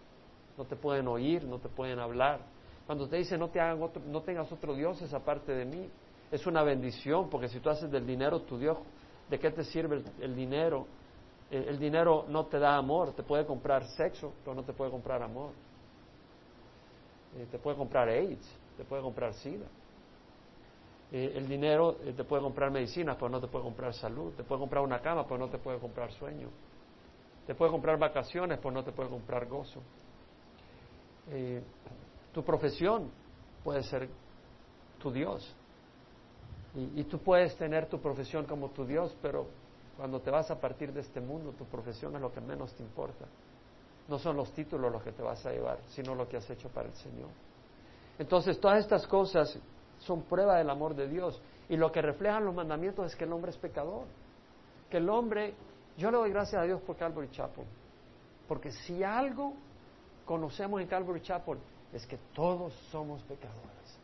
no 0.58 0.64
te 0.64 0.76
pueden 0.76 1.08
oír, 1.08 1.44
no 1.44 1.58
te 1.58 1.70
pueden 1.70 1.98
hablar. 1.98 2.40
Cuando 2.86 3.08
te 3.08 3.16
dice 3.16 3.38
no, 3.38 3.48
te 3.48 3.60
hagan 3.60 3.82
otro, 3.82 4.02
no 4.04 4.20
tengas 4.22 4.52
otro 4.52 4.74
Dios 4.74 5.00
aparte 5.14 5.52
de 5.52 5.64
mí, 5.64 5.88
es 6.30 6.46
una 6.46 6.62
bendición, 6.62 7.30
porque 7.30 7.48
si 7.48 7.60
tú 7.60 7.70
haces 7.70 7.90
del 7.90 8.06
dinero 8.06 8.42
tu 8.42 8.58
Dios, 8.58 8.76
¿De 9.28 9.38
qué 9.38 9.50
te 9.50 9.64
sirve 9.64 10.02
el, 10.20 10.34
dinero? 10.34 10.86
El, 11.50 11.78
dinero 11.78 12.24
no 12.28 12.46
te 12.46 12.58
da 12.58 12.76
amor, 12.76 13.12
te 13.12 13.22
puede 13.22 13.44
comprar 13.44 13.84
sexo, 13.88 14.32
pero 14.42 14.54
no 14.54 14.62
te 14.62 14.72
puede 14.72 14.90
comprar 14.90 15.22
amor. 15.22 15.52
Eh, 17.36 17.46
te 17.50 17.58
puede 17.58 17.76
comprar 17.76 18.08
AIDS, 18.08 18.58
te 18.76 18.84
puede 18.84 19.02
comprar 19.02 19.34
SIDA. 19.34 19.66
Eh, 21.12 21.32
el 21.36 21.46
dinero 21.46 21.98
eh, 22.04 22.14
te 22.14 22.24
puede 22.24 22.42
comprar 22.42 22.70
medicinas, 22.70 23.16
pero 23.16 23.28
no 23.28 23.40
te 23.40 23.48
puede 23.48 23.64
comprar 23.64 23.92
salud. 23.92 24.32
Te 24.34 24.44
puede 24.44 24.60
comprar 24.60 24.82
una 24.82 25.00
cama, 25.00 25.24
pero 25.24 25.38
no 25.38 25.48
te 25.48 25.58
puede 25.58 25.78
comprar 25.78 26.10
sueño. 26.12 26.48
Te 27.46 27.54
puede 27.54 27.70
comprar 27.70 27.98
vacaciones, 27.98 28.58
pero 28.58 28.70
no 28.70 28.82
te 28.82 28.92
puede 28.92 29.10
comprar 29.10 29.46
gozo. 29.46 29.82
Tu 32.32 32.44
profesión 32.44 33.10
puede 33.64 33.82
ser 33.82 34.08
tu 34.98 35.10
Dios. 35.10 35.54
Y, 36.74 37.04
tú 37.04 37.18
puedes 37.18 37.56
tener 37.56 37.88
tu 37.88 38.00
profesión 38.00 38.44
como 38.44 38.68
tu 38.68 38.84
Dios, 38.84 39.16
pero 39.20 39.46
cuando 39.96 40.20
te 40.20 40.30
vas 40.30 40.50
a 40.50 40.60
partir 40.60 40.92
de 40.92 41.00
este 41.00 41.20
mundo, 41.20 41.52
tu 41.52 41.64
profesión 41.64 42.14
es 42.14 42.20
lo 42.20 42.30
que 42.30 42.40
menos 42.40 42.72
te 42.74 42.82
importa. 42.82 43.24
No 44.06 44.18
son 44.18 44.36
los 44.36 44.52
títulos 44.52 44.92
los 44.92 45.02
que 45.02 45.12
te 45.12 45.22
vas 45.22 45.44
a 45.44 45.50
llevar, 45.50 45.78
sino 45.88 46.14
lo 46.14 46.28
que 46.28 46.36
has 46.36 46.48
hecho 46.48 46.68
para 46.68 46.88
el 46.88 46.94
Señor. 46.94 47.30
Entonces, 48.18 48.60
todas 48.60 48.78
estas 48.80 49.06
cosas 49.06 49.58
son 49.98 50.22
prueba 50.22 50.56
del 50.58 50.70
amor 50.70 50.94
de 50.94 51.08
Dios. 51.08 51.40
Y 51.68 51.76
lo 51.76 51.90
que 51.90 52.00
reflejan 52.00 52.44
los 52.44 52.54
mandamientos 52.54 53.06
es 53.06 53.16
que 53.16 53.24
el 53.24 53.32
hombre 53.32 53.50
es 53.50 53.58
pecador. 53.58 54.06
Que 54.90 54.98
el 54.98 55.08
hombre, 55.08 55.54
yo 55.96 56.10
le 56.10 56.18
doy 56.18 56.30
gracias 56.30 56.62
a 56.62 56.64
Dios 56.64 56.80
por 56.82 56.96
Calvary 56.96 57.28
Chapel. 57.30 57.64
Porque 58.46 58.70
si 58.70 59.02
algo 59.02 59.54
conocemos 60.28 60.82
en 60.82 60.86
Calvary 60.86 61.22
Chapel 61.22 61.58
es 61.90 62.04
que 62.04 62.18
todos 62.34 62.74
somos 62.92 63.22
pecadores 63.22 63.98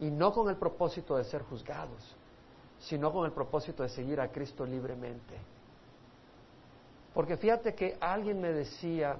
y 0.00 0.10
no 0.10 0.32
con 0.32 0.50
el 0.50 0.56
propósito 0.56 1.16
de 1.16 1.22
ser 1.22 1.42
juzgados, 1.42 2.16
sino 2.80 3.12
con 3.12 3.24
el 3.24 3.30
propósito 3.30 3.84
de 3.84 3.88
seguir 3.88 4.20
a 4.20 4.32
Cristo 4.32 4.66
libremente. 4.66 5.36
Porque 7.14 7.36
fíjate 7.36 7.72
que 7.72 7.96
alguien 8.00 8.40
me 8.40 8.52
decía, 8.52 9.16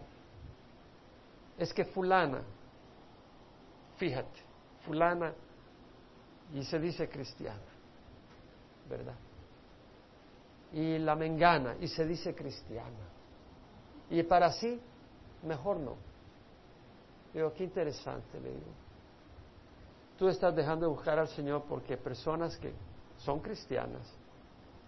es 1.57 1.73
que 1.73 1.85
fulana, 1.85 2.43
fíjate, 3.97 4.41
fulana, 4.85 5.33
y 6.53 6.65
se 6.65 6.81
dice 6.81 7.09
cristiana, 7.09 7.61
¿verdad? 8.91 9.15
Y 10.73 10.99
la 10.99 11.15
mengana, 11.15 11.77
y 11.81 11.87
se 11.87 12.05
dice 12.05 12.35
cristiana. 12.35 13.07
Y 14.11 14.21
para 14.25 14.51
sí, 14.51 14.81
mejor 15.45 15.79
no. 15.79 16.08
Digo, 17.39 17.53
qué 17.55 17.65
interesante, 17.65 18.41
le 18.41 18.51
digo 18.51 18.89
tú 20.19 20.29
estás 20.29 20.55
dejando 20.55 20.87
de 20.87 20.93
buscar 20.93 21.19
al 21.19 21.29
Señor 21.29 21.63
porque 21.69 21.97
personas 21.97 22.57
que 22.57 22.73
son 23.19 23.41
cristianas, 23.41 24.03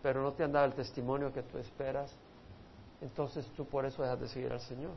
pero 0.02 0.22
no 0.22 0.32
te 0.32 0.42
han 0.42 0.52
dado 0.52 0.66
el 0.66 0.74
testimonio 0.74 1.32
que 1.32 1.42
tú 1.42 1.56
esperas, 1.58 2.12
entonces 3.00 3.46
tú 3.56 3.64
por 3.64 3.86
eso 3.86 4.02
dejas 4.02 4.20
de 4.20 4.28
seguir 4.28 4.52
al 4.52 4.60
Señor. 4.60 4.90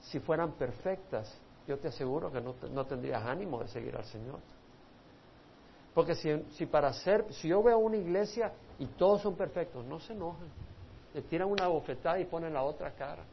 Si 0.00 0.20
fueran 0.20 0.52
perfectas, 0.52 1.34
yo 1.66 1.78
te 1.78 1.88
aseguro 1.88 2.30
que 2.30 2.40
no, 2.40 2.54
no 2.70 2.84
tendrías 2.84 3.24
ánimo 3.24 3.60
de 3.60 3.68
seguir 3.68 3.96
al 3.96 4.04
Señor. 4.04 4.40
Porque 5.94 6.14
si, 6.14 6.42
si, 6.52 6.66
para 6.66 6.92
ser, 6.92 7.32
si 7.32 7.48
yo 7.48 7.62
veo 7.62 7.78
una 7.78 7.96
iglesia 7.96 8.52
y 8.78 8.86
todos 8.86 9.22
son 9.22 9.36
perfectos, 9.36 9.84
no 9.86 9.98
se 10.00 10.12
enojan. 10.12 10.48
Le 11.14 11.22
tiran 11.22 11.48
una 11.48 11.66
bofetada 11.66 12.20
y 12.20 12.26
ponen 12.26 12.52
la 12.52 12.62
otra 12.62 12.92
cara. 12.92 13.24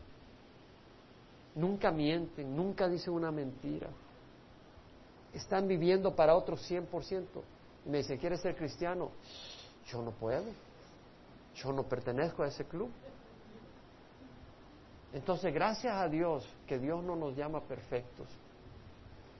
Nunca 1.57 1.91
mienten, 1.91 2.55
nunca 2.55 2.87
dicen 2.87 3.13
una 3.13 3.31
mentira 3.31 3.89
están 5.37 5.67
viviendo 5.67 6.15
para 6.15 6.35
otros 6.35 6.69
100%. 6.69 7.25
Y 7.85 7.89
me 7.89 7.99
dice, 7.99 8.17
¿quieres 8.17 8.41
ser 8.41 8.55
cristiano? 8.55 9.11
Yo 9.87 10.01
no 10.01 10.11
puedo. 10.11 10.45
Yo 11.55 11.71
no 11.71 11.83
pertenezco 11.83 12.43
a 12.43 12.47
ese 12.47 12.65
club. 12.65 12.89
Entonces, 15.13 15.53
gracias 15.53 15.93
a 15.93 16.07
Dios 16.07 16.47
que 16.67 16.77
Dios 16.77 17.03
no 17.03 17.15
nos 17.15 17.35
llama 17.35 17.61
perfectos. 17.61 18.27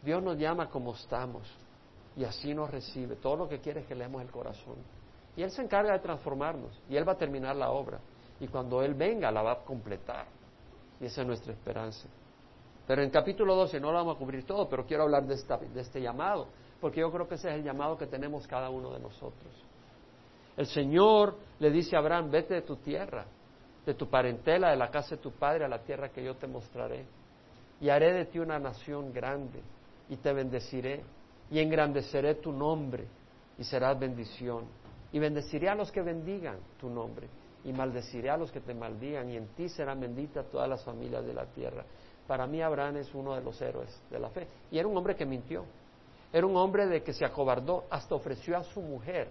Dios 0.01 0.23
nos 0.23 0.37
llama 0.37 0.69
como 0.69 0.93
estamos 0.93 1.47
y 2.15 2.23
así 2.23 2.53
nos 2.53 2.71
recibe. 2.71 3.15
Todo 3.15 3.35
lo 3.35 3.49
que 3.49 3.59
quiere 3.59 3.81
es 3.81 3.87
que 3.87 3.95
leemos 3.95 4.21
el 4.21 4.31
corazón. 4.31 4.75
Y 5.35 5.43
Él 5.43 5.51
se 5.51 5.61
encarga 5.61 5.93
de 5.93 5.99
transformarnos 5.99 6.79
y 6.89 6.95
Él 6.95 7.07
va 7.07 7.13
a 7.13 7.17
terminar 7.17 7.55
la 7.55 7.69
obra. 7.69 7.99
Y 8.39 8.47
cuando 8.47 8.81
Él 8.81 8.93
venga, 8.93 9.29
la 9.31 9.41
va 9.41 9.51
a 9.51 9.57
completar. 9.57 10.25
Y 10.99 11.05
esa 11.05 11.21
es 11.21 11.27
nuestra 11.27 11.53
esperanza. 11.53 12.07
Pero 12.87 13.03
en 13.03 13.09
capítulo 13.09 13.55
12 13.55 13.79
no 13.79 13.91
lo 13.91 13.97
vamos 13.97 14.15
a 14.15 14.19
cubrir 14.19 14.45
todo, 14.45 14.67
pero 14.69 14.85
quiero 14.85 15.03
hablar 15.03 15.25
de, 15.25 15.35
de 15.35 15.81
este 15.81 16.01
llamado, 16.01 16.47
porque 16.79 17.01
yo 17.01 17.11
creo 17.11 17.27
que 17.27 17.35
ese 17.35 17.49
es 17.49 17.55
el 17.55 17.63
llamado 17.63 17.97
que 17.97 18.07
tenemos 18.07 18.47
cada 18.47 18.69
uno 18.69 18.93
de 18.93 18.99
nosotros. 18.99 19.51
El 20.55 20.65
Señor 20.67 21.35
le 21.59 21.69
dice 21.69 21.95
a 21.95 21.99
Abraham, 21.99 22.31
vete 22.31 22.55
de 22.55 22.61
tu 22.61 22.77
tierra, 22.77 23.25
de 23.85 23.93
tu 23.93 24.09
parentela, 24.09 24.71
de 24.71 24.77
la 24.77 24.89
casa 24.89 25.15
de 25.15 25.21
tu 25.21 25.31
padre, 25.31 25.65
a 25.65 25.67
la 25.67 25.79
tierra 25.79 26.09
que 26.09 26.23
yo 26.23 26.35
te 26.35 26.47
mostraré. 26.47 27.05
y 27.79 27.89
haré 27.89 28.11
de 28.11 28.25
ti 28.25 28.39
una 28.39 28.57
nación 28.57 29.13
grande 29.13 29.61
y 30.09 30.15
te 30.17 30.33
bendeciré 30.33 31.03
y 31.51 31.59
engrandeceré 31.59 32.35
tu 32.35 32.51
nombre 32.51 33.05
y 33.57 33.63
serás 33.63 33.99
bendición. 33.99 34.65
Y 35.11 35.19
bendeciré 35.19 35.69
a 35.69 35.75
los 35.75 35.91
que 35.91 36.01
bendigan 36.01 36.57
tu 36.79 36.89
nombre 36.89 37.27
y 37.67 37.73
maldeciré 37.73 38.29
a 38.29 38.37
los 38.37 38.49
que 38.49 38.61
te 38.61 38.73
maldigan 38.73 39.29
y 39.29 39.35
en 39.35 39.47
ti 39.49 39.67
serán 39.67 39.99
benditas 39.99 40.45
todas 40.49 40.69
las 40.69 40.85
familias 40.85 41.25
de 41.25 41.33
la 41.33 41.45
tierra. 41.47 41.83
Para 42.25 42.47
mí 42.47 42.61
Abraham 42.61 42.95
es 42.95 43.13
uno 43.13 43.35
de 43.35 43.41
los 43.41 43.61
héroes 43.61 44.01
de 44.09 44.17
la 44.17 44.29
fe. 44.29 44.47
Y 44.71 44.79
era 44.79 44.87
un 44.87 44.95
hombre 44.95 45.17
que 45.17 45.25
mintió. 45.25 45.65
Era 46.31 46.47
un 46.47 46.55
hombre 46.55 46.87
de 46.87 47.03
que 47.03 47.11
se 47.11 47.25
acobardó, 47.25 47.83
hasta 47.89 48.15
ofreció 48.15 48.55
a 48.57 48.63
su 48.63 48.81
mujer 48.81 49.27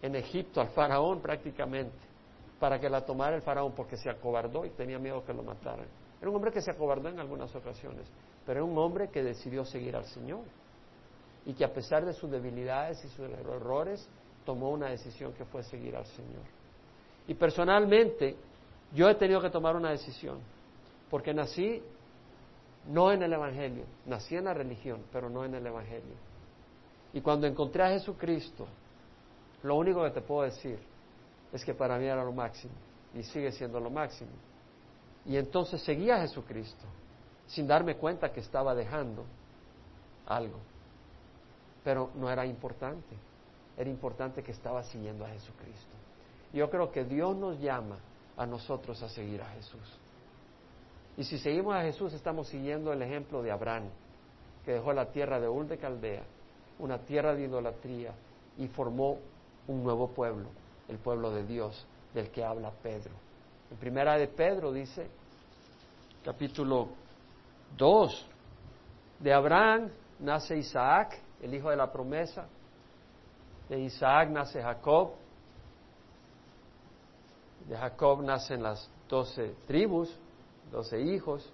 en 0.00 0.16
Egipto, 0.16 0.62
al 0.62 0.68
faraón 0.68 1.20
prácticamente, 1.20 1.98
para 2.58 2.80
que 2.80 2.88
la 2.88 3.04
tomara 3.04 3.36
el 3.36 3.42
faraón 3.42 3.72
porque 3.72 3.98
se 3.98 4.08
acobardó 4.08 4.64
y 4.64 4.70
tenía 4.70 4.98
miedo 4.98 5.22
que 5.22 5.34
lo 5.34 5.42
mataran. 5.42 5.88
Era 6.22 6.30
un 6.30 6.36
hombre 6.36 6.52
que 6.52 6.62
se 6.62 6.70
acobardó 6.70 7.10
en 7.10 7.20
algunas 7.20 7.54
ocasiones, 7.54 8.06
pero 8.46 8.60
era 8.60 8.64
un 8.64 8.78
hombre 8.78 9.10
que 9.10 9.22
decidió 9.22 9.66
seguir 9.66 9.94
al 9.94 10.06
Señor 10.06 10.44
y 11.44 11.52
que 11.52 11.66
a 11.66 11.72
pesar 11.72 12.06
de 12.06 12.14
sus 12.14 12.30
debilidades 12.30 13.04
y 13.04 13.08
sus 13.08 13.28
errores, 13.28 14.08
tomó 14.46 14.70
una 14.70 14.88
decisión 14.88 15.34
que 15.34 15.44
fue 15.44 15.62
seguir 15.64 15.94
al 15.96 16.06
Señor. 16.06 16.59
Y 17.26 17.34
personalmente, 17.34 18.36
yo 18.92 19.08
he 19.08 19.14
tenido 19.14 19.40
que 19.40 19.50
tomar 19.50 19.76
una 19.76 19.90
decisión, 19.90 20.38
porque 21.08 21.32
nací 21.32 21.82
no 22.88 23.12
en 23.12 23.22
el 23.22 23.32
Evangelio, 23.32 23.84
nací 24.06 24.36
en 24.36 24.44
la 24.44 24.54
religión, 24.54 25.02
pero 25.12 25.28
no 25.28 25.44
en 25.44 25.54
el 25.54 25.66
Evangelio. 25.66 26.14
Y 27.12 27.20
cuando 27.20 27.46
encontré 27.46 27.82
a 27.82 27.88
Jesucristo, 27.88 28.66
lo 29.62 29.76
único 29.76 30.02
que 30.04 30.10
te 30.10 30.20
puedo 30.20 30.42
decir 30.42 30.78
es 31.52 31.64
que 31.64 31.74
para 31.74 31.98
mí 31.98 32.06
era 32.06 32.24
lo 32.24 32.32
máximo 32.32 32.72
y 33.14 33.22
sigue 33.22 33.52
siendo 33.52 33.80
lo 33.80 33.90
máximo. 33.90 34.30
Y 35.26 35.36
entonces 35.36 35.82
seguía 35.82 36.16
a 36.16 36.20
Jesucristo 36.20 36.84
sin 37.46 37.66
darme 37.66 37.96
cuenta 37.96 38.32
que 38.32 38.40
estaba 38.40 38.74
dejando 38.74 39.24
algo. 40.26 40.58
Pero 41.82 42.10
no 42.14 42.30
era 42.30 42.46
importante, 42.46 43.16
era 43.76 43.90
importante 43.90 44.42
que 44.42 44.52
estaba 44.52 44.82
siguiendo 44.84 45.24
a 45.24 45.28
Jesucristo. 45.28 45.99
Yo 46.52 46.68
creo 46.70 46.90
que 46.90 47.04
Dios 47.04 47.36
nos 47.36 47.58
llama 47.60 47.98
a 48.36 48.46
nosotros 48.46 49.02
a 49.02 49.08
seguir 49.08 49.42
a 49.42 49.48
Jesús. 49.50 49.98
Y 51.16 51.24
si 51.24 51.38
seguimos 51.38 51.74
a 51.74 51.82
Jesús, 51.82 52.12
estamos 52.12 52.48
siguiendo 52.48 52.92
el 52.92 53.02
ejemplo 53.02 53.42
de 53.42 53.50
Abraham, 53.50 53.90
que 54.64 54.72
dejó 54.72 54.92
la 54.92 55.06
tierra 55.06 55.38
de 55.38 55.48
Ur 55.48 55.66
de 55.66 55.78
Caldea, 55.78 56.22
una 56.78 56.98
tierra 56.98 57.34
de 57.34 57.44
idolatría, 57.44 58.14
y 58.58 58.68
formó 58.68 59.18
un 59.68 59.82
nuevo 59.82 60.08
pueblo, 60.08 60.48
el 60.88 60.98
pueblo 60.98 61.30
de 61.30 61.44
Dios, 61.44 61.86
del 62.14 62.30
que 62.30 62.44
habla 62.44 62.70
Pedro. 62.82 63.12
En 63.70 63.76
primera 63.76 64.16
de 64.16 64.26
Pedro 64.26 64.72
dice, 64.72 65.06
capítulo 66.24 66.88
2, 67.76 68.26
de 69.20 69.32
Abraham 69.32 69.90
nace 70.18 70.56
Isaac, 70.56 71.18
el 71.40 71.54
hijo 71.54 71.70
de 71.70 71.76
la 71.76 71.92
promesa, 71.92 72.46
de 73.68 73.78
Isaac 73.78 74.30
nace 74.30 74.60
Jacob, 74.60 75.12
de 77.68 77.76
Jacob 77.76 78.22
nacen 78.22 78.62
las 78.62 78.90
doce 79.08 79.54
tribus, 79.66 80.14
doce 80.70 81.00
hijos, 81.00 81.50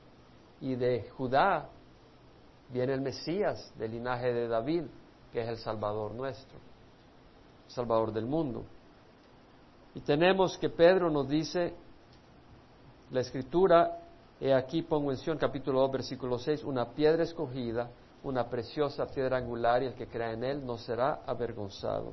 y 0.61 0.75
de 0.75 1.11
Judá 1.17 1.69
viene 2.71 2.95
el 2.95 3.01
Mesías 3.01 3.73
del 3.77 3.93
linaje 3.93 4.33
de 4.33 4.49
David, 4.49 4.85
que 5.33 5.43
es 5.43 5.49
el 5.49 5.59
Salvador 5.59 6.13
nuestro, 6.13 6.59
Salvador 7.69 8.13
del 8.13 8.27
mundo. 8.27 8.65
Y 9.95 10.01
tenemos 10.01 10.59
que 10.59 10.69
Pedro 10.69 11.11
nos 11.11 11.29
dice, 11.29 11.75
la 13.11 13.21
escritura, 13.21 13.99
he 14.41 14.53
aquí 14.53 14.83
pongo 14.83 15.11
en 15.11 15.17
Sion 15.17 15.39
capítulo 15.39 15.81
2 15.81 15.93
versículo 15.93 16.39
6, 16.39 16.65
una 16.65 16.91
piedra 16.91 17.23
escogida, 17.23 17.91
una 18.23 18.49
preciosa 18.49 19.07
piedra 19.07 19.39
angular 19.39 19.83
y 19.83 19.87
el 19.87 19.95
que 19.95 20.09
crea 20.09 20.33
en 20.33 20.45
él 20.45 20.67
no 20.67 20.79
será 20.79 21.21
avergonzado. 21.27 22.13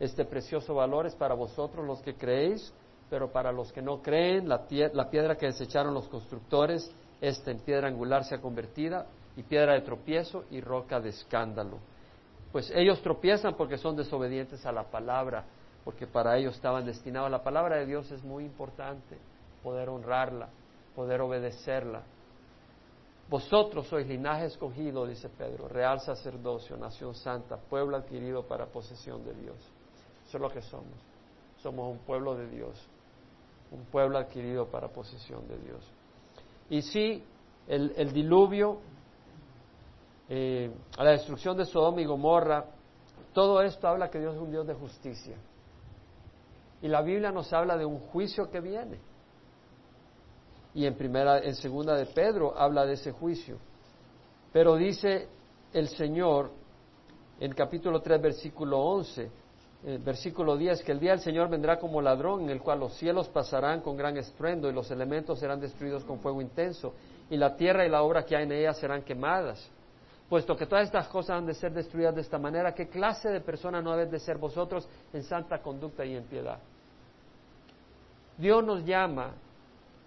Este 0.00 0.24
precioso 0.24 0.74
valor 0.74 1.06
es 1.06 1.14
para 1.14 1.34
vosotros 1.34 1.86
los 1.86 2.00
que 2.00 2.16
creéis, 2.16 2.72
pero 3.12 3.30
para 3.30 3.52
los 3.52 3.70
que 3.70 3.82
no 3.82 4.00
creen, 4.00 4.48
la, 4.48 4.66
piedra 4.66 5.36
que 5.36 5.44
desecharon 5.44 5.92
los 5.92 6.08
constructores, 6.08 6.90
esta 7.20 7.50
en 7.50 7.58
piedra 7.58 7.88
angular 7.88 8.24
se 8.24 8.34
ha 8.34 8.40
convertida 8.40 9.04
y 9.36 9.42
piedra 9.42 9.74
de 9.74 9.82
tropiezo 9.82 10.44
y 10.50 10.62
roca 10.62 10.98
de 10.98 11.10
escándalo. 11.10 11.76
Pues 12.52 12.72
ellos 12.74 13.02
tropiezan 13.02 13.54
porque 13.54 13.76
son 13.76 13.96
desobedientes 13.96 14.64
a 14.64 14.72
la 14.72 14.84
palabra, 14.84 15.44
porque 15.84 16.06
para 16.06 16.38
ellos 16.38 16.54
estaban 16.54 16.86
destinados. 16.86 17.30
La 17.30 17.42
palabra 17.42 17.76
de 17.76 17.84
Dios 17.84 18.10
es 18.10 18.24
muy 18.24 18.46
importante, 18.46 19.18
poder 19.62 19.90
honrarla, 19.90 20.48
poder 20.96 21.20
obedecerla. 21.20 22.00
Vosotros 23.28 23.88
sois 23.88 24.06
linaje 24.06 24.46
escogido, 24.46 25.06
dice 25.06 25.28
Pedro, 25.28 25.68
real 25.68 26.00
sacerdocio, 26.00 26.78
nación 26.78 27.14
santa, 27.14 27.58
pueblo 27.58 27.98
adquirido 27.98 28.46
para 28.46 28.64
posesión 28.64 29.22
de 29.22 29.34
Dios. 29.34 29.58
Eso 30.26 30.38
es 30.38 30.40
lo 30.40 30.48
que 30.48 30.62
somos. 30.62 30.96
Somos 31.58 31.92
un 31.92 31.98
pueblo 31.98 32.34
de 32.36 32.48
Dios 32.48 32.88
un 33.72 33.84
pueblo 33.86 34.18
adquirido 34.18 34.66
para 34.66 34.88
posesión 34.88 35.46
de 35.48 35.58
Dios. 35.58 35.84
Y 36.68 36.82
sí, 36.82 37.24
el, 37.66 38.12
diluvio, 38.12 38.78
eh, 40.28 40.70
la 40.98 41.10
destrucción 41.10 41.56
de 41.56 41.64
Sodoma 41.64 42.00
y 42.00 42.04
Gomorra, 42.04 42.66
todo 43.32 43.62
esto 43.62 43.88
habla 43.88 44.10
que 44.10 44.18
Dios 44.18 44.34
es 44.34 44.40
un 44.40 44.50
Dios 44.50 44.66
de 44.66 44.74
justicia. 44.74 45.36
Y 46.82 46.88
la 46.88 47.02
Biblia 47.02 47.30
nos 47.30 47.52
habla 47.52 47.76
de 47.76 47.84
un 47.84 47.98
juicio 47.98 48.50
que 48.50 48.60
viene. 48.60 48.98
Y 50.74 50.86
en 50.86 50.94
primera, 50.96 51.38
en 51.38 51.54
segunda 51.54 51.94
de 51.94 52.06
Pedro 52.06 52.58
habla 52.58 52.84
de 52.84 52.94
ese 52.94 53.12
juicio. 53.12 53.58
Pero 54.52 54.76
dice 54.76 55.28
el 55.72 55.88
Señor 55.88 56.50
en 57.40 57.52
capítulo 57.52 58.00
3, 58.00 58.20
versículo 58.20 58.78
11, 58.78 59.30
eh, 59.84 59.98
versículo 60.00 60.56
10, 60.56 60.84
que 60.84 60.92
el 60.92 61.00
día 61.00 61.10
del 61.10 61.20
Señor 61.20 61.50
vendrá 61.50 61.76
como 61.76 62.00
ladrón, 62.00 62.42
en 62.42 62.50
el 62.50 62.60
cual 62.60 62.78
los 62.78 62.94
cielos 62.94 63.28
pasarán 63.28 63.80
con 63.80 63.96
gran 63.96 64.16
estruendo 64.16 64.70
y 64.70 64.72
los 64.72 64.88
elementos 64.92 65.40
serán 65.40 65.60
destruidos 65.60 66.04
con 66.04 66.20
fuego 66.20 66.40
intenso, 66.40 66.94
y 67.28 67.36
la 67.36 67.56
tierra 67.56 67.84
y 67.84 67.88
la 67.88 68.02
obra 68.02 68.24
que 68.24 68.36
hay 68.36 68.44
en 68.44 68.52
ella 68.52 68.74
serán 68.74 69.02
quemadas. 69.02 69.68
Puesto 70.28 70.56
que 70.56 70.66
todas 70.66 70.84
estas 70.84 71.08
cosas 71.08 71.38
han 71.38 71.46
de 71.46 71.54
ser 71.54 71.72
destruidas 71.72 72.14
de 72.14 72.20
esta 72.20 72.38
manera, 72.38 72.72
¿qué 72.72 72.88
clase 72.88 73.28
de 73.28 73.40
persona 73.40 73.82
no 73.82 73.90
habéis 73.90 74.12
de 74.12 74.20
ser 74.20 74.38
vosotros 74.38 74.88
en 75.12 75.24
santa 75.24 75.58
conducta 75.60 76.04
y 76.04 76.14
en 76.14 76.22
piedad? 76.24 76.58
Dios 78.38 78.64
nos 78.64 78.84
llama, 78.84 79.32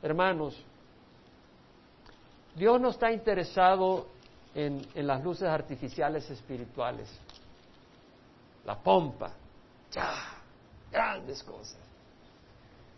hermanos, 0.01 0.57
Dios 2.55 2.79
no 2.79 2.91
está 2.91 3.11
interesado 3.11 4.07
en 4.55 4.87
las 5.05 5.21
luces 5.21 5.49
artificiales 5.49 6.29
espirituales, 6.31 7.09
la 8.65 8.77
pompa, 8.77 9.31
grandes 10.91 11.43
cosas. 11.43 11.79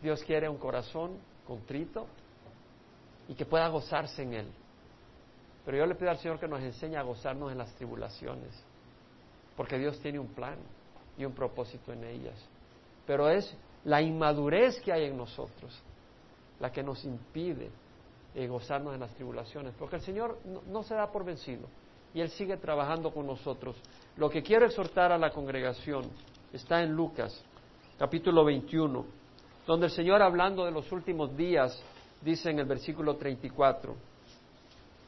Dios 0.01 0.23
quiere 0.23 0.47
un 0.47 0.57
corazón 0.57 1.17
contrito 1.45 2.07
y 3.27 3.33
que 3.33 3.45
pueda 3.45 3.67
gozarse 3.67 4.23
en 4.23 4.33
Él. 4.33 4.47
Pero 5.65 5.77
yo 5.77 5.86
le 5.86 5.95
pido 5.95 6.12
al 6.12 6.17
Señor 6.19 6.39
que 6.39 6.47
nos 6.47 6.62
enseñe 6.62 6.95
a 6.95 7.01
gozarnos 7.01 7.51
en 7.51 7.57
las 7.57 7.73
tribulaciones, 7.75 8.53
porque 9.55 9.77
Dios 9.77 9.99
tiene 9.99 10.19
un 10.19 10.27
plan 10.27 10.57
y 11.17 11.25
un 11.25 11.33
propósito 11.33 11.91
en 11.91 12.03
ellas. 12.03 12.38
Pero 13.05 13.29
es 13.29 13.53
la 13.83 14.01
inmadurez 14.01 14.79
que 14.81 14.93
hay 14.93 15.05
en 15.05 15.17
nosotros 15.17 15.81
la 16.60 16.71
que 16.71 16.83
nos 16.83 17.03
impide 17.05 17.69
eh, 18.33 18.47
gozarnos 18.47 18.93
en 18.93 18.99
las 18.99 19.13
tribulaciones, 19.13 19.73
porque 19.77 19.97
el 19.97 20.01
Señor 20.01 20.39
no 20.67 20.83
se 20.83 20.95
da 20.95 21.12
por 21.12 21.23
vencido 21.23 21.67
y 22.13 22.21
Él 22.21 22.29
sigue 22.29 22.57
trabajando 22.57 23.13
con 23.13 23.27
nosotros. 23.27 23.75
Lo 24.15 24.29
que 24.29 24.41
quiero 24.41 24.65
exhortar 24.65 25.12
a 25.12 25.17
la 25.17 25.31
congregación 25.31 26.03
está 26.53 26.81
en 26.81 26.93
Lucas, 26.93 27.43
capítulo 27.99 28.45
21, 28.45 29.05
donde 29.65 29.88
el 29.88 29.91
Señor 29.91 30.21
hablando 30.21 30.65
de 30.65 30.71
los 30.71 30.91
últimos 30.91 31.36
días 31.36 31.81
dice 32.21 32.49
en 32.49 32.60
el 32.60 32.65
versículo 32.65 33.15
34, 33.15 33.95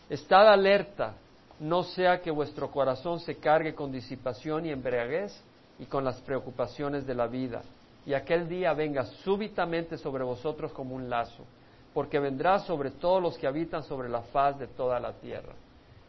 Estad 0.10 0.50
alerta, 0.50 1.14
no 1.60 1.84
sea 1.84 2.22
que 2.22 2.32
vuestro 2.32 2.70
corazón 2.72 3.20
se 3.20 3.38
cargue 3.38 3.74
con 3.74 3.92
disipación 3.92 4.66
y 4.66 4.72
embriaguez 4.72 5.40
y 5.78 5.86
con 5.86 6.04
las 6.04 6.20
preocupaciones 6.22 7.06
de 7.06 7.16
la 7.16 7.28
vida, 7.28 7.62
y 8.06 8.14
aquel 8.14 8.50
día 8.50 8.74
venga 8.74 9.06
súbitamente 9.24 9.98
sobre 9.98 10.24
vosotros 10.24 10.72
como 10.74 10.96
un 10.96 11.10
lazo, 11.10 11.46
porque 11.94 12.20
vendrá 12.20 12.60
sobre 12.60 12.92
todos 12.92 13.22
los 13.22 13.38
que 13.38 13.48
habitan 13.48 13.84
sobre 13.84 14.10
la 14.10 14.22
faz 14.24 14.60
de 14.60 14.68
toda 14.68 15.00
la 15.00 15.14
tierra. 15.14 15.54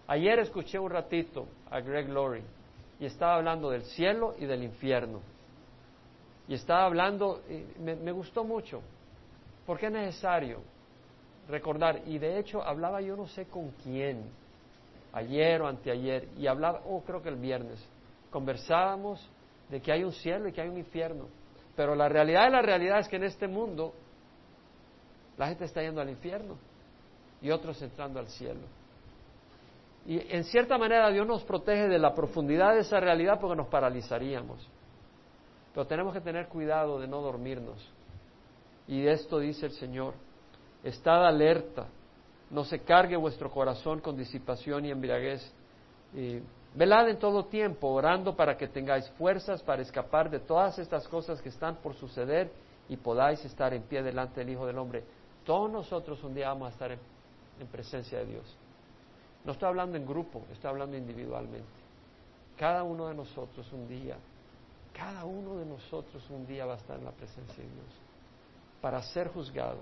Ayer 0.09 0.41
escuché 0.41 0.79
un 0.79 0.91
ratito 0.91 1.47
a 1.71 1.81
Greg 1.81 2.09
Laurie 2.09 2.43
y 3.01 3.07
estaba 3.07 3.37
hablando 3.37 3.71
del 3.71 3.83
cielo 3.83 4.35
y 4.39 4.45
del 4.45 4.63
infierno. 4.63 5.21
Y 6.47 6.55
estaba 6.55 6.85
hablando, 6.85 7.43
y 7.49 7.81
me, 7.81 8.13
gustó 8.13 8.45
mucho, 8.45 8.83
porque 9.67 9.87
es 9.87 9.93
necesario 9.93 10.61
recordar, 11.49 12.03
y 12.07 12.19
de 12.19 12.39
hecho 12.39 12.63
hablaba 12.63 13.01
yo 13.01 13.17
no 13.17 13.27
sé 13.27 13.47
con 13.47 13.71
quién, 13.83 14.25
ayer 15.13 15.63
o 15.63 15.67
anteayer, 15.67 16.29
y 16.37 16.47
hablaba, 16.47 16.83
oh 16.87 17.03
creo 17.03 17.23
que 17.23 17.31
el 17.31 17.37
viernes, 17.37 17.83
conversábamos 18.31 19.27
de 19.71 19.81
que 19.81 19.93
hay 19.93 20.05
un 20.05 20.13
cielo 20.13 20.49
y 20.49 20.53
que 20.53 20.61
hay 20.61 20.69
un 20.69 20.79
infierno, 20.79 21.27
pero 21.75 21.95
la 21.95 22.09
realidad 22.09 22.45
de 22.45 22.51
la 22.51 22.63
realidad 22.63 22.99
es 22.99 23.09
que 23.09 23.17
en 23.17 23.25
este 23.25 23.49
mundo 23.49 23.95
la 25.39 25.49
gente 25.49 25.65
está 25.65 25.81
yendo 25.81 26.01
al 26.01 26.11
infierno. 26.11 26.59
y 27.43 27.51
otros 27.51 27.81
entrando 27.81 28.21
al 28.21 28.29
cielo. 28.29 28.61
Y 30.07 30.35
en 30.35 30.45
cierta 30.45 30.79
manera 30.79 31.11
Dios 31.11 31.27
nos 31.27 31.45
protege 31.45 31.89
de 31.89 31.99
la 31.99 32.15
profundidad 32.15 32.75
de 32.75 32.81
esa 32.81 33.01
realidad 33.01 33.39
porque 33.41 33.57
nos 33.57 33.69
paralizaríamos. 33.69 34.67
Pero 35.75 35.87
tenemos 35.87 36.13
que 36.13 36.21
tener 36.21 36.49
cuidado 36.49 36.99
de 36.99 37.07
no 37.07 37.21
dormirnos. 37.21 37.87
Y 38.89 39.03
de 39.03 39.13
esto 39.13 39.39
dice 39.39 39.67
el 39.67 39.73
Señor, 39.73 40.15
estad 40.83 41.25
alerta, 41.25 41.87
no 42.51 42.65
se 42.65 42.81
cargue 42.81 43.17
vuestro 43.17 43.51
corazón 43.51 44.01
con 44.01 44.17
disipación 44.17 44.85
y 44.85 44.91
embriaguez. 44.91 45.55
velad 46.75 47.09
en 47.09 47.19
todo 47.19 47.45
tiempo, 47.45 47.89
orando 47.89 48.35
para 48.35 48.57
que 48.57 48.67
tengáis 48.67 49.09
fuerzas 49.11 49.63
para 49.63 49.83
escapar 49.83 50.29
de 50.29 50.41
todas 50.41 50.79
estas 50.79 51.07
cosas 51.07 51.41
que 51.41 51.51
están 51.51 51.77
por 51.77 51.95
suceder 51.95 52.51
y 52.89 52.97
podáis 52.97 53.45
estar 53.45 53.73
en 53.73 53.83
pie 53.83 54.03
delante 54.03 54.41
del 54.41 54.51
Hijo 54.51 54.67
del 54.67 54.79
Hombre. 54.79 55.05
Todos 55.45 55.71
nosotros 55.71 56.23
un 56.25 56.35
día 56.35 56.49
vamos 56.49 56.67
a 56.67 56.73
estar 56.73 56.91
en 56.91 57.67
presencia 57.71 58.19
de 58.19 58.27
Dios. 58.27 58.57
No 59.45 59.53
estoy 59.53 59.69
hablando 59.69 59.97
en 59.97 60.07
grupo, 60.07 60.45
estoy 60.53 60.71
hablando 60.71 60.97
individualmente. 60.97 61.69
Cada 62.57 62.83
uno 62.83 63.09
de 63.09 63.15
nosotros 63.15 63.71
un 63.73 63.89
día, 63.89 64.17
cada 64.93 65.25
uno 65.25 65.57
de 65.57 65.65
nosotros 65.65 66.23
un 66.31 66.47
día 66.47 66.67
va 66.67 66.75
a 66.75 66.77
estar 66.77 66.99
en 66.99 67.05
la 67.05 67.13
presencia 67.13 67.63
de 67.65 67.71
Dios 67.71 68.01
para 68.81 69.03
ser 69.03 69.29
juzgado. 69.29 69.79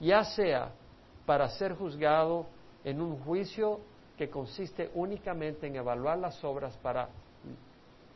Ya 0.00 0.24
sea 0.24 0.70
para 1.24 1.48
ser 1.48 1.74
juzgado 1.74 2.46
en 2.84 3.00
un 3.00 3.18
juicio 3.20 3.80
que 4.16 4.28
consiste 4.28 4.90
únicamente 4.94 5.66
en 5.66 5.76
evaluar 5.76 6.18
las 6.18 6.42
obras 6.44 6.76
para 6.78 7.08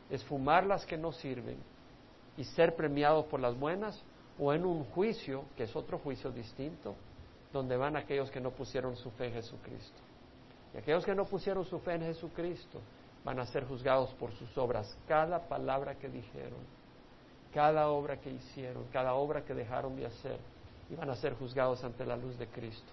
esfumar 0.09 0.65
las 0.65 0.85
que 0.85 0.97
no 0.97 1.11
sirven 1.11 1.57
y 2.37 2.43
ser 2.43 2.75
premiado 2.75 3.25
por 3.25 3.39
las 3.39 3.57
buenas, 3.57 4.01
o 4.39 4.51
en 4.53 4.65
un 4.65 4.83
juicio, 4.85 5.45
que 5.55 5.63
es 5.63 5.75
otro 5.75 5.99
juicio 5.99 6.31
distinto, 6.31 6.95
donde 7.53 7.77
van 7.77 7.95
aquellos 7.95 8.31
que 8.31 8.41
no 8.41 8.51
pusieron 8.51 8.95
su 8.95 9.11
fe 9.11 9.27
en 9.27 9.33
Jesucristo. 9.33 10.01
Y 10.73 10.77
aquellos 10.77 11.05
que 11.05 11.13
no 11.13 11.25
pusieron 11.25 11.63
su 11.65 11.79
fe 11.79 11.93
en 11.93 12.01
Jesucristo 12.01 12.81
van 13.23 13.39
a 13.39 13.45
ser 13.45 13.65
juzgados 13.65 14.11
por 14.15 14.31
sus 14.33 14.57
obras, 14.57 14.97
cada 15.07 15.47
palabra 15.47 15.95
que 15.95 16.09
dijeron, 16.09 16.59
cada 17.53 17.87
obra 17.89 18.17
que 18.17 18.31
hicieron, 18.31 18.85
cada 18.91 19.13
obra 19.13 19.45
que 19.45 19.53
dejaron 19.53 19.95
de 19.95 20.07
hacer, 20.07 20.39
y 20.89 20.95
van 20.95 21.09
a 21.09 21.15
ser 21.15 21.35
juzgados 21.35 21.83
ante 21.83 22.05
la 22.05 22.17
luz 22.17 22.37
de 22.37 22.47
Cristo. 22.47 22.91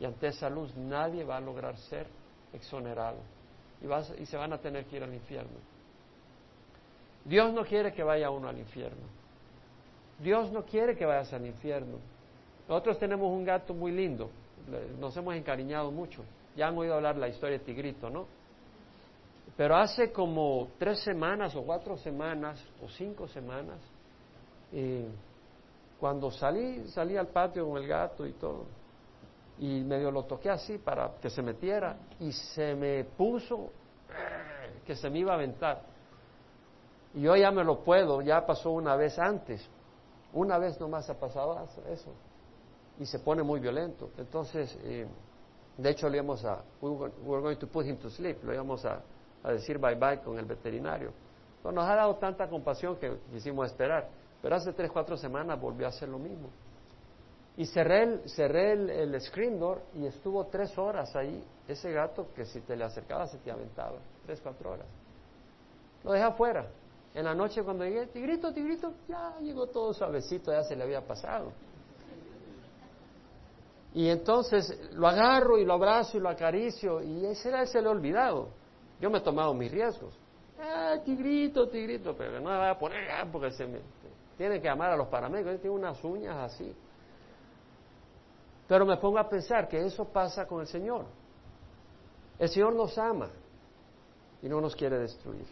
Y 0.00 0.04
ante 0.04 0.28
esa 0.28 0.48
luz 0.48 0.74
nadie 0.74 1.22
va 1.22 1.36
a 1.36 1.40
lograr 1.40 1.76
ser 1.76 2.06
exonerado 2.52 3.18
y, 3.80 4.22
y 4.22 4.26
se 4.26 4.36
van 4.36 4.52
a 4.52 4.58
tener 4.58 4.86
que 4.86 4.96
ir 4.96 5.02
al 5.02 5.14
infierno. 5.14 5.58
Dios 7.24 7.52
no 7.52 7.64
quiere 7.64 7.92
que 7.92 8.02
vaya 8.02 8.30
uno 8.30 8.48
al 8.48 8.58
infierno. 8.58 9.06
Dios 10.18 10.50
no 10.50 10.64
quiere 10.64 10.96
que 10.96 11.04
vayas 11.04 11.32
al 11.32 11.46
infierno. 11.46 11.98
Nosotros 12.72 12.98
tenemos 12.98 13.30
un 13.30 13.44
gato 13.44 13.74
muy 13.74 13.92
lindo, 13.92 14.30
nos 14.98 15.14
hemos 15.18 15.34
encariñado 15.34 15.90
mucho. 15.90 16.24
Ya 16.56 16.68
han 16.68 16.78
oído 16.78 16.94
hablar 16.94 17.18
la 17.18 17.28
historia 17.28 17.58
de 17.58 17.64
Tigrito, 17.66 18.08
¿no? 18.08 18.24
Pero 19.58 19.76
hace 19.76 20.10
como 20.10 20.68
tres 20.78 21.00
semanas 21.00 21.54
o 21.54 21.64
cuatro 21.64 21.98
semanas 21.98 22.64
o 22.82 22.88
cinco 22.88 23.28
semanas, 23.28 23.78
eh, 24.72 25.06
cuando 26.00 26.30
salí, 26.30 26.88
salí 26.88 27.14
al 27.14 27.26
patio 27.26 27.68
con 27.68 27.76
el 27.76 27.86
gato 27.86 28.26
y 28.26 28.32
todo, 28.32 28.64
y 29.58 29.82
medio 29.82 30.10
lo 30.10 30.22
toqué 30.22 30.48
así 30.48 30.78
para 30.78 31.10
que 31.20 31.28
se 31.28 31.42
metiera, 31.42 31.98
y 32.20 32.32
se 32.32 32.74
me 32.74 33.04
puso 33.04 33.68
que 34.86 34.96
se 34.96 35.10
me 35.10 35.18
iba 35.18 35.32
a 35.32 35.34
aventar. 35.34 35.82
Y 37.12 37.20
yo 37.20 37.36
ya 37.36 37.50
me 37.50 37.64
lo 37.64 37.80
puedo, 37.80 38.22
ya 38.22 38.46
pasó 38.46 38.70
una 38.70 38.96
vez 38.96 39.18
antes, 39.18 39.62
una 40.32 40.56
vez 40.56 40.80
nomás 40.80 41.10
ha 41.10 41.20
pasado 41.20 41.68
eso 41.86 42.31
y 42.98 43.06
se 43.06 43.18
pone 43.18 43.42
muy 43.42 43.60
violento. 43.60 44.10
Entonces, 44.18 44.76
eh, 44.84 45.06
de 45.76 45.90
hecho, 45.90 46.08
le 46.08 46.18
íbamos 46.18 46.44
a, 46.44 46.62
we 46.80 46.90
were 46.90 47.42
going 47.42 47.56
to 47.56 47.66
put 47.66 47.86
him 47.86 47.96
to 47.96 48.10
sleep, 48.10 48.42
lo 48.44 48.52
íbamos 48.52 48.84
a, 48.84 49.02
decir 49.44 49.78
bye 49.78 49.94
bye 49.94 50.20
con 50.20 50.38
el 50.38 50.44
veterinario. 50.44 51.12
Pero 51.62 51.72
nos 51.72 51.88
ha 51.88 51.96
dado 51.96 52.16
tanta 52.16 52.48
compasión 52.48 52.96
que 52.96 53.18
quisimos 53.32 53.66
esperar. 53.66 54.08
Pero 54.40 54.56
hace 54.56 54.72
tres, 54.72 54.90
cuatro 54.90 55.16
semanas 55.16 55.60
volvió 55.60 55.86
a 55.86 55.88
hacer 55.90 56.08
lo 56.08 56.18
mismo. 56.18 56.48
Y 57.56 57.66
cerré 57.66 58.02
el, 58.02 58.28
cerré 58.30 58.72
el, 58.72 59.20
screen 59.20 59.58
door 59.58 59.82
y 59.94 60.06
estuvo 60.06 60.46
tres 60.46 60.76
horas 60.78 61.14
ahí, 61.14 61.44
ese 61.68 61.92
gato 61.92 62.28
que 62.34 62.44
si 62.46 62.60
te 62.60 62.74
le 62.76 62.84
acercabas 62.84 63.30
se 63.30 63.38
te 63.38 63.50
aventaba, 63.50 63.98
tres, 64.24 64.40
cuatro 64.40 64.72
horas. 64.72 64.86
Lo 66.02 66.12
dejé 66.12 66.24
afuera. 66.24 66.66
En 67.14 67.24
la 67.24 67.34
noche 67.34 67.62
cuando 67.62 67.84
llegué, 67.84 68.06
tigrito, 68.06 68.52
tigrito, 68.52 68.94
ya 69.06 69.36
llegó 69.40 69.66
todo 69.66 69.92
suavecito, 69.92 70.50
ya 70.50 70.64
se 70.64 70.74
le 70.74 70.82
había 70.82 71.06
pasado. 71.06 71.52
Y 73.94 74.08
entonces 74.08 74.90
lo 74.92 75.06
agarro 75.06 75.58
y 75.58 75.64
lo 75.64 75.74
abrazo 75.74 76.16
y 76.16 76.20
lo 76.20 76.30
acaricio 76.30 77.02
y 77.02 77.26
ese 77.26 77.48
era 77.48 77.62
ese 77.62 77.82
le 77.82 77.88
olvidado. 77.88 78.48
Yo 79.00 79.10
me 79.10 79.18
he 79.18 79.20
tomado 79.20 79.52
mis 79.52 79.70
riesgos. 79.70 80.18
Ah, 80.58 80.96
tigrito, 81.04 81.68
tigrito, 81.68 82.14
pero 82.16 82.40
no 82.40 82.50
me 82.50 82.56
voy 82.56 82.68
a 82.68 82.78
poner 82.78 83.10
ah, 83.10 83.26
porque 83.30 83.50
se 83.50 83.66
me, 83.66 83.80
tiene 84.36 84.60
que 84.60 84.68
amar 84.68 84.92
a 84.92 84.96
los 84.96 85.08
paramédicos, 85.08 85.60
tiene 85.60 85.76
unas 85.76 86.02
uñas 86.04 86.36
así. 86.52 86.74
Pero 88.68 88.86
me 88.86 88.96
pongo 88.96 89.18
a 89.18 89.28
pensar 89.28 89.68
que 89.68 89.84
eso 89.84 90.04
pasa 90.06 90.46
con 90.46 90.60
el 90.60 90.66
Señor. 90.66 91.04
El 92.38 92.48
Señor 92.48 92.74
nos 92.74 92.96
ama 92.96 93.28
y 94.40 94.48
no 94.48 94.60
nos 94.60 94.74
quiere 94.74 94.98
destruir. 94.98 95.46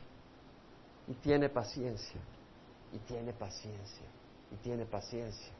Y 1.08 1.14
tiene 1.14 1.48
paciencia, 1.48 2.20
y 2.92 2.98
tiene 2.98 3.32
paciencia, 3.32 4.06
y 4.52 4.56
tiene 4.56 4.86
paciencia. 4.86 5.52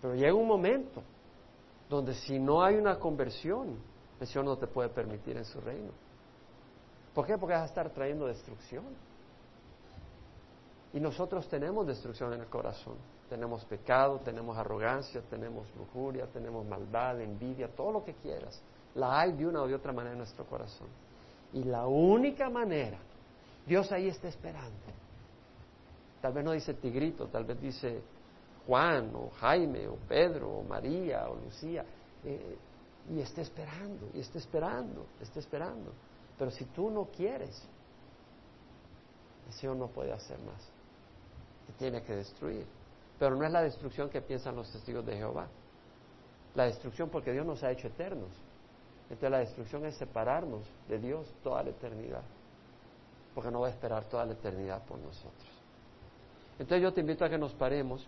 Pero 0.00 0.14
llega 0.14 0.34
un 0.34 0.48
momento 0.48 1.02
donde 1.88 2.14
si 2.14 2.38
no 2.38 2.62
hay 2.62 2.76
una 2.76 2.98
conversión, 2.98 3.78
el 4.20 4.26
Señor 4.26 4.44
no 4.44 4.56
te 4.56 4.66
puede 4.66 4.88
permitir 4.88 5.36
en 5.36 5.44
su 5.44 5.60
reino. 5.60 5.90
¿Por 7.14 7.26
qué? 7.26 7.38
Porque 7.38 7.54
vas 7.54 7.62
a 7.62 7.66
estar 7.66 7.90
trayendo 7.90 8.26
destrucción. 8.26 8.84
Y 10.92 11.00
nosotros 11.00 11.48
tenemos 11.48 11.86
destrucción 11.86 12.32
en 12.32 12.40
el 12.40 12.46
corazón. 12.46 12.94
Tenemos 13.28 13.64
pecado, 13.64 14.20
tenemos 14.24 14.56
arrogancia, 14.56 15.22
tenemos 15.28 15.66
lujuria, 15.76 16.26
tenemos 16.26 16.64
maldad, 16.66 17.20
envidia, 17.20 17.68
todo 17.68 17.92
lo 17.92 18.04
que 18.04 18.14
quieras. 18.14 18.60
La 18.94 19.20
hay 19.20 19.32
de 19.32 19.46
una 19.46 19.62
o 19.62 19.66
de 19.66 19.74
otra 19.74 19.92
manera 19.92 20.12
en 20.12 20.18
nuestro 20.18 20.44
corazón. 20.44 20.88
Y 21.52 21.64
la 21.64 21.86
única 21.86 22.50
manera, 22.50 22.98
Dios 23.66 23.90
ahí 23.92 24.08
está 24.08 24.28
esperando. 24.28 24.76
Tal 26.20 26.32
vez 26.32 26.44
no 26.44 26.52
dice 26.52 26.74
tigrito, 26.74 27.26
tal 27.26 27.44
vez 27.44 27.60
dice 27.60 28.02
Juan 28.66 29.14
o 29.14 29.30
Jaime 29.40 29.86
o 29.88 29.96
Pedro 30.08 30.50
o 30.50 30.62
María 30.62 31.28
o 31.28 31.36
Lucía, 31.36 31.84
eh, 32.24 32.56
y 33.10 33.20
esté 33.20 33.42
esperando, 33.42 34.08
y 34.14 34.20
esté 34.20 34.38
esperando, 34.38 35.06
esté 35.20 35.40
esperando. 35.40 35.92
Pero 36.38 36.50
si 36.50 36.64
tú 36.66 36.90
no 36.90 37.06
quieres, 37.06 37.62
el 39.46 39.52
Señor 39.52 39.76
no 39.76 39.88
puede 39.88 40.12
hacer 40.12 40.38
más. 40.38 40.62
Te 41.66 41.72
tiene 41.74 42.02
que 42.02 42.16
destruir. 42.16 42.66
Pero 43.18 43.36
no 43.36 43.44
es 43.44 43.52
la 43.52 43.62
destrucción 43.62 44.08
que 44.08 44.20
piensan 44.20 44.56
los 44.56 44.70
testigos 44.70 45.04
de 45.06 45.16
Jehová. 45.16 45.46
La 46.54 46.64
destrucción 46.64 47.10
porque 47.10 47.32
Dios 47.32 47.46
nos 47.46 47.62
ha 47.62 47.70
hecho 47.70 47.88
eternos. 47.88 48.30
Entonces 49.04 49.30
la 49.30 49.38
destrucción 49.38 49.84
es 49.84 49.96
separarnos 49.96 50.64
de 50.88 50.98
Dios 50.98 51.32
toda 51.42 51.62
la 51.62 51.70
eternidad. 51.70 52.22
Porque 53.34 53.50
no 53.50 53.60
va 53.60 53.68
a 53.68 53.70
esperar 53.70 54.04
toda 54.04 54.24
la 54.24 54.32
eternidad 54.32 54.82
por 54.84 54.98
nosotros. 54.98 55.48
Entonces 56.58 56.82
yo 56.82 56.92
te 56.92 57.00
invito 57.00 57.24
a 57.24 57.28
que 57.28 57.38
nos 57.38 57.52
paremos. 57.52 58.06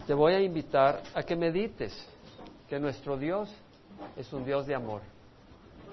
Y 0.00 0.02
te 0.04 0.14
voy 0.14 0.32
a 0.32 0.40
invitar 0.40 1.02
a 1.14 1.22
que 1.22 1.36
medites 1.36 1.92
que 2.66 2.80
nuestro 2.80 3.18
Dios 3.18 3.54
es 4.16 4.32
un 4.32 4.46
Dios 4.46 4.66
de 4.66 4.74
amor, 4.74 5.02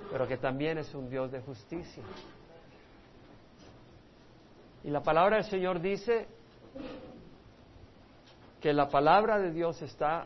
pero 0.10 0.26
que 0.26 0.38
también 0.38 0.78
es 0.78 0.96
un 0.96 1.10
Dios 1.10 1.30
de 1.30 1.41
justicia. 1.41 2.04
Y 4.86 4.89
la 4.91 5.02
palabra 5.02 5.36
del 5.36 5.46
Señor 5.46 5.82
dice 5.82 6.26
que 8.62 8.72
la 8.72 8.88
palabra 8.88 9.39
de 9.39 9.52
Dios 9.52 9.82
está 9.82 10.26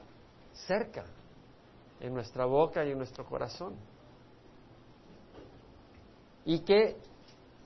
cerca, 0.67 1.05
en 1.99 2.13
nuestra 2.13 2.45
boca 2.45 2.85
y 2.85 2.91
en 2.91 2.99
nuestro 2.99 3.25
corazón. 3.25 3.75
Y 6.45 6.59
que 6.59 6.97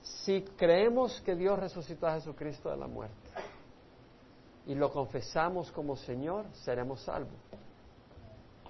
si 0.00 0.40
creemos 0.56 1.20
que 1.20 1.34
Dios 1.34 1.58
resucitó 1.58 2.06
a 2.06 2.14
Jesucristo 2.14 2.70
de 2.70 2.78
la 2.78 2.86
muerte, 2.86 3.25
y 4.66 4.74
lo 4.74 4.90
confesamos 4.90 5.70
como 5.70 5.96
Señor, 5.96 6.46
seremos 6.64 7.00
salvos. 7.00 7.38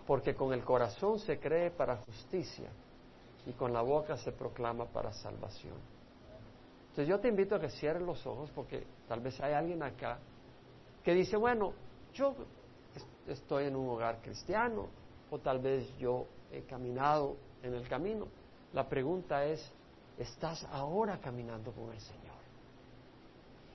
Porque 0.07 0.35
con 0.35 0.53
el 0.53 0.63
corazón 0.63 1.19
se 1.19 1.41
cree 1.41 1.71
para 1.71 1.97
justicia 1.97 2.69
y 3.47 3.53
con 3.53 3.73
la 3.73 3.83
boca 3.83 4.17
se 4.19 4.33
proclama 4.33 4.85
para 4.87 5.13
salvación. 5.13 5.75
Entonces 6.91 7.09
yo 7.09 7.19
te 7.19 7.29
invito 7.29 7.55
a 7.55 7.61
que 7.61 7.71
cierres 7.71 8.03
los 8.03 8.25
ojos 8.27 8.51
porque 8.55 8.87
tal 9.09 9.21
vez 9.21 9.41
hay 9.41 9.55
alguien 9.55 9.83
acá 9.83 10.19
que 11.03 11.15
dice, 11.15 11.37
bueno, 11.37 11.73
yo 12.13 12.35
estoy 13.27 13.67
en 13.67 13.77
un 13.77 13.89
hogar 13.89 14.21
cristiano 14.23 14.89
o 15.31 15.39
tal 15.39 15.59
vez 15.59 15.97
yo 15.99 16.27
he 16.53 16.63
caminado 16.63 17.37
en 17.63 17.75
el 17.75 17.89
camino. 17.89 18.29
La 18.73 18.89
pregunta 18.89 19.45
es, 19.45 19.73
¿estás 20.19 20.65
ahora 20.65 21.19
caminando 21.21 21.73
con 21.73 21.93
el 21.93 22.01
Señor? 22.01 22.26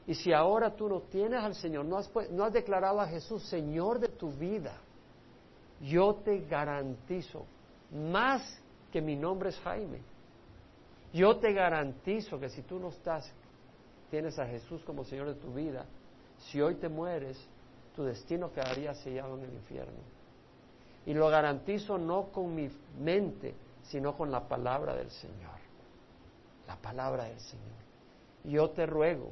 Y 0.08 0.16
si 0.16 0.34
ahora 0.34 0.76
tú 0.76 0.90
no 0.90 1.02
tienes 1.02 1.44
al 1.44 1.56
Señor, 1.56 1.86
no 1.86 1.98
has, 1.98 2.54
declarado 2.54 3.00
a 3.00 3.08
Jesús 3.08 3.44
Señor 3.44 4.00
de 4.00 4.10
tu 4.10 4.32
vida, 4.32 4.74
Yo 5.82 6.16
te 6.16 6.40
garantizo, 6.42 7.46
más 7.92 8.42
que 8.92 9.02
mi 9.02 9.16
nombre 9.16 9.50
es 9.50 9.60
Jaime, 9.60 10.00
yo 11.14 11.38
te 11.38 11.52
garantizo 11.54 12.40
que 12.40 12.50
si 12.50 12.62
tú 12.62 12.80
no 12.80 12.90
estás, 12.90 13.30
tienes 14.10 14.40
a 14.40 14.46
Jesús 14.46 14.82
como 14.84 15.04
Señor 15.04 15.28
de 15.28 15.36
tu 15.36 15.54
vida, 15.54 15.86
si 16.38 16.62
hoy 16.62 16.76
te 16.76 16.88
mueres, 16.88 17.38
tu 17.96 18.04
destino 18.04 18.52
quedaría 18.54 18.94
sellado 18.94 19.38
en 19.38 19.44
el 19.44 19.54
infierno. 19.54 20.00
Y 21.06 21.14
lo 21.14 21.30
garantizo 21.30 21.98
no 21.98 22.32
con 22.32 22.56
mi 22.56 22.70
mente, 23.00 23.56
sino 23.84 24.16
con 24.16 24.32
la 24.32 24.48
palabra 24.48 24.96
del 24.96 25.10
Señor. 25.12 25.60
La 26.68 26.78
palabra 26.78 27.26
del 27.26 27.40
Señor. 27.40 27.82
Yo 28.44 28.70
te 28.70 28.86
ruego, 28.86 29.32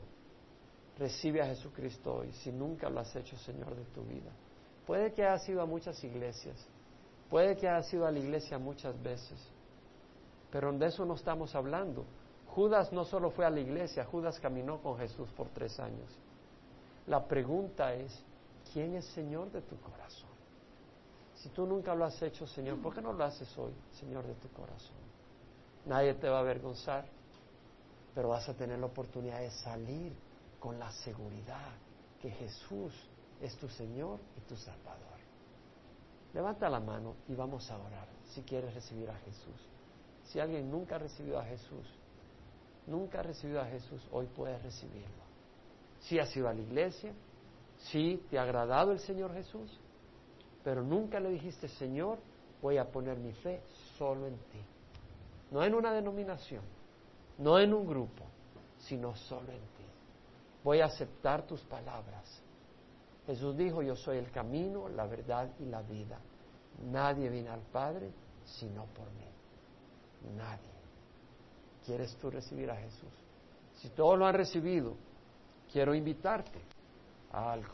recibe 1.00 1.42
a 1.42 1.48
Jesucristo 1.48 2.16
hoy, 2.16 2.32
si 2.34 2.52
nunca 2.52 2.90
lo 2.90 3.00
has 3.00 3.16
hecho 3.16 3.38
Señor 3.38 3.74
de 3.76 3.86
tu 3.86 4.04
vida. 4.04 4.32
Puede 4.86 5.14
que 5.14 5.24
hayas 5.24 5.48
ido 5.48 5.62
a 5.62 5.66
muchas 5.66 6.04
iglesias, 6.04 6.58
puede 7.30 7.56
que 7.56 7.70
hayas 7.70 7.92
ido 7.94 8.06
a 8.06 8.12
la 8.12 8.20
iglesia 8.20 8.60
muchas 8.60 9.02
veces, 9.02 9.40
pero 10.52 10.72
de 10.74 10.86
eso 10.86 11.06
no 11.06 11.16
estamos 11.16 11.56
hablando. 11.56 12.06
Judas 12.48 12.92
no 12.92 13.06
solo 13.06 13.30
fue 13.30 13.46
a 13.46 13.50
la 13.50 13.60
iglesia, 13.60 14.04
Judas 14.06 14.40
caminó 14.40 14.82
con 14.82 14.98
Jesús 14.98 15.30
por 15.38 15.48
tres 15.50 15.80
años. 15.80 16.10
La 17.08 17.26
pregunta 17.26 17.94
es, 17.94 18.12
¿quién 18.74 18.96
es 18.96 19.06
Señor 19.06 19.52
de 19.52 19.62
tu 19.62 19.80
corazón? 19.80 20.30
Si 21.36 21.50
tú 21.50 21.66
nunca 21.66 21.96
lo 21.96 22.04
has 22.04 22.22
hecho, 22.22 22.46
Señor, 22.46 22.82
¿por 22.82 22.94
qué 22.94 23.02
no 23.02 23.14
lo 23.14 23.24
haces 23.24 23.58
hoy, 23.58 23.72
Señor 23.94 24.26
de 24.28 24.34
tu 24.34 24.50
corazón? 24.50 24.98
Nadie 25.86 26.16
te 26.16 26.28
va 26.28 26.38
a 26.38 26.42
avergonzar, 26.42 27.06
pero 28.14 28.30
vas 28.30 28.50
a 28.50 28.54
tener 28.54 28.80
la 28.80 28.88
oportunidad 28.88 29.40
de 29.40 29.52
salir 29.52 30.12
con 30.60 30.78
la 30.78 30.92
seguridad 30.92 31.72
que 32.22 32.32
Jesús 32.32 32.94
es 33.42 33.56
tu 33.58 33.70
Señor 33.70 34.20
y 34.38 34.42
tu 34.42 34.56
Salvador. 34.56 35.20
Levanta 36.34 36.70
la 36.70 36.80
mano 36.80 37.16
y 37.28 37.36
vamos 37.36 37.70
a 37.72 37.78
orar 37.78 38.08
si 38.26 38.42
quieres 38.44 38.74
recibir 38.74 39.10
a 39.10 39.16
Jesús. 39.16 39.68
Si 40.26 40.40
alguien 40.40 40.70
nunca 40.70 40.96
ha 40.96 41.00
a 41.40 41.44
Jesús, 41.46 41.88
nunca 42.86 43.20
ha 43.20 43.24
recibido 43.24 43.62
a 43.62 43.66
Jesús, 43.66 44.06
hoy 44.12 44.28
puedes 44.28 44.62
recibirlo. 44.62 45.24
Si 46.02 46.20
has 46.20 46.36
ido 46.36 46.48
a 46.48 46.54
la 46.54 46.62
iglesia, 46.62 47.14
si 47.78 48.24
te 48.30 48.38
ha 48.38 48.44
agradado 48.44 48.92
el 48.92 49.00
Señor 49.00 49.34
Jesús, 49.34 49.80
pero 50.64 50.84
nunca 50.84 51.20
le 51.20 51.30
dijiste, 51.30 51.68
Señor, 51.68 52.20
voy 52.62 52.78
a 52.78 52.92
poner 52.92 53.18
mi 53.18 53.34
fe 53.34 53.62
solo 53.98 54.28
en 54.28 54.36
ti. 54.36 54.62
No 55.52 55.64
en 55.64 55.74
una 55.74 55.92
denominación, 55.94 56.64
no 57.40 57.58
en 57.58 57.74
un 57.74 57.88
grupo, 57.88 58.24
sino 58.78 59.16
solo 59.16 59.52
en 59.52 59.60
ti. 59.60 59.79
Voy 60.70 60.82
a 60.82 60.86
aceptar 60.86 61.48
tus 61.48 61.62
palabras. 61.62 62.44
Jesús 63.26 63.58
dijo, 63.58 63.82
yo 63.82 63.96
soy 63.96 64.20
el 64.20 64.30
camino, 64.30 64.88
la 64.88 65.08
verdad 65.08 65.50
y 65.58 65.66
la 65.66 65.82
vida. 65.82 66.20
Nadie 66.92 67.28
viene 67.28 67.50
al 67.50 67.62
Padre 67.62 68.12
sino 68.46 68.86
por 68.86 69.10
mí. 69.14 69.26
Nadie. 70.38 70.70
¿Quieres 71.84 72.16
tú 72.18 72.30
recibir 72.30 72.70
a 72.70 72.76
Jesús? 72.76 73.10
Si 73.78 73.90
todos 73.90 74.20
lo 74.20 74.28
han 74.28 74.36
recibido, 74.36 74.94
quiero 75.74 75.96
invitarte 75.96 76.62
a 77.32 77.52
algo. 77.52 77.74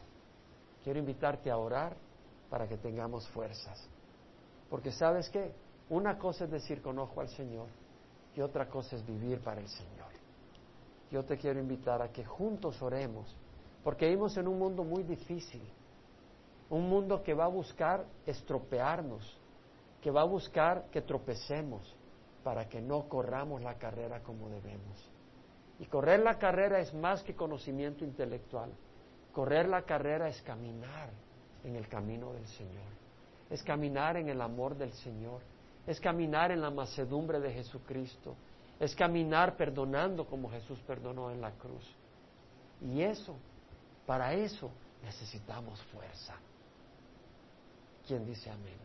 Quiero 0.81 0.97
invitarte 0.97 1.51
a 1.51 1.57
orar 1.57 1.97
para 2.49 2.65
que 2.65 2.77
tengamos 2.77 3.27
fuerzas. 3.27 3.77
Porque 4.69 4.93
sabes 4.93 5.29
qué? 5.29 5.51
Una 5.89 6.17
cosa 6.17 6.45
es 6.45 6.51
decir 6.51 6.81
conozco 6.81 7.19
al 7.19 7.27
Señor 7.27 7.67
y 8.37 8.39
otra 8.39 8.69
cosa 8.69 8.95
es 8.95 9.05
vivir 9.05 9.41
para 9.41 9.59
el 9.59 9.67
Señor. 9.67 10.14
Yo 11.11 11.23
te 11.23 11.37
quiero 11.37 11.59
invitar 11.59 12.01
a 12.01 12.11
que 12.11 12.25
juntos 12.25 12.81
oremos, 12.81 13.35
porque 13.83 14.05
vivimos 14.07 14.35
en 14.37 14.47
un 14.47 14.57
mundo 14.57 14.83
muy 14.83 15.03
difícil, 15.03 15.61
un 16.69 16.89
mundo 16.89 17.21
que 17.21 17.33
va 17.33 17.45
a 17.45 17.49
buscar 17.49 18.05
estropearnos, 18.25 19.39
que 20.01 20.11
va 20.11 20.21
a 20.21 20.25
buscar 20.25 20.85
que 20.91 21.01
tropecemos, 21.01 21.95
para 22.43 22.69
que 22.69 22.79
no 22.79 23.09
corramos 23.09 23.61
la 23.61 23.75
carrera 23.75 24.21
como 24.21 24.49
debemos. 24.49 25.09
Y 25.79 25.85
correr 25.85 26.19
la 26.19 26.37
carrera 26.37 26.79
es 26.79 26.93
más 26.93 27.23
que 27.23 27.35
conocimiento 27.35 28.05
intelectual. 28.05 28.71
Correr 29.33 29.67
la 29.67 29.81
carrera 29.81 30.27
es 30.29 30.41
caminar 30.43 31.09
en 31.63 31.75
el 31.75 31.87
camino 31.87 32.31
del 32.33 32.47
Señor. 32.47 32.85
Es 33.49 33.63
caminar 33.63 34.17
en 34.17 34.29
el 34.29 34.39
amor 34.41 34.75
del 34.77 34.93
Señor. 34.93 35.41
Es 35.85 35.99
caminar 35.99 36.51
en 36.51 36.61
la 36.61 36.69
macedumbre 36.69 37.39
de 37.39 37.51
Jesucristo. 37.51 38.35
Es 38.79 38.95
caminar 38.95 39.55
perdonando 39.55 40.25
como 40.25 40.49
Jesús 40.49 40.79
perdonó 40.85 41.31
en 41.31 41.41
la 41.41 41.51
cruz. 41.51 41.85
Y 42.81 43.01
eso, 43.01 43.35
para 44.05 44.33
eso 44.33 44.69
necesitamos 45.03 45.81
fuerza. 45.83 46.35
¿Quién 48.07 48.25
dice 48.25 48.49
amén? 48.49 48.77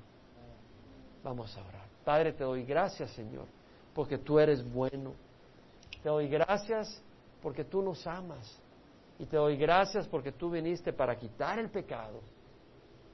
Vamos 1.23 1.57
a 1.57 1.61
orar. 1.61 1.87
Padre, 2.05 2.33
te 2.33 2.45
doy 2.45 2.65
gracias, 2.65 3.11
Señor, 3.11 3.47
porque 3.95 4.19
tú 4.19 4.39
eres 4.39 4.65
bueno. 4.73 5.13
Te 6.03 6.09
doy 6.09 6.29
gracias 6.29 7.03
porque 7.43 7.65
tú 7.65 7.83
nos 7.83 8.07
amas. 8.07 8.59
Y 9.19 9.27
te 9.27 9.37
doy 9.37 9.57
gracias 9.57 10.09
porque 10.09 10.33
tú 10.33 10.51
viniste 10.51 10.95
para 10.95 11.17
quitar 11.17 11.59
el 11.59 11.69
pecado, 11.69 12.21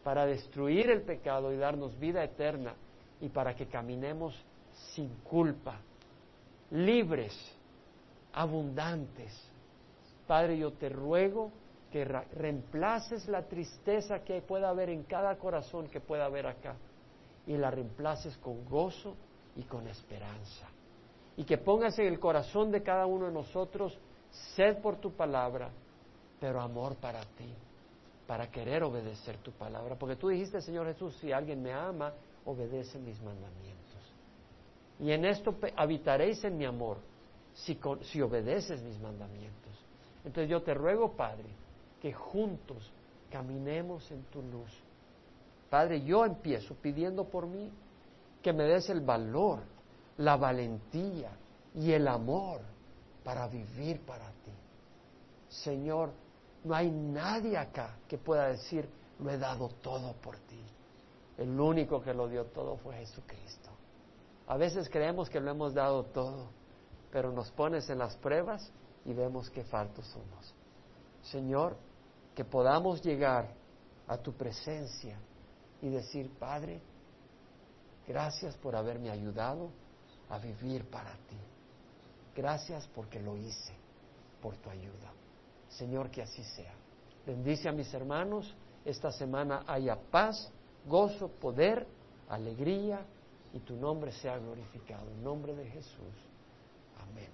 para 0.04 0.24
destruir 0.24 0.88
el 0.88 1.02
pecado 1.02 1.52
y 1.52 1.56
darnos 1.56 1.98
vida 1.98 2.22
eterna 2.22 2.74
y 3.20 3.28
para 3.28 3.56
que 3.56 3.66
caminemos 3.66 4.40
sin 4.94 5.08
culpa, 5.24 5.80
libres, 6.70 7.34
abundantes. 8.32 9.32
Padre, 10.26 10.58
yo 10.58 10.72
te 10.72 10.88
ruego 10.88 11.52
que 11.90 12.04
reemplaces 12.04 13.28
la 13.28 13.42
tristeza 13.42 14.20
que 14.24 14.42
pueda 14.42 14.68
haber 14.68 14.90
en 14.90 15.04
cada 15.04 15.36
corazón 15.38 15.88
que 15.88 16.00
pueda 16.00 16.26
haber 16.26 16.46
acá 16.46 16.74
y 17.46 17.56
la 17.56 17.70
reemplaces 17.70 18.36
con 18.38 18.64
gozo 18.64 19.14
y 19.54 19.62
con 19.62 19.86
esperanza. 19.86 20.66
Y 21.36 21.44
que 21.44 21.58
pongas 21.58 21.98
en 21.98 22.06
el 22.06 22.18
corazón 22.18 22.70
de 22.70 22.82
cada 22.82 23.06
uno 23.06 23.26
de 23.26 23.32
nosotros 23.32 23.96
sed 24.54 24.78
por 24.78 24.96
tu 24.96 25.12
palabra, 25.12 25.70
pero 26.40 26.60
amor 26.60 26.96
para 26.96 27.20
ti, 27.20 27.54
para 28.26 28.50
querer 28.50 28.82
obedecer 28.82 29.36
tu 29.38 29.52
palabra. 29.52 29.96
Porque 29.96 30.16
tú 30.16 30.28
dijiste, 30.28 30.60
Señor 30.60 30.86
Jesús, 30.86 31.16
si 31.20 31.32
alguien 31.32 31.62
me 31.62 31.72
ama, 31.72 32.12
obedece 32.44 32.98
mis 32.98 33.20
mandamientos. 33.22 33.85
Y 35.00 35.12
en 35.12 35.24
esto 35.24 35.54
habitaréis 35.76 36.42
en 36.44 36.56
mi 36.56 36.64
amor, 36.64 36.98
si, 37.54 37.78
obedeces 38.20 38.82
mis 38.82 38.98
mandamientos. 39.00 39.72
Entonces 40.24 40.50
yo 40.50 40.62
te 40.62 40.74
ruego, 40.74 41.12
Padre, 41.12 41.48
que 42.00 42.12
juntos 42.12 42.90
caminemos 43.30 44.10
en 44.10 44.22
tu 44.24 44.42
luz 44.42 44.70
Padre, 45.68 46.02
yo 46.02 46.24
empiezo 46.24 46.74
pidiendo 46.74 47.24
por 47.24 47.46
mí 47.46 47.70
que 48.42 48.52
me 48.52 48.64
des 48.64 48.88
el 48.88 49.00
valor, 49.00 49.60
la 50.18 50.36
valentía 50.36 51.30
y 51.74 51.92
el 51.92 52.06
amor 52.06 52.60
para 53.24 53.48
vivir 53.48 54.00
para 54.00 54.28
ti. 54.30 54.52
Señor, 55.48 56.12
no 56.64 56.74
hay 56.74 56.90
nadie 56.90 57.56
acá 57.56 57.96
que 58.08 58.18
pueda 58.18 58.48
decir, 58.48 58.88
lo 59.18 59.30
he 59.30 59.38
dado 59.38 59.68
todo 59.82 60.12
por 60.14 60.36
ti. 60.38 60.62
El 61.38 61.58
único 61.58 62.00
que 62.00 62.14
lo 62.14 62.28
dio 62.28 62.44
todo 62.46 62.76
fue 62.76 62.96
Jesucristo. 62.96 63.70
A 64.46 64.56
veces 64.56 64.88
creemos 64.88 65.28
que 65.28 65.40
lo 65.40 65.50
hemos 65.50 65.74
dado 65.74 66.04
todo, 66.04 66.48
pero 67.10 67.32
nos 67.32 67.50
pones 67.50 67.90
en 67.90 67.98
las 67.98 68.16
pruebas 68.16 68.70
y 69.04 69.12
vemos 69.12 69.50
que 69.50 69.64
faltos 69.64 70.06
somos. 70.06 70.54
Señor, 71.22 71.76
que 72.34 72.44
podamos 72.44 73.02
llegar 73.02 73.48
a 74.06 74.16
tu 74.18 74.32
presencia 74.32 75.18
y 75.82 75.88
decir, 75.88 76.30
Padre, 76.38 76.80
gracias 78.06 78.56
por 78.56 78.76
haberme 78.76 79.10
ayudado 79.10 79.70
a 80.28 80.38
vivir 80.38 80.88
para 80.90 81.12
ti. 81.12 81.38
Gracias 82.34 82.86
porque 82.94 83.20
lo 83.20 83.36
hice, 83.36 83.74
por 84.40 84.56
tu 84.58 84.70
ayuda. 84.70 85.12
Señor, 85.68 86.10
que 86.10 86.22
así 86.22 86.44
sea. 86.44 86.74
Bendice 87.26 87.68
a 87.68 87.72
mis 87.72 87.92
hermanos. 87.92 88.54
Esta 88.84 89.10
semana 89.10 89.64
haya 89.66 89.96
paz, 89.96 90.52
gozo, 90.86 91.28
poder, 91.28 91.86
alegría 92.28 93.04
y 93.56 93.60
tu 93.60 93.74
nombre 93.76 94.12
sea 94.12 94.38
glorificado. 94.38 95.10
En 95.10 95.24
nombre 95.24 95.54
de 95.54 95.66
Jesús. 95.70 96.14
Amén. 97.00 97.30